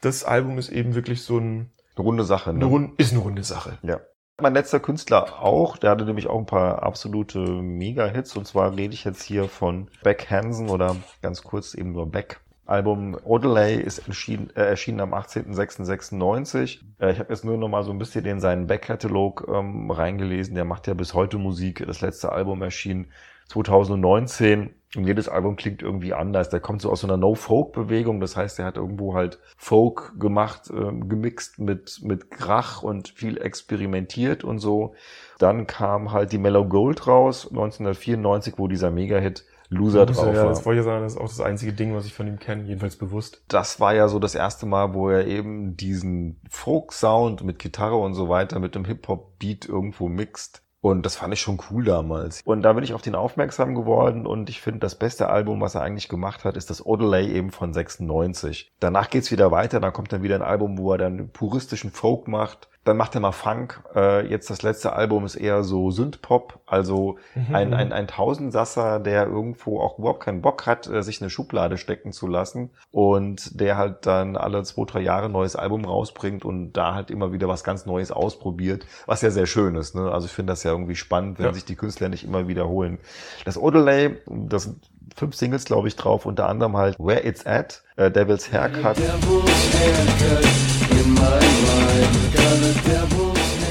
Das 0.00 0.24
Album 0.24 0.58
ist 0.58 0.70
eben 0.70 0.94
wirklich 0.94 1.22
so 1.22 1.38
ein, 1.38 1.70
Eine 1.96 2.04
runde 2.04 2.24
Sache. 2.24 2.50
eine 2.50 2.60
Ne? 2.60 2.64
Rund, 2.64 3.00
ist 3.00 3.12
eine 3.12 3.20
runde 3.20 3.42
Sache. 3.42 3.78
Ja. 3.82 4.00
Mein 4.40 4.54
letzter 4.54 4.80
Künstler 4.80 5.42
auch, 5.42 5.76
der 5.76 5.90
hatte 5.90 6.06
nämlich 6.06 6.26
auch 6.26 6.38
ein 6.38 6.46
paar 6.46 6.82
absolute 6.82 7.38
Mega-Hits 7.38 8.36
und 8.36 8.46
zwar 8.46 8.74
rede 8.74 8.94
ich 8.94 9.04
jetzt 9.04 9.22
hier 9.22 9.48
von 9.48 9.88
Beck 10.02 10.30
Hansen 10.30 10.70
oder 10.70 10.96
ganz 11.20 11.42
kurz 11.42 11.74
eben 11.74 11.92
nur 11.92 12.10
Beck. 12.10 12.40
Album 12.64 13.18
Odelay 13.24 13.74
ist 13.82 13.98
entschieden, 13.98 14.48
äh, 14.54 14.62
erschienen 14.62 15.00
am 15.00 15.12
18.06.96. 15.12 16.78
Äh, 17.00 17.12
ich 17.12 17.18
habe 17.18 17.32
jetzt 17.32 17.44
nur 17.44 17.58
noch 17.58 17.68
mal 17.68 17.82
so 17.82 17.90
ein 17.90 17.98
bisschen 17.98 18.24
in 18.24 18.40
seinen 18.40 18.68
Back-Katalog 18.68 19.48
ähm, 19.52 19.90
reingelesen. 19.90 20.54
Der 20.54 20.64
macht 20.64 20.86
ja 20.86 20.94
bis 20.94 21.12
heute 21.12 21.36
Musik. 21.36 21.84
Das 21.84 22.00
letzte 22.00 22.30
Album 22.30 22.62
erschien 22.62 23.08
2019 23.48 24.70
und 24.96 25.04
jedes 25.04 25.28
Album 25.28 25.56
klingt 25.56 25.82
irgendwie 25.82 26.14
anders. 26.14 26.48
Der 26.48 26.60
kommt 26.60 26.82
so 26.82 26.90
aus 26.90 27.00
so 27.00 27.06
einer 27.06 27.16
No-Folk-Bewegung. 27.16 28.20
Das 28.20 28.36
heißt, 28.36 28.58
er 28.58 28.64
hat 28.64 28.76
irgendwo 28.76 29.14
halt 29.14 29.38
Folk 29.56 30.18
gemacht, 30.18 30.70
ähm, 30.70 31.08
gemixt 31.08 31.60
mit, 31.60 32.00
mit 32.02 32.30
Krach 32.30 32.82
und 32.82 33.08
viel 33.08 33.40
experimentiert 33.40 34.42
und 34.42 34.58
so. 34.58 34.94
Dann 35.38 35.66
kam 35.68 36.12
halt 36.12 36.32
die 36.32 36.38
Mellow 36.38 36.66
Gold 36.66 37.06
raus, 37.06 37.46
1994, 37.48 38.54
wo 38.56 38.66
dieser 38.66 38.90
Mega-Hit 38.90 39.44
Loser 39.72 40.04
drauf 40.04 40.26
ja, 40.26 40.42
war. 40.42 40.48
das 40.48 40.66
wollte 40.66 40.80
ich 40.80 40.84
sagen, 40.84 41.04
das 41.04 41.12
ist 41.12 41.18
auch 41.20 41.28
das 41.28 41.40
einzige 41.40 41.72
Ding, 41.72 41.94
was 41.94 42.04
ich 42.04 42.12
von 42.12 42.26
ihm 42.26 42.40
kenne, 42.40 42.64
jedenfalls 42.64 42.96
bewusst. 42.96 43.44
das 43.46 43.78
war 43.78 43.94
ja 43.94 44.08
so 44.08 44.18
das 44.18 44.34
erste 44.34 44.66
Mal, 44.66 44.94
wo 44.94 45.08
er 45.08 45.28
eben 45.28 45.76
diesen 45.76 46.40
Folk-Sound 46.50 47.44
mit 47.44 47.60
Gitarre 47.60 47.94
und 47.94 48.14
so 48.14 48.28
weiter 48.28 48.58
mit 48.58 48.74
dem 48.74 48.84
Hip-Hop-Beat 48.84 49.68
irgendwo 49.68 50.08
mixt. 50.08 50.64
Und 50.82 51.04
das 51.04 51.16
fand 51.16 51.34
ich 51.34 51.40
schon 51.40 51.58
cool 51.70 51.84
damals. 51.84 52.40
Und 52.44 52.62
da 52.62 52.72
bin 52.72 52.84
ich 52.84 52.94
auf 52.94 53.02
den 53.02 53.14
aufmerksam 53.14 53.74
geworden 53.74 54.26
und 54.26 54.48
ich 54.48 54.62
finde, 54.62 54.80
das 54.80 54.94
beste 54.94 55.28
Album, 55.28 55.60
was 55.60 55.74
er 55.74 55.82
eigentlich 55.82 56.08
gemacht 56.08 56.44
hat, 56.44 56.56
ist 56.56 56.70
das 56.70 56.84
Odelay 56.84 57.30
eben 57.30 57.50
von 57.50 57.74
96. 57.74 58.72
Danach 58.80 59.10
geht's 59.10 59.30
wieder 59.30 59.50
weiter, 59.50 59.80
dann 59.80 59.92
kommt 59.92 60.12
dann 60.12 60.22
wieder 60.22 60.36
ein 60.36 60.42
Album, 60.42 60.78
wo 60.78 60.92
er 60.92 60.98
dann 60.98 61.28
puristischen 61.30 61.90
Folk 61.90 62.28
macht. 62.28 62.70
Dann 62.84 62.96
macht 62.96 63.14
er 63.14 63.20
mal 63.20 63.32
Funk. 63.32 63.82
Äh, 63.94 64.26
jetzt 64.28 64.48
das 64.48 64.62
letzte 64.62 64.94
Album 64.94 65.26
ist 65.26 65.34
eher 65.36 65.62
so 65.64 65.90
Synthpop, 65.90 66.60
also 66.66 67.18
ein, 67.52 67.74
ein, 67.74 67.92
ein 67.92 68.08
Tausendsasser, 68.08 69.00
der 69.00 69.26
irgendwo 69.26 69.80
auch 69.80 69.98
überhaupt 69.98 70.20
keinen 70.24 70.40
Bock 70.40 70.66
hat, 70.66 70.86
äh, 70.88 71.02
sich 71.02 71.20
eine 71.20 71.28
Schublade 71.28 71.76
stecken 71.76 72.12
zu 72.12 72.26
lassen 72.26 72.70
und 72.90 73.60
der 73.60 73.76
halt 73.76 74.06
dann 74.06 74.36
alle 74.36 74.62
zwei, 74.62 74.84
drei 74.86 75.00
Jahre 75.00 75.26
ein 75.26 75.32
neues 75.32 75.56
Album 75.56 75.84
rausbringt 75.84 76.44
und 76.46 76.72
da 76.72 76.94
halt 76.94 77.10
immer 77.10 77.32
wieder 77.32 77.48
was 77.48 77.64
ganz 77.64 77.84
Neues 77.84 78.10
ausprobiert, 78.12 78.86
was 79.04 79.20
ja 79.20 79.30
sehr 79.30 79.46
schön 79.46 79.76
ist. 79.76 79.94
Ne? 79.94 80.10
Also 80.10 80.26
ich 80.26 80.32
finde 80.32 80.52
das 80.52 80.62
ja 80.62 80.70
irgendwie 80.70 80.96
spannend, 80.96 81.38
wenn 81.38 81.46
Ja. 81.46 81.52
sich 81.52 81.66
die 81.66 81.76
Künstler 81.76 82.08
nicht 82.08 82.24
immer 82.24 82.48
wiederholen. 82.48 82.98
Das 83.44 83.58
Odelay, 83.58 84.16
das 84.26 84.62
sind 84.64 84.88
fünf 85.14 85.34
Singles, 85.34 85.66
glaube 85.66 85.88
ich, 85.88 85.96
drauf, 85.96 86.24
unter 86.24 86.48
anderem 86.48 86.76
halt 86.78 86.96
Where 86.98 87.26
It's 87.26 87.44
At, 87.44 87.82
äh, 87.96 88.10
Devil's 88.10 88.50
Haircut 88.50 88.96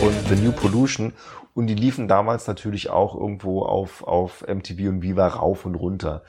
und 0.09 0.27
The 0.27 0.43
New 0.43 0.51
Pollution. 0.51 1.13
Und 1.53 1.67
die 1.67 1.75
liefen 1.75 2.07
damals 2.07 2.47
natürlich 2.47 2.89
auch 2.89 3.15
irgendwo 3.15 3.61
auf, 3.63 4.03
auf 4.03 4.45
MTV 4.47 4.89
und 4.89 5.01
Viva 5.03 5.27
rauf 5.27 5.65
und 5.65 5.75
runter. 5.75 6.23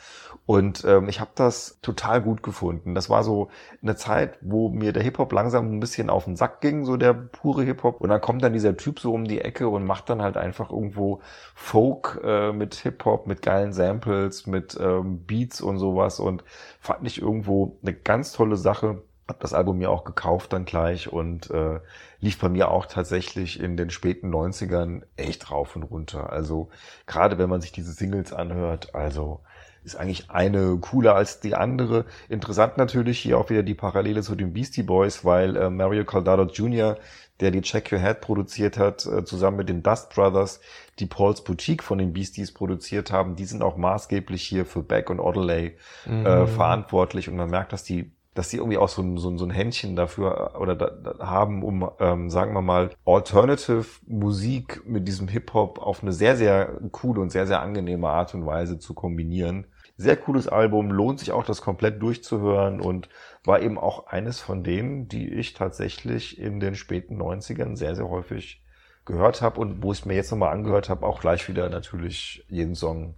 Und 0.45 0.85
ähm, 0.85 1.09
ich 1.09 1.21
habe 1.21 1.31
das 1.35 1.79
total 1.81 2.21
gut 2.21 2.43
gefunden. 2.43 2.95
Das 2.95 3.09
war 3.09 3.23
so 3.23 3.49
eine 3.83 3.97
Zeit, 3.97 4.39
wo 4.43 4.69
mir 4.69 4.93
der 4.93 5.03
Hip-Hop 5.03 5.33
langsam 5.33 5.73
ein 5.73 5.81
bisschen 5.81 6.11
auf 6.11 6.25
den 6.25 6.37
Sack 6.37 6.61
ging, 6.61 6.85
so 6.85 6.97
der 6.97 7.15
pure 7.15 7.63
Hip-Hop. 7.63 8.01
Und 8.01 8.11
dann 8.11 8.21
kommt 8.21 8.43
dann 8.43 8.53
dieser 8.53 8.77
Typ 8.77 8.99
so 8.99 9.15
um 9.15 9.25
die 9.25 9.41
Ecke 9.41 9.69
und 9.69 9.87
macht 9.87 10.11
dann 10.11 10.21
halt 10.21 10.37
einfach 10.37 10.71
irgendwo 10.71 11.21
Folk 11.55 12.21
äh, 12.23 12.53
mit 12.53 12.75
Hip-Hop, 12.75 13.27
mit 13.27 13.41
geilen 13.41 13.73
Samples, 13.73 14.47
mit 14.47 14.77
ähm, 14.81 15.25
Beats 15.25 15.61
und 15.61 15.79
sowas. 15.79 16.21
Und 16.21 16.45
fand 16.81 17.07
ich 17.07 17.23
irgendwo 17.23 17.79
eine 17.83 17.95
ganz 17.95 18.33
tolle 18.33 18.57
Sache. 18.57 19.03
Hab 19.31 19.39
das 19.39 19.55
Album 19.55 19.79
mir 19.79 19.93
auch 19.93 20.03
gekauft 20.03 20.53
dann 20.53 20.65
gleich 20.65 21.13
und 21.13 21.53
äh, 21.53 21.79
lief 22.19 22.41
bei 22.41 22.49
mir 22.49 22.69
auch 22.69 22.87
tatsächlich 22.87 23.61
in 23.61 23.77
den 23.77 23.91
späten 23.91 24.35
90ern 24.35 25.03
echt 25.17 25.53
rauf 25.53 25.77
und 25.77 25.85
runter. 25.85 26.33
Also 26.33 26.69
gerade 27.07 27.39
wenn 27.39 27.49
man 27.49 27.61
sich 27.61 27.71
diese 27.71 27.93
Singles 27.93 28.33
anhört, 28.33 28.93
also 28.93 29.41
ist 29.85 29.95
eigentlich 29.95 30.31
eine 30.31 30.77
cooler 30.81 31.15
als 31.15 31.39
die 31.39 31.55
andere. 31.55 32.07
Interessant 32.29 32.77
natürlich 32.77 33.21
hier 33.21 33.39
auch 33.39 33.51
wieder 33.51 33.63
die 33.63 33.75
Parallele 33.75 34.23
zu 34.23 34.35
den 34.35 34.53
Beastie 34.53 34.83
Boys, 34.83 35.25
weil 35.25 35.57
äh, 35.57 35.71
Mario 35.71 36.05
Caldado 36.05 36.43
Jr., 36.43 36.99
der 37.39 37.53
die 37.53 37.63
Check 37.63 37.93
Your 37.93 38.01
Head 38.01 38.21
produziert 38.21 38.79
hat, 38.79 39.07
äh, 39.07 39.25
zusammen 39.25 39.59
mit 39.59 39.69
den 39.69 39.85
Dust 39.85 40.11
Brothers, 40.11 40.61
die 40.99 41.07
Paul's 41.07 41.45
Boutique 41.45 41.85
von 41.85 41.99
den 41.99 42.13
Beasties 42.13 42.53
produziert 42.53 43.13
haben, 43.13 43.37
die 43.37 43.45
sind 43.45 43.63
auch 43.63 43.77
maßgeblich 43.77 44.43
hier 44.43 44.67
für 44.67 44.83
Beck 44.83 45.09
und 45.09 45.21
Odelay 45.21 45.77
äh, 46.25 46.47
verantwortlich 46.47 47.29
und 47.29 47.37
man 47.37 47.49
merkt, 47.49 47.73
dass 47.73 47.85
die 47.85 48.11
dass 48.35 48.49
die 48.49 48.59
irgendwie 48.59 48.79
auch 48.79 48.89
so 48.89 49.03
ein, 49.03 49.17
so 49.19 49.29
ein, 49.29 49.39
so 49.39 49.45
ein 49.45 49.51
Händchen 49.51 49.97
dafür 49.97 50.53
äh, 50.55 50.59
oder 50.59 50.77
da, 50.77 50.91
da 50.91 51.27
haben, 51.27 51.63
um, 51.63 51.91
ähm, 51.99 52.31
sagen 52.31 52.55
wir 52.55 52.63
mal, 52.63 52.91
Alternative 53.05 53.85
Musik 54.07 54.83
mit 54.87 55.09
diesem 55.09 55.29
Hip-Hop 55.29 55.79
auf 55.79 56.03
eine 56.03 56.13
sehr, 56.13 56.37
sehr 56.37 56.79
coole 56.93 57.21
und 57.21 57.31
sehr, 57.31 57.47
sehr 57.47 57.61
angenehme 57.61 58.09
Art 58.09 58.35
und 58.35 58.47
Weise 58.47 58.79
zu 58.79 58.95
kombinieren. 58.95 59.67
Sehr 59.97 60.17
cooles 60.17 60.49
Album, 60.49 60.91
lohnt 60.91 61.19
sich 61.19 61.33
auch, 61.33 61.45
das 61.45 61.61
komplett 61.61 62.01
durchzuhören 62.01 62.81
und 62.81 63.09
war 63.45 63.61
eben 63.61 63.79
auch 63.79 64.07
eines 64.07 64.41
von 64.41 64.65
denen, 64.65 65.09
die 65.09 65.29
ich 65.29 65.53
tatsächlich 65.53 66.39
in 66.39 66.61
den 66.61 66.75
späten 66.75 67.21
90ern 67.21 67.77
sehr, 67.77 67.95
sehr 67.95 68.09
häufig 68.09 68.63
gehört 69.05 69.43
habe 69.43 69.61
und 69.61 69.83
wo 69.83 69.93
ich 69.93 70.01
es 70.01 70.05
mir 70.07 70.15
jetzt 70.15 70.31
nochmal 70.31 70.53
angehört 70.53 70.89
habe, 70.89 71.05
auch 71.05 71.21
gleich 71.21 71.49
wieder 71.49 71.69
natürlich 71.69 72.45
jeden 72.49 72.75
Song 72.75 73.17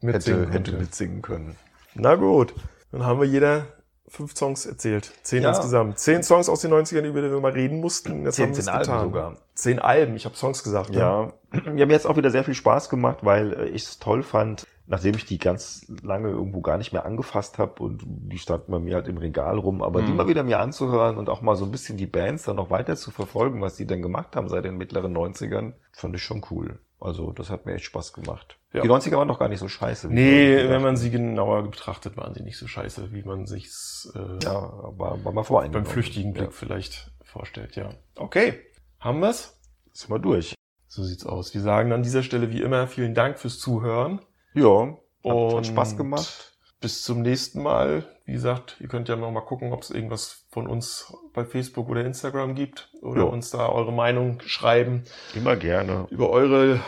Mitsingen 0.00 0.50
hätte, 0.50 0.70
hätte 0.70 0.72
mitsingen 0.78 1.22
können. 1.22 1.56
Na 1.94 2.14
gut, 2.14 2.54
dann 2.92 3.04
haben 3.04 3.20
wir 3.20 3.26
jeder 3.26 3.66
fünf 4.10 4.36
Songs 4.36 4.66
erzählt. 4.66 5.12
Zehn 5.22 5.42
Ja. 5.42 5.50
insgesamt. 5.50 5.98
Zehn 5.98 6.22
Songs 6.22 6.48
aus 6.48 6.60
den 6.60 6.72
90ern, 6.72 7.04
über 7.04 7.22
die 7.22 7.30
wir 7.30 7.40
mal 7.40 7.52
reden 7.52 7.80
mussten. 7.80 8.24
Jetzt 8.24 8.36
Zehn- 8.36 8.46
haben 8.48 8.54
zehn 8.54 8.68
Alben 8.68 8.82
getan. 8.84 9.00
sogar. 9.04 9.36
Zehn 9.54 9.78
Alben, 9.78 10.16
ich 10.16 10.24
habe 10.24 10.36
Songs 10.36 10.62
gesagt. 10.62 10.90
ne? 10.90 10.98
Ja, 10.98 11.32
ja, 11.74 11.86
mir 11.86 11.94
hat's 11.94 12.06
auch 12.06 12.16
wieder 12.16 12.30
sehr 12.30 12.44
viel 12.44 12.54
Spaß 12.54 12.88
gemacht, 12.90 13.18
weil 13.22 13.52
äh, 13.54 13.64
ich 13.68 13.84
es 13.84 13.98
toll 13.98 14.22
fand, 14.22 14.66
nachdem 14.86 15.14
ich 15.14 15.24
die 15.24 15.38
ganz 15.38 15.86
lange 16.02 16.28
irgendwo 16.30 16.60
gar 16.62 16.76
nicht 16.78 16.92
mehr 16.92 17.04
angefasst 17.04 17.58
habe 17.58 17.82
und 17.82 18.02
die 18.06 18.38
standen 18.38 18.72
bei 18.72 18.78
mir 18.80 18.96
halt 18.96 19.06
im 19.08 19.18
Regal 19.18 19.58
rum, 19.58 19.82
aber 19.82 20.02
Mhm. 20.02 20.06
die 20.06 20.12
mal 20.12 20.28
wieder 20.28 20.42
mir 20.42 20.58
anzuhören 20.58 21.16
und 21.16 21.28
auch 21.28 21.42
mal 21.42 21.54
so 21.56 21.64
ein 21.64 21.70
bisschen 21.70 21.96
die 21.96 22.06
Bands 22.06 22.42
dann 22.44 22.56
noch 22.56 22.70
weiter 22.70 22.96
zu 22.96 23.10
verfolgen, 23.12 23.60
was 23.62 23.76
die 23.76 23.86
dann 23.86 24.02
gemacht 24.02 24.34
haben 24.34 24.48
seit 24.48 24.64
den 24.64 24.76
mittleren 24.76 25.12
90ern, 25.12 25.74
fand 25.92 26.16
ich 26.16 26.22
schon 26.24 26.44
cool. 26.50 26.80
Also 27.00 27.32
das 27.32 27.48
hat 27.50 27.64
mir 27.66 27.74
echt 27.74 27.86
Spaß 27.86 28.12
gemacht. 28.12 28.58
Ja. 28.72 28.82
Die 28.82 28.88
90er 28.90 29.16
waren 29.16 29.26
doch 29.28 29.38
gar 29.38 29.48
nicht 29.48 29.58
so 29.60 29.68
scheiße. 29.68 30.08
Nee, 30.08 30.56
wir 30.58 30.70
wenn 30.70 30.82
man 30.82 30.96
sie 30.96 31.10
genauer 31.10 31.62
betrachtet, 31.62 32.16
waren 32.16 32.34
sie 32.34 32.42
nicht 32.42 32.58
so 32.58 32.66
scheiße, 32.66 33.12
wie 33.12 33.22
man 33.22 33.46
sich's 33.46 34.12
äh, 34.14 34.44
Ja, 34.44 34.70
war, 34.98 35.24
war 35.24 35.32
mal 35.32 35.42
voreingenommen. 35.42 35.84
beim 35.84 35.92
flüchtigen 35.92 36.32
Blick 36.34 36.44
Ja. 36.46 36.50
vielleicht 36.50 37.10
vorstellt, 37.24 37.74
ja. 37.76 37.90
Okay, 38.16 38.60
haben 38.98 39.20
wir's? 39.20 39.58
Ist 39.92 40.08
mal 40.08 40.18
durch. 40.20 40.54
So 40.88 41.02
sieht's 41.02 41.24
aus. 41.24 41.54
Wir 41.54 41.60
sagen 41.62 41.92
an 41.92 42.02
dieser 42.02 42.22
Stelle 42.22 42.50
wie 42.52 42.60
immer 42.62 42.86
vielen 42.86 43.14
Dank 43.14 43.38
fürs 43.38 43.58
Zuhören. 43.58 44.20
Ja, 44.54 44.88
hat, 44.88 44.96
Und 45.22 45.56
hat 45.56 45.66
Spaß 45.66 45.96
gemacht. 45.96 46.52
Bis 46.80 47.02
zum 47.02 47.22
nächsten 47.22 47.62
Mal. 47.62 48.04
Wie 48.30 48.34
gesagt, 48.34 48.76
ihr 48.78 48.86
könnt 48.86 49.08
ja 49.08 49.16
noch 49.16 49.32
mal 49.32 49.40
gucken, 49.40 49.72
ob 49.72 49.82
es 49.82 49.90
irgendwas 49.90 50.46
von 50.52 50.68
uns 50.68 51.12
bei 51.34 51.44
Facebook 51.44 51.88
oder 51.88 52.04
Instagram 52.04 52.54
gibt 52.54 52.88
oder 53.02 53.22
Ja. 53.22 53.26
uns 53.26 53.50
da 53.50 53.68
eure 53.68 53.92
Meinung 53.92 54.40
schreiben 54.46 55.02
Immer 55.34 55.56
gerne. 55.56 56.06
über 56.10 56.30
eure 56.30 56.78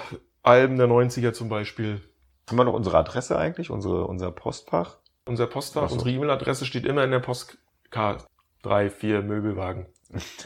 Alben 0.44 0.76
der 0.78 0.86
90er 0.86 1.32
zum 1.32 1.48
Beispiel. 1.48 2.00
Haben 2.48 2.58
wir 2.58 2.62
noch 2.64 2.74
unsere 2.74 2.96
Adresse 2.96 3.36
eigentlich, 3.36 3.70
unsere, 3.70 4.06
unser 4.06 4.30
Postfach? 4.30 4.98
Unser 5.24 5.48
Postfach, 5.48 5.82
Ach 5.82 5.88
so. 5.88 5.94
unsere 5.94 6.12
E-Mail-Adresse 6.12 6.64
steht 6.64 6.86
immer 6.86 7.02
in 7.02 7.10
der 7.10 7.18
Postkarte. 7.18 8.24
3, 8.62 8.88
4 8.90 9.22
Möbelwagen. 9.22 9.86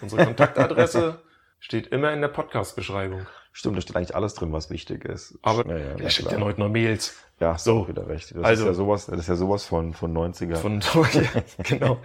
Unsere 0.01 0.25
Kontaktadresse 0.25 1.21
steht 1.61 1.89
immer 1.89 2.11
in 2.15 2.23
der 2.23 2.29
Podcast-Beschreibung. 2.29 3.27
Stimmt, 3.59 3.79
da 3.79 3.81
steht 3.81 3.97
eigentlich 3.97 4.15
alles 4.15 4.35
drin, 4.35 4.53
was 4.53 4.69
wichtig 4.69 5.07
ist. 5.07 5.39
Aber 5.41 5.65
naja, 5.65 5.87
wer 5.97 6.11
schickt 6.11 6.31
denn 6.31 6.45
heute 6.45 6.61
noch 6.61 6.69
Mails? 6.69 7.15
Ja, 7.41 7.57
So. 7.57 7.89
wieder 7.89 8.07
recht. 8.07 8.35
Das 8.37 8.45
Also- 8.45 8.65
ist 8.65 8.69
ja 8.69 8.75
sowas, 8.75 9.07
das 9.07 9.19
ist 9.19 9.29
ja 9.29 9.35
sowas 9.35 9.65
von, 9.65 9.95
von 9.95 10.13
90er. 10.13 10.57
Von 10.57 10.81
genau. 11.65 11.99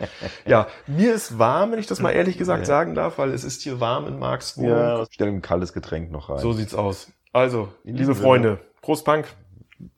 Ja, 0.45 0.67
mir 0.87 1.13
ist 1.13 1.37
warm, 1.37 1.73
wenn 1.73 1.79
ich 1.79 1.87
das 1.87 1.99
mal 1.99 2.11
ehrlich 2.11 2.37
gesagt 2.37 2.61
Ja. 2.61 2.65
sagen 2.67 2.95
darf, 2.95 3.17
weil 3.17 3.31
es 3.31 3.43
ist 3.43 3.63
hier 3.63 3.81
warm 3.81 4.07
in 4.07 4.17
Marks 4.17 4.57
Wohnung. 4.57 4.69
ja, 4.77 5.05
stell 5.11 5.27
ein 5.27 5.41
kaltes 5.41 5.73
Getränk 5.73 6.09
noch 6.09 6.29
rein. 6.29 6.39
So 6.39 6.53
sieht's 6.53 6.73
aus. 6.73 7.11
Also, 7.33 7.67
liebe 7.83 8.15
Freunde, 8.15 8.59
Prost 8.81 9.03
Punk. 9.03 9.25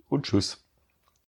Und 0.09 0.25
tschüss. 0.25 0.62